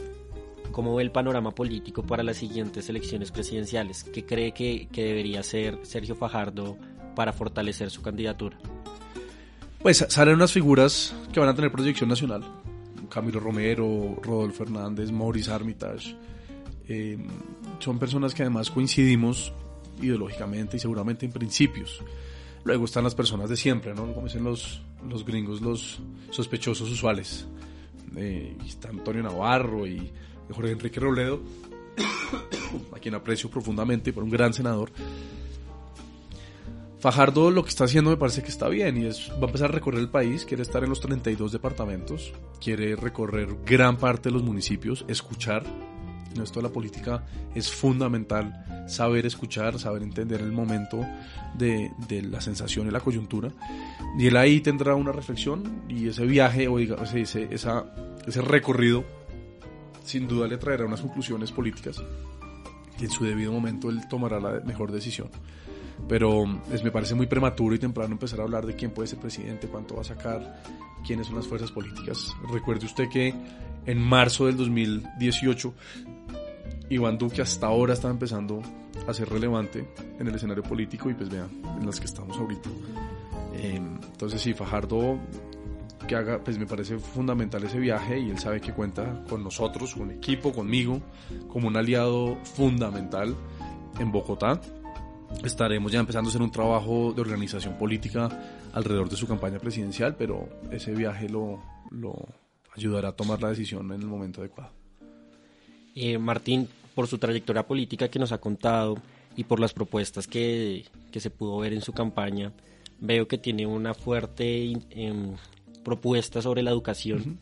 ¿cómo 0.72 0.96
ve 0.96 1.04
el 1.04 1.12
panorama 1.12 1.52
político 1.52 2.02
para 2.02 2.24
las 2.24 2.38
siguientes 2.38 2.90
elecciones 2.90 3.30
presidenciales? 3.30 4.04
¿Qué 4.06 4.26
cree 4.26 4.54
que, 4.54 4.88
que 4.92 5.04
debería 5.04 5.42
hacer 5.42 5.78
Sergio 5.84 6.16
Fajardo 6.16 6.80
para 7.16 7.32
fortalecer 7.32 7.92
su 7.92 8.02
candidatura? 8.02 8.58
Pues 9.84 10.04
salen 10.10 10.34
unas 10.34 10.52
figuras 10.52 11.14
que 11.32 11.40
van 11.40 11.50
a 11.50 11.54
tener 11.54 11.72
proyección 11.72 12.10
nacional. 12.10 12.44
Camilo 13.08 13.40
Romero, 13.40 14.18
Rodolfo 14.24 14.64
Hernández, 14.64 15.12
Maurice 15.12 15.52
Armitage. 15.52 16.16
Eh, 16.88 17.20
son 17.78 18.00
personas 18.00 18.34
que 18.34 18.42
además 18.42 18.72
coincidimos 18.72 19.54
ideológicamente 20.02 20.78
y 20.78 20.80
seguramente 20.80 21.28
en 21.28 21.32
principios. 21.32 22.04
Luego 22.64 22.86
están 22.86 23.04
las 23.04 23.14
personas 23.14 23.48
de 23.48 23.58
siempre, 23.58 23.94
¿no? 23.94 24.12
Como 24.12 24.26
dicen 24.26 24.44
los, 24.44 24.82
los 25.08 25.24
gringos, 25.24 25.62
los 25.62 26.00
sospechosos 26.32 26.90
usuales. 26.90 27.48
Eh, 28.16 28.56
está 28.66 28.90
Antonio 28.90 29.24
Navarro 29.24 29.86
y 29.86 30.12
Jorge 30.52 30.72
Enrique 30.72 31.00
Robledo, 31.00 31.42
a 32.96 33.00
quien 33.00 33.16
aprecio 33.16 33.50
profundamente 33.50 34.14
por 34.14 34.24
un 34.24 34.30
gran 34.30 34.54
senador. 34.54 34.92
Fajardo 37.00 37.52
lo 37.52 37.64
que 37.64 37.70
está 37.70 37.84
haciendo 37.84 38.10
me 38.10 38.18
parece 38.18 38.42
que 38.42 38.50
está 38.50 38.68
bien 38.70 38.98
y 38.98 39.06
es, 39.06 39.30
va 39.34 39.44
a 39.44 39.46
empezar 39.46 39.70
a 39.70 39.74
recorrer 39.74 40.00
el 40.00 40.10
país, 40.10 40.46
quiere 40.46 40.64
estar 40.64 40.84
en 40.84 40.90
los 40.90 41.00
32 41.00 41.52
departamentos, 41.52 42.34
quiere 42.60 42.96
recorrer 42.96 43.56
gran 43.66 43.98
parte 43.98 44.30
de 44.30 44.34
los 44.34 44.44
municipios, 44.44 45.06
escuchar. 45.08 45.64
En 46.38 46.44
esto 46.44 46.60
de 46.60 46.68
la 46.68 46.74
política 46.74 47.24
es 47.54 47.72
fundamental 47.72 48.86
saber 48.88 49.26
escuchar, 49.26 49.78
saber 49.80 50.04
entender 50.04 50.42
el 50.42 50.52
momento 50.52 51.06
de, 51.56 51.92
de, 52.08 52.22
la 52.22 52.42
sensación 52.42 52.88
y 52.88 52.92
la 52.92 53.00
coyuntura. 53.00 53.52
Y 54.18 54.28
él 54.28 54.38
ahí 54.38 54.62
tendrá 54.62 54.96
una 54.96 55.12
reflexión 55.12 55.84
y 55.90 56.08
ese 56.08 56.26
viaje 56.26 56.68
o 56.68 56.78
digamos, 56.78 57.14
ese, 57.14 57.48
esa, 57.52 57.86
ese 58.26 58.42
recorrido 58.42 59.04
sin 60.06 60.28
duda 60.28 60.48
le 60.48 60.58
traerá 60.58 60.86
unas 60.86 61.02
conclusiones 61.02 61.52
políticas 61.52 62.02
y 63.00 63.04
en 63.04 63.12
su 63.12 63.26
debido 63.26 63.52
momento 63.52 63.90
él 63.90 64.08
tomará 64.08 64.40
la 64.40 64.62
mejor 64.62 64.92
decisión 64.92 65.30
pero 66.08 66.46
es, 66.72 66.84
me 66.84 66.92
parece 66.92 67.16
muy 67.16 67.28
prematuro 67.28 67.76
y 67.76 67.80
temprano 67.80 68.14
empezar 68.14 68.40
a 68.40 68.44
hablar 68.44 68.66
de 68.66 68.76
quién 68.76 68.92
puede 68.92 69.08
ser 69.08 69.20
presidente, 69.20 69.68
cuánto 69.68 69.96
va 69.96 70.02
a 70.02 70.06
sacar, 70.06 70.64
quiénes 71.06 71.28
son 71.28 71.36
las 71.36 71.48
fuerzas 71.48 71.72
políticas. 71.72 72.34
Recuerde 72.52 72.86
usted 72.86 73.10
que 73.10 73.34
en 73.86 74.02
marzo 74.02 74.46
del 74.46 74.58
2018 74.58 75.74
Iván 76.90 77.18
Duque 77.18 77.42
hasta 77.42 77.68
ahora 77.68 77.94
está 77.94 78.10
empezando 78.10 78.62
a 79.08 79.14
ser 79.14 79.30
relevante 79.30 79.88
en 80.20 80.28
el 80.28 80.36
escenario 80.36 80.64
político 80.64 81.10
y 81.10 81.14
pues 81.14 81.30
vean, 81.30 81.50
en 81.80 81.86
las 81.86 82.00
que 82.00 82.06
estamos 82.06 82.38
ahorita. 82.38 82.70
Em, 83.54 84.00
entonces 84.04 84.42
sí, 84.42 84.54
Fajardo 84.54 85.18
que 86.08 86.16
haga, 86.16 86.42
pues 86.42 86.58
me 86.58 86.66
parece 86.66 86.98
fundamental 87.00 87.64
ese 87.64 87.80
viaje 87.80 88.18
y 88.18 88.30
él 88.30 88.40
sabe 88.40 88.62
que 88.62 88.72
cuenta 88.72 89.24
con 89.30 89.44
nosotros, 89.44 89.94
con 89.94 90.10
equipo, 90.12 90.54
conmigo, 90.54 91.02
como 91.50 91.68
un 91.68 91.76
aliado 91.76 92.38
fundamental 92.44 93.36
en 94.00 94.12
Bogotá 94.12 94.62
estaremos 95.44 95.92
ya 95.92 96.00
empezando 96.00 96.30
a 96.30 96.32
hacer 96.32 96.42
un 96.42 96.52
trabajo 96.52 97.14
de 97.14 97.22
organización 97.22 97.78
política 97.78 98.30
alrededor 98.74 99.10
de 99.10 99.16
su 99.16 99.28
campaña 99.28 99.60
presidencial, 99.60 100.16
pero 100.16 100.48
ese 100.72 100.94
viaje 100.94 101.30
lo, 101.30 101.62
lo 101.92 102.16
ayudará 102.76 103.10
a 103.10 103.16
tomar 103.16 103.42
la 103.42 103.50
decisión 103.50 103.92
en 103.92 104.02
el 104.02 104.08
momento 104.08 104.42
adecuado. 104.42 104.77
Eh, 106.00 106.20
Martín, 106.20 106.70
por 106.94 107.08
su 107.08 107.18
trayectoria 107.18 107.66
política 107.66 108.08
que 108.08 108.20
nos 108.20 108.32
ha 108.32 108.38
contado 108.38 109.00
y 109.36 109.46
por 109.46 109.60
las 109.60 109.74
propuestas 109.74 110.28
que, 110.28 110.86
que 111.12 111.20
se 111.20 111.32
pudo 111.32 111.58
ver 111.58 111.74
en 111.74 111.82
su 111.82 111.92
campaña, 111.92 112.54
veo 113.00 113.28
que 113.28 113.40
tiene 113.40 113.66
una 113.66 113.96
fuerte 113.96 114.74
em, 114.92 115.36
propuesta 115.84 116.40
sobre 116.40 116.62
la 116.62 116.70
educación 116.70 117.40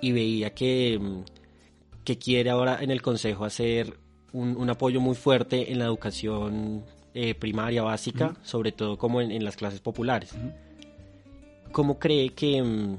y 0.00 0.12
veía 0.12 0.54
que, 0.54 0.94
em, 0.94 1.22
que 2.02 2.16
quiere 2.16 2.48
ahora 2.48 2.78
en 2.80 2.90
el 2.90 3.02
Consejo 3.02 3.44
hacer 3.44 3.98
un, 4.32 4.70
apoyo 4.70 5.02
muy 5.02 5.14
fuerte 5.14 5.70
en 5.70 5.80
la 5.80 5.84
educación 5.84 6.82
eh, 7.12 7.34
primaria, 7.34 7.82
básica, 7.82 8.36
sobre 8.42 8.72
todo 8.72 8.96
como 8.96 9.20
en, 9.20 9.44
las 9.44 9.56
clases 9.56 9.80
populares. 9.80 10.30
¿Cómo 11.72 11.98
cree 11.98 12.30
que... 12.30 12.56
Em, 12.56 12.96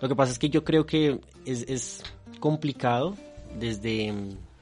lo 0.00 0.08
que 0.08 0.14
pasa 0.14 0.30
es 0.30 0.38
que 0.38 0.50
yo 0.50 0.62
creo 0.62 0.86
que 0.86 1.18
es, 1.44 1.62
es 1.68 2.04
complicado 2.38 3.16
desde, 3.58 4.12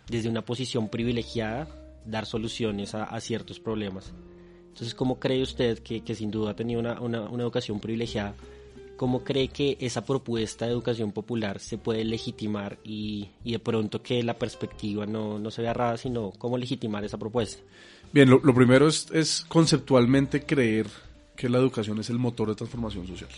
desde 0.08 0.28
una 0.28 0.42
posición 0.42 0.88
privilegiada 0.88 1.68
dar 2.04 2.26
soluciones 2.26 2.94
a 2.94 3.20
ciertos 3.20 3.58
problemas. 3.58 4.12
Entonces, 4.76 4.94
¿cómo 4.94 5.18
cree 5.18 5.42
usted 5.42 5.78
que, 5.78 6.14
sin 6.14 6.30
duda 6.30 6.50
ha 6.50 6.54
tenido 6.54 6.80
una, 6.80 7.42
educación 7.42 7.80
privilegiada? 7.80 8.34
¿Cómo 8.98 9.24
cree 9.24 9.48
que 9.48 9.78
esa 9.80 10.04
propuesta 10.04 10.66
de 10.66 10.72
educación 10.72 11.12
popular 11.12 11.60
se 11.60 11.78
puede 11.78 12.04
legitimar 12.04 12.78
y, 12.84 13.30
de 13.42 13.58
pronto 13.58 14.02
que 14.02 14.22
la 14.22 14.38
perspectiva 14.38 15.06
no, 15.06 15.38
no 15.38 15.50
se 15.50 15.62
vea 15.62 15.72
rara, 15.72 15.96
sino 15.96 16.30
cómo 16.32 16.58
legitimar 16.58 17.02
esa 17.06 17.16
propuesta? 17.16 17.62
Bien, 18.12 18.28
lo, 18.28 18.54
primero 18.54 18.86
es, 18.86 19.10
es, 19.12 19.46
conceptualmente 19.48 20.42
creer 20.44 20.88
que 21.34 21.48
la 21.48 21.56
educación 21.56 21.98
es 22.00 22.10
el 22.10 22.18
motor 22.18 22.50
de 22.50 22.56
transformación 22.56 23.06
social. 23.06 23.30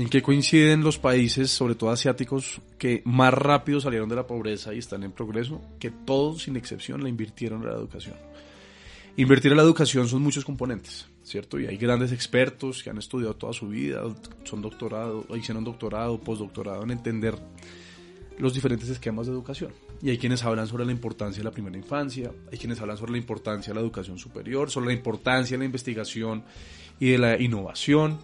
¿En 0.00 0.08
qué 0.08 0.22
coinciden 0.22 0.82
los 0.82 0.96
países, 0.96 1.50
sobre 1.50 1.74
todo 1.74 1.90
asiáticos, 1.90 2.62
que 2.78 3.02
más 3.04 3.34
rápido 3.34 3.82
salieron 3.82 4.08
de 4.08 4.16
la 4.16 4.26
pobreza 4.26 4.72
y 4.72 4.78
están 4.78 5.02
en 5.02 5.12
progreso? 5.12 5.60
Que 5.78 5.90
todos, 5.90 6.44
sin 6.44 6.56
excepción, 6.56 7.02
la 7.02 7.10
invirtieron 7.10 7.60
en 7.60 7.68
la 7.68 7.74
educación. 7.74 8.14
Invertir 9.18 9.50
en 9.50 9.58
la 9.58 9.62
educación 9.62 10.08
son 10.08 10.22
muchos 10.22 10.42
componentes, 10.42 11.06
¿cierto? 11.22 11.60
Y 11.60 11.66
hay 11.66 11.76
grandes 11.76 12.12
expertos 12.12 12.82
que 12.82 12.88
han 12.88 12.96
estudiado 12.96 13.36
toda 13.36 13.52
su 13.52 13.68
vida, 13.68 14.02
son 14.44 14.62
doctorado, 14.62 15.26
hicieron 15.36 15.64
doctorado, 15.64 16.18
postdoctorado 16.18 16.82
en 16.82 16.92
entender 16.92 17.34
los 18.38 18.54
diferentes 18.54 18.88
esquemas 18.88 19.26
de 19.26 19.34
educación. 19.34 19.70
Y 20.00 20.08
hay 20.08 20.16
quienes 20.16 20.42
hablan 20.44 20.66
sobre 20.66 20.86
la 20.86 20.92
importancia 20.92 21.40
de 21.40 21.44
la 21.44 21.50
primera 21.50 21.76
infancia, 21.76 22.32
hay 22.50 22.56
quienes 22.56 22.80
hablan 22.80 22.96
sobre 22.96 23.12
la 23.12 23.18
importancia 23.18 23.70
de 23.70 23.74
la 23.74 23.82
educación 23.82 24.18
superior, 24.18 24.70
sobre 24.70 24.86
la 24.86 24.92
importancia 24.94 25.56
de 25.56 25.58
la 25.58 25.66
investigación 25.66 26.42
y 26.98 27.10
de 27.10 27.18
la 27.18 27.38
innovación. 27.38 28.18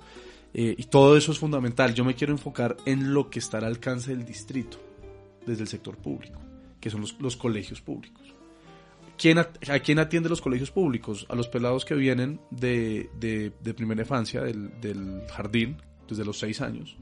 Eh, 0.59 0.75
y 0.79 0.85
todo 0.85 1.19
eso 1.19 1.33
es 1.33 1.39
fundamental. 1.39 1.93
Yo 1.93 2.03
me 2.03 2.15
quiero 2.15 2.33
enfocar 2.33 2.79
en 2.87 3.13
lo 3.13 3.29
que 3.29 3.41
está 3.41 3.59
al 3.59 3.65
alcance 3.65 4.17
del 4.17 4.25
distrito, 4.25 4.79
desde 5.45 5.61
el 5.61 5.69
sector 5.69 5.99
público, 5.99 6.41
que 6.81 6.89
son 6.89 7.05
los 7.21 7.37
colegios 7.37 7.83
públicos. 7.83 8.35
¿Quién, 9.19 9.37
¿A 9.39 9.45
quién 9.81 9.99
atiende 9.99 10.31
los 10.31 10.41
colegios 10.41 10.71
públicos? 10.71 11.27
A 11.29 11.35
los 11.35 11.49
pelados 11.49 11.85
que 11.85 11.95
vienen 11.95 12.41
de, 12.51 13.11
de, 13.21 13.75
primera 13.75 14.01
infancia, 14.01 14.41
del, 14.41 14.81
del, 14.81 15.27
jardín, 15.29 15.77
desde 16.09 16.25
los 16.25 16.39
6 16.39 16.63
años, 16.63 16.97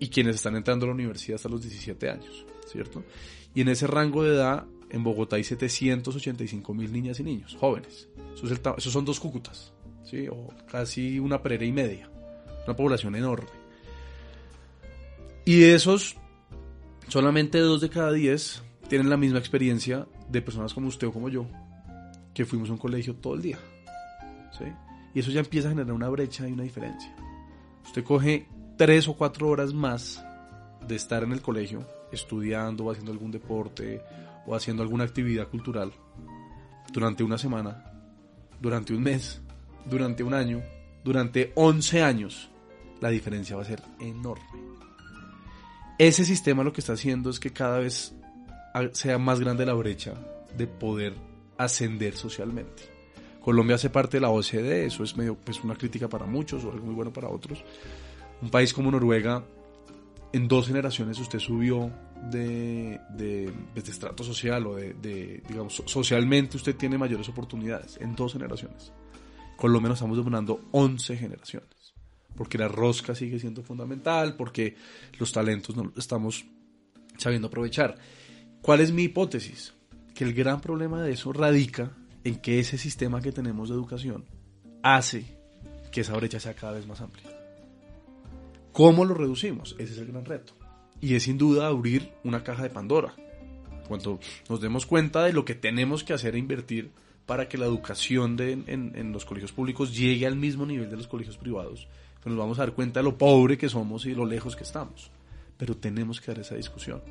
y 0.00 0.08
quienes 0.08 0.34
están 0.34 0.56
entrando 0.56 0.86
a 0.86 0.88
la 0.88 0.94
universidad 0.94 1.36
hasta 1.36 1.48
los 1.48 1.62
17 1.62 2.10
años, 2.10 2.44
¿cierto? 2.66 3.04
Y 3.54 3.60
en 3.60 3.68
ese 3.68 3.86
rango 3.86 4.24
de 4.24 4.34
edad, 4.34 4.66
en 4.90 5.04
Bogotá 5.04 5.36
hay 5.36 5.44
785 5.44 6.74
mil 6.74 6.92
niñas 6.92 7.20
y 7.20 7.22
niños, 7.22 7.56
jóvenes. 7.58 8.08
Esos, 8.34 8.92
son 8.92 9.04
dos 9.04 9.20
Cúcutas, 9.20 9.72
¿sí? 10.02 10.26
O 10.26 10.48
casi 10.68 11.20
una 11.20 11.40
perera 11.40 11.64
y 11.64 11.72
media. 11.72 12.10
Una 12.66 12.76
población 12.76 13.14
enorme. 13.16 13.48
Y 15.44 15.64
esos, 15.64 16.16
solamente 17.08 17.58
dos 17.58 17.80
de 17.80 17.90
cada 17.90 18.12
diez 18.12 18.62
tienen 18.88 19.10
la 19.10 19.16
misma 19.16 19.38
experiencia 19.38 20.06
de 20.28 20.42
personas 20.42 20.72
como 20.72 20.88
usted 20.88 21.06
o 21.06 21.12
como 21.12 21.28
yo, 21.28 21.46
que 22.32 22.44
fuimos 22.44 22.70
a 22.70 22.72
un 22.72 22.78
colegio 22.78 23.14
todo 23.14 23.34
el 23.34 23.42
día. 23.42 23.58
¿sí? 24.58 24.64
Y 25.14 25.20
eso 25.20 25.30
ya 25.30 25.40
empieza 25.40 25.68
a 25.68 25.70
generar 25.70 25.92
una 25.92 26.08
brecha 26.08 26.48
y 26.48 26.52
una 26.52 26.62
diferencia. 26.62 27.14
Usted 27.84 28.02
coge 28.02 28.48
tres 28.76 29.06
o 29.08 29.14
cuatro 29.14 29.48
horas 29.48 29.72
más 29.72 30.24
de 30.86 30.96
estar 30.96 31.22
en 31.22 31.32
el 31.32 31.42
colegio, 31.42 31.86
estudiando 32.10 32.84
o 32.84 32.90
haciendo 32.90 33.12
algún 33.12 33.30
deporte 33.30 34.02
o 34.46 34.54
haciendo 34.54 34.82
alguna 34.82 35.04
actividad 35.04 35.48
cultural 35.48 35.92
durante 36.92 37.24
una 37.24 37.38
semana, 37.38 37.84
durante 38.60 38.94
un 38.94 39.02
mes, 39.02 39.40
durante 39.84 40.22
un 40.22 40.34
año, 40.34 40.62
durante 41.02 41.52
11 41.54 42.02
años, 42.02 42.50
la 43.00 43.10
diferencia 43.10 43.56
va 43.56 43.62
a 43.62 43.66
ser 43.66 43.82
enorme. 44.00 44.44
Ese 45.98 46.24
sistema 46.24 46.64
lo 46.64 46.72
que 46.72 46.80
está 46.80 46.94
haciendo 46.94 47.30
es 47.30 47.38
que 47.38 47.52
cada 47.52 47.78
vez 47.78 48.14
sea 48.92 49.18
más 49.18 49.40
grande 49.40 49.64
la 49.64 49.74
brecha 49.74 50.14
de 50.56 50.66
poder 50.66 51.14
ascender 51.56 52.16
socialmente. 52.16 52.94
Colombia 53.40 53.76
hace 53.76 53.90
parte 53.90 54.16
de 54.16 54.22
la 54.22 54.30
OCDE, 54.30 54.86
eso 54.86 55.04
es 55.04 55.16
medio 55.16 55.36
pues 55.36 55.62
una 55.62 55.76
crítica 55.76 56.08
para 56.08 56.26
muchos 56.26 56.64
o 56.64 56.72
algo 56.72 56.86
muy 56.86 56.94
bueno 56.94 57.12
para 57.12 57.28
otros. 57.28 57.62
Un 58.40 58.50
país 58.50 58.72
como 58.72 58.90
Noruega, 58.90 59.44
en 60.32 60.48
dos 60.48 60.66
generaciones 60.66 61.18
usted 61.20 61.38
subió 61.38 61.90
de, 62.30 63.00
de, 63.10 63.52
pues, 63.72 63.88
estrato 63.88 64.24
social 64.24 64.66
o 64.66 64.74
de, 64.76 65.42
digamos, 65.46 65.82
socialmente 65.86 66.56
usted 66.56 66.74
tiene 66.74 66.98
mayores 66.98 67.28
oportunidades, 67.28 67.98
en 68.00 68.16
dos 68.16 68.32
generaciones. 68.32 68.92
Colombia 69.56 69.90
nos 69.90 69.98
estamos 69.98 70.16
demorando 70.16 70.60
11 70.72 71.16
generaciones, 71.16 71.68
porque 72.36 72.58
la 72.58 72.68
rosca 72.68 73.14
sigue 73.14 73.38
siendo 73.38 73.62
fundamental, 73.62 74.36
porque 74.36 74.76
los 75.18 75.32
talentos 75.32 75.76
no 75.76 75.92
estamos 75.96 76.44
sabiendo 77.16 77.48
aprovechar. 77.48 77.96
¿Cuál 78.62 78.80
es 78.80 78.92
mi 78.92 79.04
hipótesis? 79.04 79.74
Que 80.14 80.24
el 80.24 80.34
gran 80.34 80.60
problema 80.60 81.02
de 81.02 81.12
eso 81.12 81.32
radica 81.32 81.92
en 82.24 82.36
que 82.36 82.58
ese 82.58 82.78
sistema 82.78 83.20
que 83.20 83.32
tenemos 83.32 83.68
de 83.68 83.74
educación 83.74 84.24
hace 84.82 85.24
que 85.92 86.00
esa 86.00 86.16
brecha 86.16 86.40
sea 86.40 86.54
cada 86.54 86.72
vez 86.72 86.86
más 86.86 87.00
amplia. 87.00 87.30
¿Cómo 88.72 89.04
lo 89.04 89.14
reducimos? 89.14 89.76
Ese 89.78 89.92
es 89.92 89.98
el 89.98 90.08
gran 90.08 90.24
reto. 90.24 90.54
Y 91.00 91.14
es 91.14 91.24
sin 91.24 91.38
duda 91.38 91.68
abrir 91.68 92.12
una 92.24 92.42
caja 92.42 92.62
de 92.62 92.70
Pandora. 92.70 93.14
Cuando 93.86 94.18
nos 94.48 94.60
demos 94.60 94.86
cuenta 94.86 95.22
de 95.22 95.32
lo 95.32 95.44
que 95.44 95.54
tenemos 95.54 96.02
que 96.02 96.12
hacer 96.12 96.34
e 96.34 96.38
invertir 96.38 96.90
para 97.26 97.48
que 97.48 97.58
la 97.58 97.66
educación 97.66 98.36
en, 98.40 98.64
en, 98.66 99.12
los 99.12 99.24
colegios 99.24 99.52
públicos 99.52 99.96
llegue 99.96 100.26
al 100.26 100.36
mismo 100.36 100.66
nivel 100.66 100.90
de 100.90 100.96
los 100.96 101.06
colegios 101.06 101.36
privados, 101.36 101.86
pues 102.24 102.34
nos 102.34 102.42
vamos 102.42 102.58
a 102.58 102.62
dar 102.62 102.72
cuenta 102.72 103.00
de 103.00 103.04
lo 103.04 103.18
pobre 103.18 103.58
que 103.58 103.68
somos 103.68 104.06
y 104.06 104.14
lo 104.14 104.24
lejos 104.24 104.56
que 104.56 104.62
estamos. 104.62 105.10
Pero 105.58 105.76
tenemos 105.76 106.22
que 106.22 106.28
dar 106.28 106.40
esa 106.40 106.54
discusión. 106.54 107.02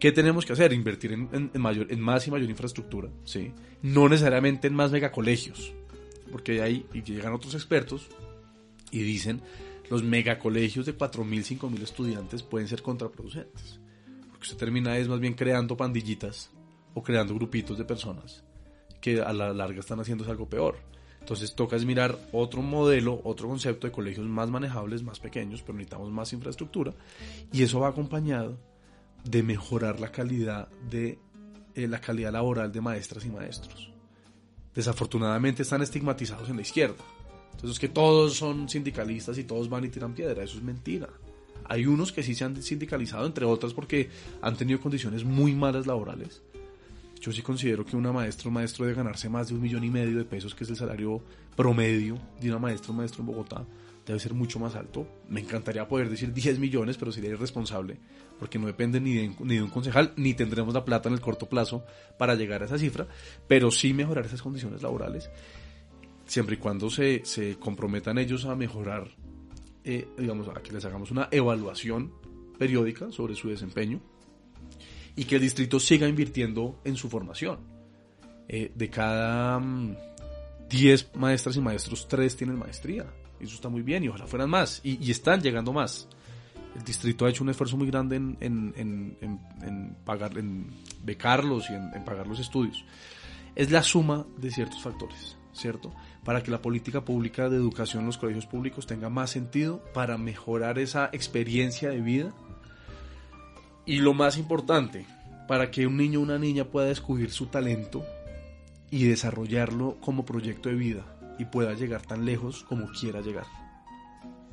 ¿Qué 0.00 0.10
tenemos 0.10 0.46
que 0.46 0.54
hacer? 0.54 0.72
Invertir 0.72 1.12
en, 1.12 1.50
mayor, 1.54 1.86
en 1.90 2.00
más 2.00 2.26
y 2.26 2.30
mayor 2.30 2.48
infraestructura, 2.48 3.10
¿sí? 3.24 3.52
No 3.82 4.08
necesariamente 4.08 4.68
en 4.68 4.74
más 4.74 4.90
megacolegios, 4.90 5.74
porque 6.32 6.62
ahí 6.62 6.86
llegan 7.04 7.34
otros 7.34 7.54
expertos 7.54 8.08
y 8.90 9.00
dicen 9.02 9.42
los 9.90 10.02
megacolegios 10.02 10.86
de 10.86 10.96
4.000, 10.96 11.58
5.000 11.60 11.82
estudiantes 11.82 12.42
pueden 12.42 12.68
ser 12.68 12.80
contraproducentes, 12.82 13.80
porque 14.30 14.46
se 14.46 14.56
termina 14.56 14.96
es 14.96 15.08
más 15.08 15.20
bien 15.20 15.34
creando 15.34 15.76
pandillitas 15.76 16.50
o 16.94 17.02
creando 17.02 17.34
grupitos 17.34 17.76
de 17.76 17.84
personas 17.84 18.44
que 19.00 19.20
a 19.20 19.32
la 19.34 19.52
larga 19.52 19.80
están 19.80 20.00
haciendo 20.00 20.28
algo 20.30 20.48
peor. 20.48 20.95
Entonces 21.26 21.56
toca 21.56 21.74
es 21.74 21.84
mirar 21.84 22.16
otro 22.30 22.62
modelo, 22.62 23.20
otro 23.24 23.48
concepto 23.48 23.88
de 23.88 23.92
colegios 23.92 24.28
más 24.28 24.48
manejables, 24.48 25.02
más 25.02 25.18
pequeños, 25.18 25.60
pero 25.60 25.76
necesitamos 25.76 26.12
más 26.12 26.32
infraestructura 26.32 26.94
y 27.52 27.64
eso 27.64 27.80
va 27.80 27.88
acompañado 27.88 28.56
de 29.24 29.42
mejorar 29.42 29.98
la 29.98 30.12
calidad 30.12 30.68
de 30.88 31.18
eh, 31.74 31.88
la 31.88 32.00
calidad 32.00 32.30
laboral 32.30 32.70
de 32.70 32.80
maestras 32.80 33.24
y 33.24 33.30
maestros. 33.30 33.90
Desafortunadamente 34.72 35.64
están 35.64 35.82
estigmatizados 35.82 36.48
en 36.48 36.54
la 36.54 36.62
izquierda. 36.62 37.02
Entonces 37.46 37.70
es 37.70 37.80
que 37.80 37.88
todos 37.88 38.34
son 38.34 38.68
sindicalistas 38.68 39.36
y 39.36 39.42
todos 39.42 39.68
van 39.68 39.84
y 39.84 39.88
tiran 39.88 40.14
piedra, 40.14 40.44
eso 40.44 40.58
es 40.58 40.62
mentira. 40.62 41.08
Hay 41.64 41.86
unos 41.86 42.12
que 42.12 42.22
sí 42.22 42.36
se 42.36 42.44
han 42.44 42.62
sindicalizado, 42.62 43.26
entre 43.26 43.46
otras 43.46 43.74
porque 43.74 44.10
han 44.42 44.56
tenido 44.56 44.80
condiciones 44.80 45.24
muy 45.24 45.56
malas 45.56 45.88
laborales. 45.88 46.40
Yo 47.20 47.32
sí 47.32 47.42
considero 47.42 47.84
que 47.84 47.96
una 47.96 48.12
maestra 48.12 48.48
o 48.48 48.52
maestro 48.52 48.84
debe 48.84 48.96
ganarse 48.96 49.28
más 49.28 49.48
de 49.48 49.54
un 49.54 49.60
millón 49.60 49.84
y 49.84 49.90
medio 49.90 50.16
de 50.18 50.24
pesos, 50.24 50.54
que 50.54 50.64
es 50.64 50.70
el 50.70 50.76
salario 50.76 51.22
promedio 51.56 52.18
de 52.40 52.50
una 52.50 52.58
maestra 52.58 52.92
o 52.92 52.94
maestro 52.94 53.22
en 53.22 53.26
Bogotá, 53.26 53.66
debe 54.06 54.20
ser 54.20 54.34
mucho 54.34 54.58
más 54.58 54.74
alto. 54.76 55.06
Me 55.28 55.40
encantaría 55.40 55.88
poder 55.88 56.08
decir 56.08 56.32
10 56.32 56.58
millones, 56.58 56.96
pero 56.96 57.10
sería 57.10 57.30
irresponsable, 57.30 57.98
porque 58.38 58.58
no 58.58 58.66
depende 58.66 59.00
ni 59.00 59.14
de, 59.14 59.34
ni 59.40 59.56
de, 59.56 59.62
un 59.62 59.70
concejal, 59.70 60.12
ni 60.16 60.34
tendremos 60.34 60.74
la 60.74 60.84
plata 60.84 61.08
en 61.08 61.14
el 61.14 61.20
corto 61.20 61.46
plazo 61.48 61.84
para 62.18 62.34
llegar 62.34 62.62
a 62.62 62.66
esa 62.66 62.78
cifra, 62.78 63.08
pero 63.48 63.70
sí 63.70 63.92
mejorar 63.92 64.26
esas 64.26 64.42
condiciones 64.42 64.82
laborales, 64.82 65.28
siempre 66.26 66.56
y 66.56 66.58
cuando 66.58 66.90
se, 66.90 67.22
se 67.24 67.56
comprometan 67.56 68.18
ellos 68.18 68.44
a 68.44 68.54
mejorar, 68.54 69.08
eh, 69.84 70.06
digamos, 70.16 70.48
a 70.48 70.62
que 70.62 70.72
les 70.72 70.84
hagamos 70.84 71.10
una 71.10 71.28
evaluación 71.30 72.12
periódica 72.58 73.10
sobre 73.10 73.34
su 73.34 73.48
desempeño 73.48 74.00
y 75.16 75.24
que 75.24 75.36
el 75.36 75.42
distrito 75.42 75.80
siga 75.80 76.06
invirtiendo 76.06 76.80
en 76.84 76.96
su 76.96 77.08
formación. 77.08 77.58
Eh, 78.48 78.70
de 78.74 78.90
cada... 78.90 79.58
Mm, 79.58 79.96
10 80.68 81.14
maestras 81.14 81.56
y 81.56 81.60
maestros, 81.60 82.08
3 82.08 82.36
tienen 82.36 82.58
maestría. 82.58 83.06
Eso 83.40 83.54
está 83.54 83.68
muy 83.68 83.82
bien 83.82 84.04
y 84.04 84.08
ojalá 84.08 84.26
fueran 84.26 84.50
más. 84.50 84.80
Y, 84.82 85.10
están 85.10 85.40
llegando 85.40 85.72
más. 85.72 86.08
El 86.74 86.84
distrito 86.84 87.24
ha 87.24 87.30
hecho 87.30 87.44
un 87.44 87.50
esfuerzo 87.50 87.76
muy 87.76 87.86
grande 87.86 88.16
en, 88.16 88.36
en, 88.40 89.96
pagar, 90.04 90.36
en 90.38 90.66
becarlos 91.02 91.70
y 91.70 91.74
en, 91.74 92.04
pagar 92.04 92.26
los 92.26 92.38
estudios. 92.38 92.84
Es 93.54 93.70
la 93.70 93.82
suma 93.82 94.26
de 94.36 94.50
ciertos 94.50 94.82
factores, 94.82 95.38
¿cierto? 95.52 95.94
Para 96.24 96.42
que 96.42 96.50
la 96.50 96.60
política 96.60 97.04
pública 97.04 97.48
de 97.48 97.56
educación 97.56 98.00
en 98.00 98.06
los 98.06 98.18
colegios 98.18 98.46
públicos 98.46 98.86
tenga 98.86 99.08
más 99.08 99.30
sentido, 99.30 99.82
para 99.94 100.18
mejorar 100.18 100.78
esa 100.78 101.08
experiencia 101.12 101.90
de 101.90 102.00
vida. 102.00 102.34
Y 103.86 103.98
lo 103.98 104.12
más 104.14 104.36
importante, 104.36 105.06
para 105.48 105.70
que 105.70 105.86
un 105.86 105.96
niño 105.96 106.20
o 106.20 106.22
una 106.22 106.38
niña 106.38 106.64
pueda 106.64 106.88
descubrir 106.88 107.30
su 107.30 107.46
talento 107.46 108.04
y 108.90 109.04
desarrollarlo 109.04 109.96
como 110.00 110.24
proyecto 110.24 110.68
de 110.68 110.74
vida 110.74 111.04
y 111.38 111.44
pueda 111.46 111.72
llegar 111.72 112.02
tan 112.02 112.24
lejos 112.24 112.64
como 112.64 112.88
quiera 112.88 113.20
llegar. 113.20 113.46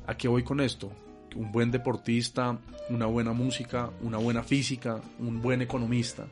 ¿A 0.06 0.16
qué 0.16 0.28
voy 0.28 0.44
con 0.44 0.60
esto? 0.60 0.92
Un 1.34 1.50
buen 1.50 1.70
deportista, 1.70 2.58
una 2.88 3.06
buena 3.06 3.32
música, 3.32 3.90
una 4.02 4.18
buena 4.18 4.42
física, 4.42 5.00
un 5.18 5.42
buen 5.42 5.62
economista 5.62 6.26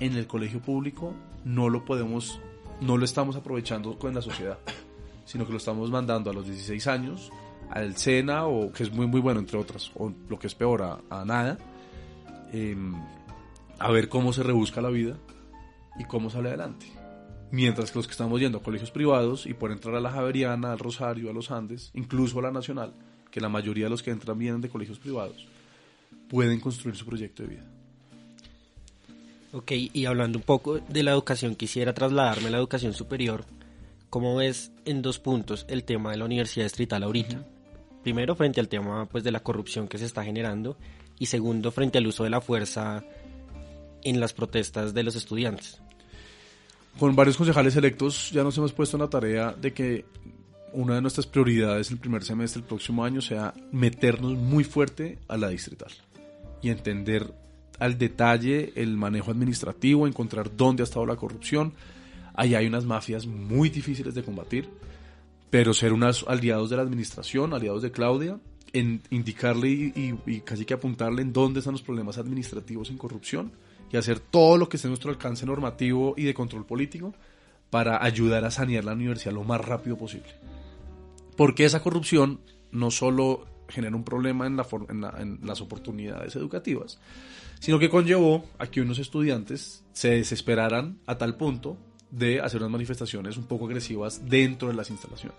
en 0.00 0.14
el 0.14 0.26
colegio 0.26 0.60
público 0.60 1.14
no 1.44 1.68
lo 1.68 1.84
podemos, 1.84 2.40
no 2.80 2.96
lo 2.96 3.04
estamos 3.04 3.36
aprovechando 3.36 3.98
con 3.98 4.14
la 4.14 4.22
sociedad, 4.22 4.58
sino 5.24 5.46
que 5.46 5.52
lo 5.52 5.58
estamos 5.58 5.90
mandando 5.90 6.30
a 6.30 6.34
los 6.34 6.46
16 6.46 6.86
años 6.86 7.30
al 7.70 7.96
SENA 7.96 8.46
o 8.46 8.72
que 8.72 8.82
es 8.82 8.92
muy 8.92 9.06
muy 9.06 9.20
bueno 9.20 9.40
entre 9.40 9.58
otras, 9.58 9.90
o 9.96 10.12
lo 10.28 10.38
que 10.38 10.46
es 10.46 10.54
peor 10.54 10.82
a, 11.10 11.24
nada, 11.24 11.58
em, 12.52 12.94
a 13.78 13.90
ver 13.90 14.08
cómo 14.08 14.32
se 14.32 14.42
rebusca 14.42 14.80
la 14.80 14.90
vida 14.90 15.16
y 15.98 16.04
cómo 16.04 16.30
sale 16.30 16.48
adelante. 16.48 16.86
Mientras 17.50 17.90
que 17.90 17.98
los 17.98 18.06
que 18.06 18.12
estamos 18.12 18.40
yendo 18.40 18.58
a 18.58 18.62
colegios 18.62 18.90
privados 18.90 19.46
y 19.46 19.54
por 19.54 19.72
entrar 19.72 19.94
a 19.94 20.00
la 20.00 20.10
Javeriana, 20.10 20.72
al 20.72 20.78
Rosario, 20.78 21.30
a 21.30 21.32
los 21.32 21.50
Andes, 21.50 21.90
incluso 21.94 22.38
a 22.38 22.42
la 22.42 22.50
Nacional, 22.50 22.92
que 23.30 23.40
la 23.40 23.48
mayoría 23.48 23.84
de 23.84 23.90
los 23.90 24.02
que 24.02 24.10
entran 24.10 24.38
vienen 24.38 24.60
de 24.60 24.68
colegios 24.68 24.98
privados, 24.98 25.46
pueden 26.28 26.60
construir 26.60 26.96
su 26.96 27.06
proyecto 27.06 27.42
de 27.42 27.48
vida. 27.48 27.64
Ok, 29.52 29.72
y 29.72 30.04
hablando 30.04 30.38
un 30.38 30.44
poco 30.44 30.78
de 30.78 31.02
la 31.02 31.12
educación, 31.12 31.54
quisiera 31.54 31.94
trasladarme 31.94 32.48
a 32.48 32.50
la 32.50 32.58
educación 32.58 32.92
superior. 32.92 33.46
¿Cómo 34.10 34.36
ves 34.36 34.72
en 34.84 35.00
dos 35.00 35.18
puntos 35.18 35.64
el 35.68 35.84
tema 35.84 36.10
de 36.10 36.18
la 36.18 36.26
Universidad 36.26 36.66
Distrital 36.66 37.02
ahorita? 37.02 37.46
Primero, 38.02 38.36
frente 38.36 38.60
al 38.60 38.68
tema 38.68 39.06
pues, 39.06 39.24
de 39.24 39.32
la 39.32 39.40
corrupción 39.40 39.88
que 39.88 39.98
se 39.98 40.04
está 40.04 40.22
generando 40.22 40.76
y 41.18 41.26
segundo, 41.26 41.70
frente 41.70 41.98
al 41.98 42.06
uso 42.06 42.24
de 42.24 42.30
la 42.30 42.40
fuerza 42.40 43.04
en 44.02 44.20
las 44.20 44.32
protestas 44.32 44.94
de 44.94 45.02
los 45.02 45.16
estudiantes 45.16 45.80
con 46.98 47.14
varios 47.14 47.36
concejales 47.36 47.76
electos 47.76 48.30
ya 48.32 48.42
nos 48.42 48.58
hemos 48.58 48.72
puesto 48.72 48.96
en 48.96 49.02
la 49.02 49.10
tarea 49.10 49.52
de 49.52 49.72
que 49.72 50.04
una 50.72 50.96
de 50.96 51.00
nuestras 51.00 51.26
prioridades 51.26 51.90
el 51.90 51.98
primer 51.98 52.24
semestre 52.24 52.60
del 52.60 52.68
próximo 52.68 53.04
año 53.04 53.20
sea 53.20 53.54
meternos 53.72 54.36
muy 54.36 54.64
fuerte 54.64 55.18
a 55.28 55.36
la 55.36 55.48
distrital 55.48 55.92
y 56.60 56.70
entender 56.70 57.32
al 57.78 57.96
detalle 57.96 58.72
el 58.74 58.96
manejo 58.96 59.30
administrativo, 59.30 60.06
encontrar 60.06 60.56
dónde 60.56 60.82
ha 60.82 60.84
estado 60.84 61.06
la 61.06 61.14
corrupción. 61.14 61.72
Ahí 62.34 62.56
hay 62.56 62.66
unas 62.66 62.84
mafias 62.84 63.26
muy 63.26 63.70
difíciles 63.70 64.14
de 64.14 64.24
combatir, 64.24 64.68
pero 65.48 65.72
ser 65.72 65.92
unos 65.92 66.24
aliados 66.26 66.70
de 66.70 66.76
la 66.76 66.82
administración, 66.82 67.54
aliados 67.54 67.82
de 67.82 67.92
Claudia, 67.92 68.40
en 68.72 69.02
indicarle 69.10 69.68
y, 69.68 70.40
casi 70.40 70.64
que 70.64 70.74
apuntarle 70.74 71.22
en 71.22 71.32
dónde 71.32 71.60
están 71.60 71.72
los 71.72 71.82
problemas 71.82 72.18
administrativos 72.18 72.90
en 72.90 72.98
corrupción 72.98 73.52
y 73.90 73.96
hacer 73.96 74.20
todo 74.20 74.56
lo 74.56 74.68
que 74.68 74.76
esté 74.76 74.88
en 74.88 74.90
nuestro 74.90 75.10
alcance 75.10 75.46
normativo 75.46 76.14
y 76.16 76.24
de 76.24 76.34
control 76.34 76.66
político 76.66 77.14
para 77.70 78.02
ayudar 78.02 78.44
a 78.44 78.50
sanear 78.50 78.84
la 78.84 78.92
universidad 78.92 79.32
lo 79.32 79.44
más 79.44 79.60
rápido 79.60 79.96
posible. 79.96 80.28
Porque 81.36 81.64
esa 81.64 81.82
corrupción 81.82 82.40
no 82.72 82.90
solo 82.90 83.46
genera 83.68 83.96
un 83.96 84.04
problema 84.04 84.46
en, 84.46 84.56
las 85.42 85.60
oportunidades 85.60 86.36
educativas, 86.36 86.98
sino 87.60 87.78
que 87.78 87.90
conllevó 87.90 88.44
a 88.58 88.66
que 88.66 88.80
unos 88.80 88.98
estudiantes 88.98 89.84
se 89.92 90.10
desesperaran 90.10 90.98
a 91.06 91.18
tal 91.18 91.36
punto 91.36 91.76
de 92.10 92.40
hacer 92.40 92.60
unas 92.60 92.72
manifestaciones 92.72 93.36
un 93.36 93.44
poco 93.44 93.66
agresivas 93.66 94.28
dentro 94.28 94.68
de 94.68 94.74
las 94.74 94.90
instalaciones. 94.90 95.38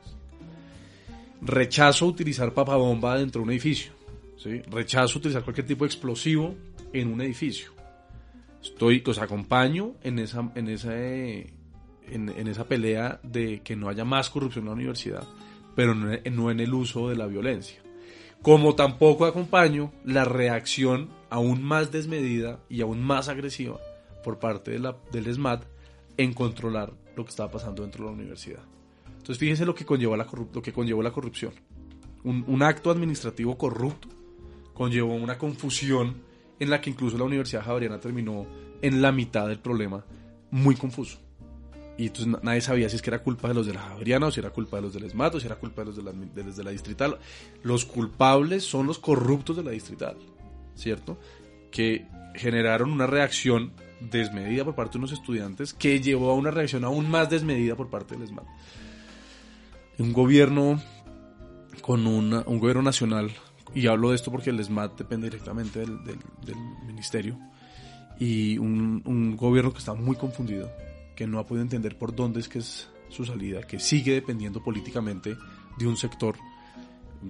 Rechazo 1.42 2.06
utilizar 2.06 2.54
papabomba 2.54 3.18
dentro 3.18 3.42
de 3.42 3.44
un 3.46 3.52
edificio. 3.52 3.94
¿sí? 4.38 4.62
Rechazo 4.70 5.20
utilizar 5.20 5.44
cualquier 5.44 5.68
tipo 5.68 5.86
de 5.86 5.88
explosivo 5.88 6.56
en 6.94 7.14
un 7.14 7.22
edificio. 7.22 7.72
Estoy, 8.62 9.04
os 9.06 9.20
acompaño 9.20 9.96
en 10.04 10.20
esa, 10.20 10.52
en 10.56 10.68
esa, 10.68 10.94
en, 10.98 12.48
esa 12.48 12.68
pelea 12.68 13.20
de 13.24 13.62
que 13.62 13.76
no 13.76 13.90
haya 13.90 14.04
más 14.04 14.30
corrupción 14.30 14.64
en 14.64 14.70
la 14.70 14.74
universidad, 14.74 15.28
pero 15.76 15.96
no, 15.96 16.12
en 16.52 16.60
el 16.60 16.74
uso 16.74 17.10
de 17.10 17.16
la 17.16 17.28
violencia. 17.28 17.82
Como 18.42 18.76
tampoco 18.76 19.26
acompaño 19.26 19.94
la 20.04 20.26
reacción 20.26 21.10
aún 21.30 21.64
más 21.64 21.92
desmedida 21.92 22.60
y 22.70 22.82
aún 22.82 23.02
más 23.02 23.30
agresiva 23.30 23.80
por 24.24 24.40
parte 24.40 24.72
de 24.72 24.80
la, 24.80 24.98
del 25.12 25.34
SMAT 25.34 25.64
en 26.18 26.34
controlar 26.34 26.94
lo 27.16 27.24
que 27.24 27.30
estaba 27.30 27.52
pasando 27.52 27.84
dentro 27.84 28.04
de 28.04 28.12
la 28.12 28.16
universidad. 28.18 28.64
Entonces 29.20 29.38
fíjense 29.38 29.66
lo 29.66 29.76
que 29.76 29.86
conllevó 29.86 30.18
la, 30.18 30.28
lo 30.54 30.62
que 30.62 30.74
conllevó 30.74 31.04
la 31.04 31.12
corrupción. 31.12 31.54
Un, 32.24 32.44
un 32.48 32.64
acto 32.64 32.92
administrativo 32.92 33.58
corrupto 33.58 34.08
conllevó 34.74 35.14
una 35.14 35.38
confusión 35.38 36.22
en 36.60 36.70
la 36.70 36.82
que 36.82 36.90
incluso 36.90 37.18
la 37.18 37.24
Universidad 37.24 37.64
Javeriana 37.64 38.00
terminó 38.00 38.46
en 38.82 39.02
la 39.02 39.12
mitad 39.12 39.48
del 39.48 39.60
problema, 39.60 40.04
muy 40.52 40.76
confuso. 40.76 41.20
Y 41.98 42.08
entonces 42.08 42.34
nadie 42.44 42.62
sabía 42.62 42.88
si 42.88 42.96
es 42.96 43.02
que 43.02 43.10
era 43.10 43.22
culpa 43.22 43.50
de 43.50 43.54
los 43.54 43.68
de 43.68 43.74
la 43.74 43.82
Javeriana 43.82 44.28
o 44.28 44.32
si 44.32 44.40
era 44.40 44.52
culpa 44.52 44.78
de 44.78 44.84
los 44.84 44.94
del 44.94 45.04
ESMAT 45.04 45.36
o 45.36 45.40
si 45.42 45.48
era 45.48 45.58
culpa 45.58 45.82
de 45.82 45.88
los 45.88 45.98
de 45.98 46.04
la, 46.04 46.14
de 46.14 46.64
la 46.64 46.72
Distrital. 46.72 47.18
Los 47.62 47.84
culpables 47.84 48.64
son 48.64 48.88
los 48.88 49.00
corruptos 49.00 49.58
de 49.58 49.64
la 49.64 49.72
Distrital, 49.72 50.16
¿cierto? 50.76 51.20
Que 51.72 52.08
generaron 52.36 52.92
una 52.92 53.06
reacción 53.06 53.74
desmedida 54.00 54.64
por 54.64 54.76
parte 54.76 54.94
de 54.94 55.00
unos 55.00 55.12
estudiantes 55.12 55.74
que 55.74 56.00
llevó 56.00 56.32
a 56.32 56.36
una 56.36 56.52
reacción 56.52 56.86
aún 56.86 57.10
más 57.10 57.30
desmedida 57.30 57.76
por 57.76 57.90
parte 57.90 58.16
del 58.16 58.24
ESMAT. 58.24 58.46
Un 60.00 60.14
gobierno 60.14 60.82
con 61.82 62.08
una, 62.08 62.44
un 62.46 62.60
gobierno 62.60 62.82
nacional 62.82 63.32
y 63.74 63.88
hablo 63.88 64.10
de 64.10 64.16
esto 64.16 64.32
porque 64.32 64.50
el 64.50 64.64
SMAT 64.64 64.98
depende 64.98 65.30
directamente 65.30 65.80
del, 65.80 66.20
ministerio, 66.86 67.38
y 68.20 68.58
un, 68.58 69.36
gobierno 69.38 69.72
que 69.72 69.80
está 69.80 69.94
muy 69.94 70.16
confundido, 70.16 70.72
que 71.16 71.28
no 71.28 71.40
ha 71.40 71.46
podido 71.46 71.64
entender 71.64 71.98
por 71.98 72.16
dónde 72.16 72.40
es 72.40 72.50
que 72.50 72.60
es 72.60 72.90
su 73.10 73.26
salida, 73.26 73.62
que 73.62 73.80
sigue 73.80 74.14
dependiendo 74.14 74.64
políticamente 74.64 75.38
de 75.78 75.88
un 75.88 75.98
sector 75.98 76.36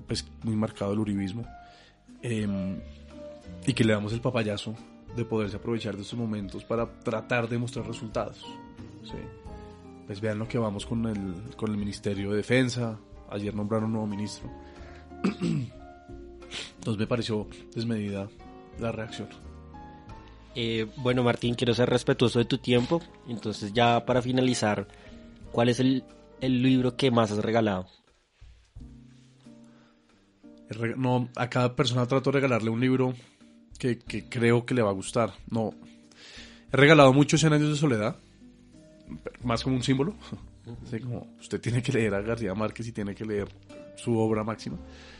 pues, 0.07 0.25
muy 0.43 0.55
marcado 0.55 0.93
el 0.93 0.99
uribismo, 0.99 1.45
em, 2.21 2.79
y 3.65 3.73
que 3.73 3.83
le 3.83 3.93
damos 3.93 4.13
el 4.13 4.21
papayazo 4.21 4.75
de 5.15 5.25
poderse 5.25 5.57
aprovechar 5.57 5.95
de 5.95 6.03
estos 6.03 6.17
momentos 6.17 6.63
para 6.63 6.87
tratar 7.01 7.49
de 7.49 7.57
mostrar 7.57 7.85
resultados. 7.85 8.45
Pues 10.09 10.21
vean 10.21 10.39
lo 10.39 10.47
que 10.47 10.57
vamos 10.57 10.87
con 10.87 11.05
el, 11.05 11.55
con 11.55 11.69
el 11.69 11.77
Ministerio 11.77 12.31
de 12.31 12.37
Defensa, 12.37 12.97
ayer 13.29 13.53
nombraron 13.53 13.85
un 13.85 13.91
nuevo 13.91 14.07
ministro. 14.07 14.49
Entonces 15.43 16.97
me 16.97 17.05
pareció 17.05 17.47
desmedida 17.75 18.27
la 18.79 18.91
reacción. 18.91 19.27
Eh, 20.55 20.87
bueno, 20.95 21.21
Martín, 21.21 21.53
quiero 21.53 21.75
ser 21.75 21.91
respetuoso 21.91 22.39
de 22.39 22.45
tu 22.45 22.57
tiempo. 22.57 23.03
Entonces, 23.27 23.71
ya 23.71 24.03
para 24.03 24.23
finalizar, 24.23 24.87
¿cuál 25.51 25.69
es 25.69 25.79
el, 25.79 26.03
libro 26.41 26.97
que 26.97 27.11
más 27.11 27.29
has 27.29 27.37
regalado? 27.37 27.85
No, 30.97 31.29
a 31.35 31.51
cada 31.51 31.75
persona 31.75 32.07
trato 32.07 32.31
de 32.31 32.37
regalarle 32.39 32.71
un 32.71 32.81
libro 32.81 33.13
que, 33.77 33.99
creo 33.99 34.65
que 34.65 34.73
le 34.73 34.81
va 34.81 34.89
a 34.89 34.93
gustar. 34.93 35.33
No, 35.51 35.75
he 36.73 36.77
regalado 36.77 37.13
muchos 37.13 37.41
100 37.41 37.53
años 37.53 37.69
de 37.69 37.75
soledad, 37.75 38.15
más 39.43 39.63
como 39.63 39.75
un 39.75 39.83
símbolo. 39.83 40.15
como 41.03 41.27
usted 41.39 41.59
tiene 41.59 41.81
que 41.81 41.91
leer 41.91 42.13
a 42.13 42.21
García 42.21 42.53
Márquez 42.53 42.87
y 42.87 42.91
tiene 42.91 43.15
que 43.15 43.25
leer 43.25 43.47
su 43.95 44.17
obra 44.17 44.43
máxima. 44.43 44.77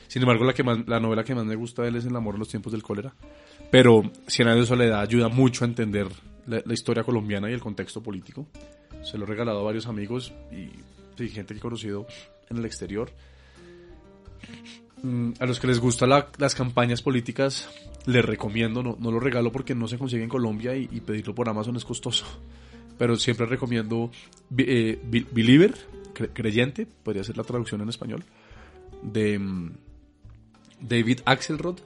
Sin 0.07 0.21
embargo, 0.21 0.45
la, 0.45 0.53
que 0.53 0.63
más, 0.63 0.87
la 0.87 0.99
novela 0.99 1.23
que 1.23 1.35
más 1.35 1.45
me 1.45 1.55
gusta 1.55 1.83
de 1.83 1.89
él 1.89 1.95
es 1.97 2.05
El 2.05 2.15
amor 2.15 2.35
en 2.35 2.39
los 2.39 2.49
tiempos 2.49 2.71
del 2.71 2.81
cólera. 2.81 3.13
Pero 3.69 4.03
Cien 4.27 4.47
años 4.47 4.61
de 4.61 4.67
soledad 4.67 5.01
ayuda 5.01 5.29
mucho 5.29 5.63
a 5.63 5.67
entender 5.67 6.07
la, 6.47 6.73
historia 6.73 7.03
colombiana 7.03 7.49
y 7.49 7.53
el 7.53 7.61
contexto 7.61 8.01
político. 8.01 8.47
Se 9.03 9.17
lo 9.17 9.25
he 9.25 9.27
regalado 9.27 9.59
a 9.59 9.63
varios 9.63 9.87
amigos 9.87 10.33
y 10.51 10.69
gente 11.27 11.53
que 11.53 11.59
he 11.59 11.61
conocido 11.61 12.07
en 12.49 12.57
el 12.57 12.65
exterior. 12.65 13.11
Mm, 15.01 15.31
a 15.39 15.45
los 15.45 15.59
que 15.59 15.67
les 15.67 15.79
gustan 15.79 16.09
las 16.09 16.55
campañas 16.55 17.01
políticas, 17.01 17.69
les 18.05 18.23
recomiendo, 18.23 18.83
no, 18.83 18.97
no, 18.99 19.11
lo 19.11 19.19
regalo 19.19 19.51
porque 19.51 19.75
no 19.75 19.87
se 19.87 19.97
consigue 19.97 20.23
en 20.23 20.29
Colombia 20.29 20.75
y, 20.75 20.87
pedirlo 21.01 21.33
por 21.33 21.47
Amazon 21.47 21.75
es 21.75 21.85
costoso. 21.85 22.25
Pero 22.99 23.15
siempre 23.15 23.47
recomiendo 23.47 24.11
eh, 24.55 24.99
Believer, 25.31 25.73
creyente, 26.33 26.85
podría 26.85 27.23
ser 27.23 27.37
la 27.37 27.43
traducción 27.43 27.81
en 27.81 27.89
español, 27.89 28.23
de 29.01 29.39
mm, 29.39 29.71
David 30.81 31.21
Axelrod, 31.25 31.79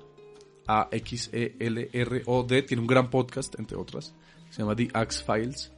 A-X-E-L-R-O-D, 0.67 2.61
tiene 2.63 2.81
un 2.81 2.87
gran 2.87 3.09
podcast, 3.09 3.57
entre 3.59 3.77
otras, 3.77 4.13
se 4.49 4.61
llama 4.61 4.75
The 4.75 4.89
Axe 4.93 5.23
Files. 5.23 5.71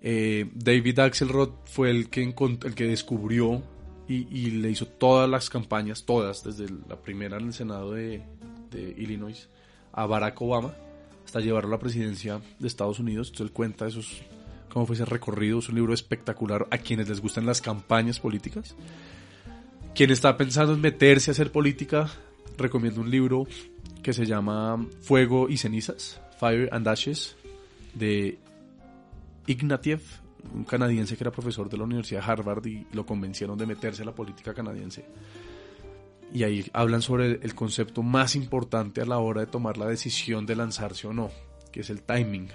Eh, 0.00 0.50
David 0.54 0.98
Axelrod 1.00 1.50
fue 1.64 1.90
el 1.90 2.10
que, 2.10 2.22
el 2.22 2.74
que 2.74 2.84
descubrió 2.84 3.62
y, 4.08 4.50
le 4.50 4.70
hizo 4.70 4.86
todas 4.86 5.28
las 5.28 5.50
campañas, 5.50 6.04
todas, 6.04 6.44
desde 6.44 6.66
la 6.88 6.96
primera 6.96 7.38
en 7.38 7.46
el 7.46 7.52
Senado 7.52 7.92
de, 7.92 8.22
Illinois 8.96 9.48
a 9.92 10.06
Barack 10.06 10.40
Obama, 10.42 10.74
hasta 11.24 11.40
llevarlo 11.40 11.70
a 11.70 11.72
la 11.72 11.78
presidencia 11.78 12.40
de 12.58 12.68
Estados 12.68 12.98
Unidos. 12.98 13.28
Entonces 13.28 13.46
él 13.46 13.52
cuenta 13.52 13.86
esos, 13.86 14.22
cómo 14.76 14.84
fue 14.84 14.94
ese 14.94 15.06
recorrido. 15.06 15.60
Es 15.60 15.70
un 15.70 15.76
libro 15.76 15.94
espectacular 15.94 16.66
a 16.70 16.76
quienes 16.76 17.08
les 17.08 17.22
gustan 17.22 17.46
las 17.46 17.62
campañas 17.62 18.20
políticas. 18.20 18.76
Quien 19.94 20.10
está 20.10 20.36
pensando 20.36 20.74
en 20.74 20.82
meterse 20.82 21.30
a 21.30 21.32
hacer 21.32 21.50
política, 21.50 22.10
recomiendo 22.58 23.00
un 23.00 23.10
libro 23.10 23.46
que 24.02 24.12
se 24.12 24.26
llama 24.26 24.86
Fuego 25.00 25.48
y 25.48 25.56
cenizas, 25.56 26.20
Fire 26.38 26.68
and 26.72 26.86
Ashes, 26.86 27.36
de 27.94 28.36
Ignatieff, 29.46 30.18
un 30.52 30.64
canadiense 30.64 31.16
que 31.16 31.24
era 31.24 31.30
profesor 31.30 31.70
de 31.70 31.78
la 31.78 31.84
Universidad 31.84 32.20
de 32.20 32.30
Harvard 32.30 32.66
y 32.66 32.86
lo 32.92 33.06
convencieron 33.06 33.56
de 33.56 33.64
meterse 33.64 34.02
a 34.02 34.04
la 34.04 34.14
política 34.14 34.52
canadiense. 34.52 35.06
Y 36.34 36.42
ahí 36.42 36.68
hablan 36.74 37.00
sobre 37.00 37.40
el 37.42 37.54
concepto 37.54 38.02
más 38.02 38.36
importante 38.36 39.00
a 39.00 39.06
la 39.06 39.16
hora 39.20 39.40
de 39.40 39.46
tomar 39.46 39.78
la 39.78 39.86
decisión 39.86 40.44
de 40.44 40.54
lanzarse 40.54 41.06
o 41.06 41.14
no, 41.14 41.30
que 41.72 41.80
es 41.80 41.88
el 41.88 42.02
timing. 42.02 42.50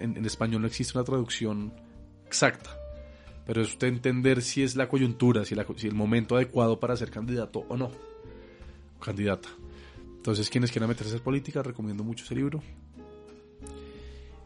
En, 0.00 0.24
español 0.24 0.62
no 0.62 0.66
existe 0.66 0.98
una 0.98 1.04
traducción 1.04 1.72
exacta, 2.26 2.70
pero 3.46 3.62
es 3.62 3.68
usted 3.68 3.88
entender 3.88 4.42
si 4.42 4.62
es 4.62 4.76
la 4.76 4.88
coyuntura, 4.88 5.44
si, 5.44 5.54
el 5.86 5.94
momento 5.94 6.36
adecuado 6.36 6.80
para 6.80 6.96
ser 6.96 7.10
candidato 7.10 7.64
o 7.68 7.76
no, 7.76 7.90
candidata. 9.00 9.48
Entonces, 10.16 10.50
quienes 10.50 10.72
quieran 10.72 10.88
meterse 10.88 11.16
en 11.16 11.22
política, 11.22 11.62
recomiendo 11.62 12.02
mucho 12.02 12.24
ese 12.24 12.34
libro. 12.34 12.60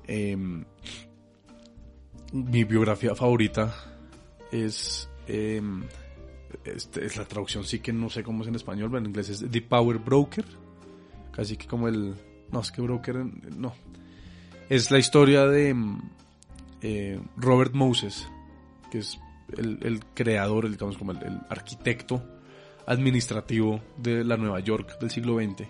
Em, 0.07 0.65
mi 2.33 2.65
biografía 2.65 3.15
favorita 3.15 3.75
es, 4.51 5.09
em, 5.27 5.83
este, 6.65 7.07
es 7.07 7.17
la 7.17 7.25
traducción, 7.25 7.65
sí 7.65 7.81
que 7.81 7.93
no 7.93 8.11
sé 8.11 8.23
cómo 8.23 8.43
es 8.43 8.49
en 8.49 8.55
español, 8.55 8.91
pero 8.91 8.99
en 8.99 9.07
inglés 9.07 9.31
es 9.31 9.51
The 9.51 9.63
Power 9.63 9.99
Broker, 9.99 10.45
casi 11.33 11.57
que 11.57 11.67
como 11.67 11.89
el, 11.89 12.15
no, 12.51 12.61
es 12.61 12.71
que 12.71 12.83
broker, 12.83 13.17
no, 13.57 13.75
es 14.75 14.91
la 14.91 14.99
historia 14.99 15.47
de 15.47 15.69
em, 15.69 15.99
eh, 16.81 17.21
Robert 17.37 17.75
Moses, 17.75 18.27
que 18.91 19.01
es 19.01 19.21
el, 19.55 20.01
creador, 20.15 20.71
digamos 20.71 20.97
como 20.97 21.13
el, 21.13 21.41
arquitecto 21.51 22.23
administrativo 22.87 23.83
de 23.99 24.25
la 24.25 24.39
Nueva 24.39 24.61
York 24.61 24.99
del 24.99 25.11
siglo 25.11 25.37
XX 25.37 25.69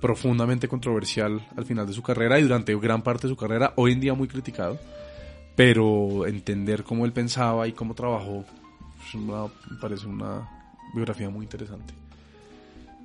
profundamente 0.00 0.68
controversial 0.68 1.48
al 1.56 1.64
final 1.64 1.84
de 1.84 1.92
su 1.92 2.00
carrera 2.00 2.38
y 2.38 2.42
durante 2.42 2.74
gran 2.76 3.02
parte 3.02 3.26
de 3.26 3.34
su 3.34 3.36
carrera, 3.36 3.72
hoy 3.74 3.92
en 3.92 4.00
día 4.00 4.14
muy 4.14 4.28
criticado 4.28 4.78
pero 5.56 6.24
entender 6.24 6.84
cómo 6.84 7.04
él 7.06 7.12
pensaba 7.12 7.66
y 7.66 7.72
cómo 7.72 7.92
trabajó 7.92 8.44
me 9.14 9.76
parece 9.80 10.06
una 10.06 10.48
biografía 10.94 11.28
muy 11.28 11.44
interesante. 11.44 11.92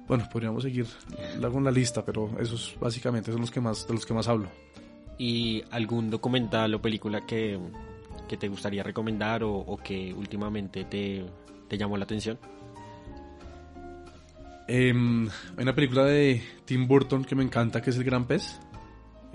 Bueno, 0.08 0.30
podríamos 0.32 0.62
seguir 0.62 0.86
con 1.42 1.64
la 1.64 1.72
lista, 1.72 2.06
pero 2.06 2.30
esos 2.40 2.76
básicamente 2.80 3.32
son 3.32 3.42
los 3.42 3.50
que 3.50 3.62
más, 3.62 3.88
de 3.88 3.94
los 3.96 4.06
que 4.06 4.14
más 4.14 4.28
hablo. 4.28 4.50
¿Y 5.18 5.64
algún 5.72 6.10
documental 6.10 6.74
o 6.74 6.82
película 6.82 7.26
que, 7.26 7.60
que 8.28 8.38
te 8.38 8.48
gustaría 8.48 8.84
recomendar 8.84 9.44
o, 9.44 9.78
que 9.84 10.14
últimamente 10.14 10.86
te, 10.86 11.26
te, 11.68 11.78
llamó 11.78 11.98
la 11.98 12.06
atención? 12.06 12.40
Em, 14.68 15.28
hay 15.28 15.64
una 15.64 15.76
película 15.76 16.06
de 16.06 16.42
Tim 16.66 16.88
Burton 16.88 17.26
que 17.26 17.36
me 17.36 17.44
encanta, 17.44 17.82
que 17.82 17.92
es 17.92 17.98
El 17.98 18.04
Gran 18.04 18.26
Pez. 18.26 18.60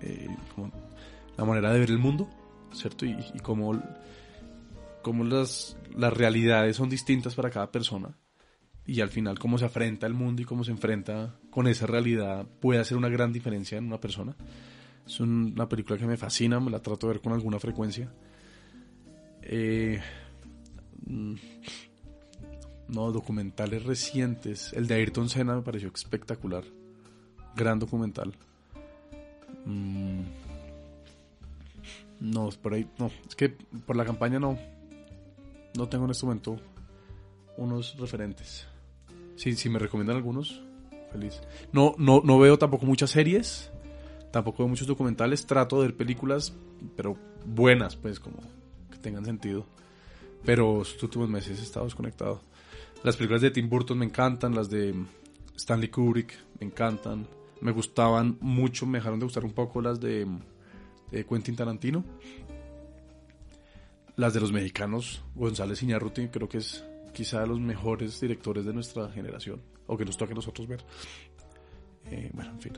Eh, 0.01 0.29
la 1.37 1.45
manera 1.45 1.73
de 1.73 1.81
ver 1.81 1.91
el 1.91 1.99
mundo. 1.99 2.29
¿cierto? 2.73 3.07
Y, 3.07 3.17
y 3.35 3.41
cómo, 3.41 3.75
las, 5.25 5.77
las 5.97 6.13
realidades 6.13 6.77
son 6.77 6.89
distintas 6.89 7.35
para 7.35 7.51
cada 7.51 7.71
persona 7.71 8.17
y 8.87 9.01
al 9.01 9.11
final 9.11 9.39
cómo 9.39 9.59
se 9.59 9.67
afrenta 9.67 10.07
el 10.07 10.15
mundo 10.15 10.43
y 10.43 10.45
cómo 10.45 10.65
se 10.65 10.71
enfrenta 10.71 11.37
con 11.51 11.67
esa 11.69 11.87
realidad 11.87 12.47
puede 12.61 12.81
hacer 12.81 12.97
una 12.97 13.09
gran 13.09 13.33
diferencia 13.33 13.79
en 13.79 13.87
una 13.87 14.01
persona. 14.01 14.35
Es 15.09 15.21
una 15.21 15.67
película 15.67 15.99
que 15.99 16.07
me 16.07 16.19
fascina, 16.19 16.61
me 16.61 16.71
la 16.71 16.81
trato 16.81 17.07
de 17.07 17.15
ver 17.15 17.23
con 17.23 17.33
alguna 17.33 17.59
frecuencia. 17.59 18.13
Eh, 19.41 19.99
mm, 21.07 21.35
no, 22.89 23.11
documentales 23.11 23.85
recientes. 23.85 24.71
El 24.75 24.87
de 24.87 24.97
Ayrton 24.97 25.31
Senna 25.31 25.57
me 25.57 25.63
pareció 25.63 25.91
espectacular. 25.95 26.63
Gran 27.57 27.79
documental. 27.79 28.35
Mm, 29.65 30.25
no, 32.21 32.51
por 32.51 32.75
ahí, 32.75 32.87
no. 32.99 33.11
Es 33.27 33.35
que 33.35 33.49
por 33.49 33.97
la 33.97 34.05
campaña 34.05 34.39
no. 34.39 34.59
No 35.75 35.89
tengo 35.89 36.05
en 36.05 36.11
este 36.11 36.27
momento 36.27 36.61
unos 37.57 37.97
referentes. 37.97 38.67
Si, 39.37 39.57
si 39.57 39.71
me 39.71 39.79
recomiendan 39.79 40.17
algunos, 40.17 40.61
feliz. 41.11 41.41
No, 41.73 41.95
no, 41.97 42.21
no 42.23 42.39
veo 42.39 42.59
tampoco 42.59 42.85
muchas 42.85 43.09
series. 43.09 43.71
Tampoco 44.31 44.59
veo 44.59 44.69
muchos 44.69 44.87
documentales. 44.87 45.47
Trato 45.47 45.81
de 45.81 45.89
ver 45.89 45.97
películas, 45.97 46.55
pero 46.97 47.17
buenas, 47.45 47.97
pues, 47.97 48.21
como 48.21 48.39
que 48.91 48.99
tengan 48.99 49.25
sentido. 49.25 49.67
Pero 50.45 50.83
estos 50.83 51.03
últimos 51.05 51.29
meses 51.29 51.59
he 51.59 51.63
estado 51.63 51.87
desconectado. 51.87 52.41
Las 53.03 53.17
películas 53.17 53.43
de 53.43 53.51
Tim 53.51 53.69
Burton 53.69 53.99
me 53.99 54.05
encantan, 54.05 54.55
las 54.55 54.69
de 54.71 54.95
Stanley 55.57 55.89
Kubrick 55.89 56.35
me 56.61 56.67
encantan. 56.67 57.27
Me 57.61 57.73
gustaban 57.73 58.39
mucho, 58.41 58.87
me 58.87 58.99
dejaron 58.99 59.19
de 59.19 59.27
gustar 59.27 59.45
un 59.45 59.53
poco 59.53 59.81
las 59.81 60.01
de 60.01 60.27
de 61.11 61.25
Quentin 61.25 61.57
Tarantino. 61.57 62.05
Las 64.17 64.35
de 64.35 64.41
los 64.41 64.53
mexicanos, 64.53 65.23
González 65.35 65.83
Iñárritu, 65.83 66.29
creo 66.31 66.49
que 66.49 66.59
es 66.59 66.85
quizá 67.15 67.41
de 67.41 67.47
los 67.47 67.61
mejores 67.61 68.21
directores 68.21 68.65
de 68.65 68.73
nuestra 68.73 69.11
generación, 69.11 69.63
o 69.87 69.97
que 69.97 70.05
nos 70.05 70.17
toque 70.17 70.33
a 70.33 70.37
nosotros 70.37 70.67
ver. 70.67 70.85
Eh, 72.11 72.31
bueno, 72.33 72.51
en 72.51 72.61
fin. 72.61 72.73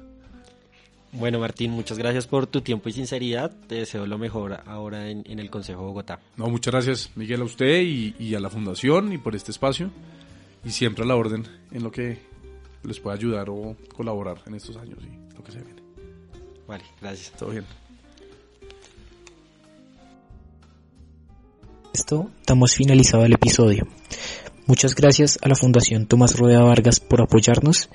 Bueno, 1.13 1.41
Martín, 1.41 1.73
muchas 1.73 1.99
gracias 1.99 2.27
por 2.27 2.47
tu 2.47 2.61
tiempo 2.61 2.89
y 2.89 2.93
sinceridad. 2.93 3.51
Te 3.67 3.77
deseo 3.77 4.07
lo 4.07 4.17
mejor 4.17 4.61
ahora 4.67 5.11
en, 5.11 5.25
el 5.27 5.51
Consejo 5.51 5.81
de 5.81 5.87
Bogotá. 5.87 6.21
No, 6.37 6.47
muchas 6.47 6.73
gracias, 6.73 7.11
Miguel, 7.17 7.41
a 7.41 7.45
usted 7.45 7.81
y, 7.83 8.15
y, 8.19 8.35
a 8.35 8.41
la 8.41 8.49
Fundación 8.49 9.13
y 9.13 9.19
por 9.19 9.35
este 9.35 9.51
espacio. 9.51 9.91
Y 10.65 10.71
siempre 10.71 11.05
a 11.05 11.07
la 11.07 11.17
orden 11.17 11.47
en 11.73 11.83
lo 11.83 11.91
que 11.91 12.19
les 12.85 13.01
pueda 13.01 13.17
ayudar 13.17 13.51
o 13.51 13.77
colaborar 13.95 14.43
en 14.47 14.55
estos 14.55 14.77
años 14.77 14.99
y 15.03 15.35
lo 15.35 15.43
que 15.43 15.53
se 15.53 15.63
viene. 15.63 15.83
Vale, 16.69 16.85
gracias. 17.01 17.33
Todo 17.37 17.51
bien. 17.51 17.65
esto 22.01 22.31
damos 22.47 22.75
finalizado 22.75 23.25
el 23.25 23.35
episodio. 23.35 23.87
Muchas 24.67 24.95
gracias 24.95 25.39
a 25.43 25.49
la 25.49 25.55
Fundación 25.55 26.07
Tomás 26.07 26.37
Rodea 26.37 26.61
Vargas 26.61 26.99
por 26.99 27.21
apoyarnos 27.21 27.89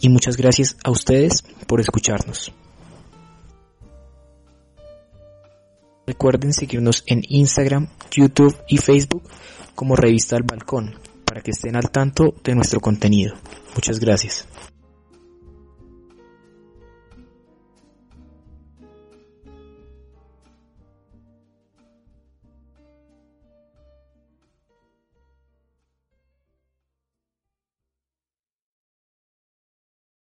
y 0.00 0.08
muchas 0.08 0.36
gracias 0.36 0.76
a 0.84 0.90
ustedes 0.90 1.44
por 1.66 1.80
escucharnos. 1.80 2.52
Recuerden 6.06 6.52
seguirnos 6.54 7.04
en 7.06 7.22
Instagram, 7.28 7.88
YouTube 8.10 8.56
y 8.66 8.78
Facebook 8.78 9.22
como 9.74 9.94
Revista 9.94 10.36
del 10.36 10.44
Balcón 10.44 10.94
para 11.24 11.42
que 11.42 11.50
estén 11.50 11.76
al 11.76 11.90
tanto 11.90 12.34
de 12.42 12.54
nuestro 12.54 12.80
contenido. 12.80 13.34
Muchas 13.74 14.00
gracias. 14.00 14.46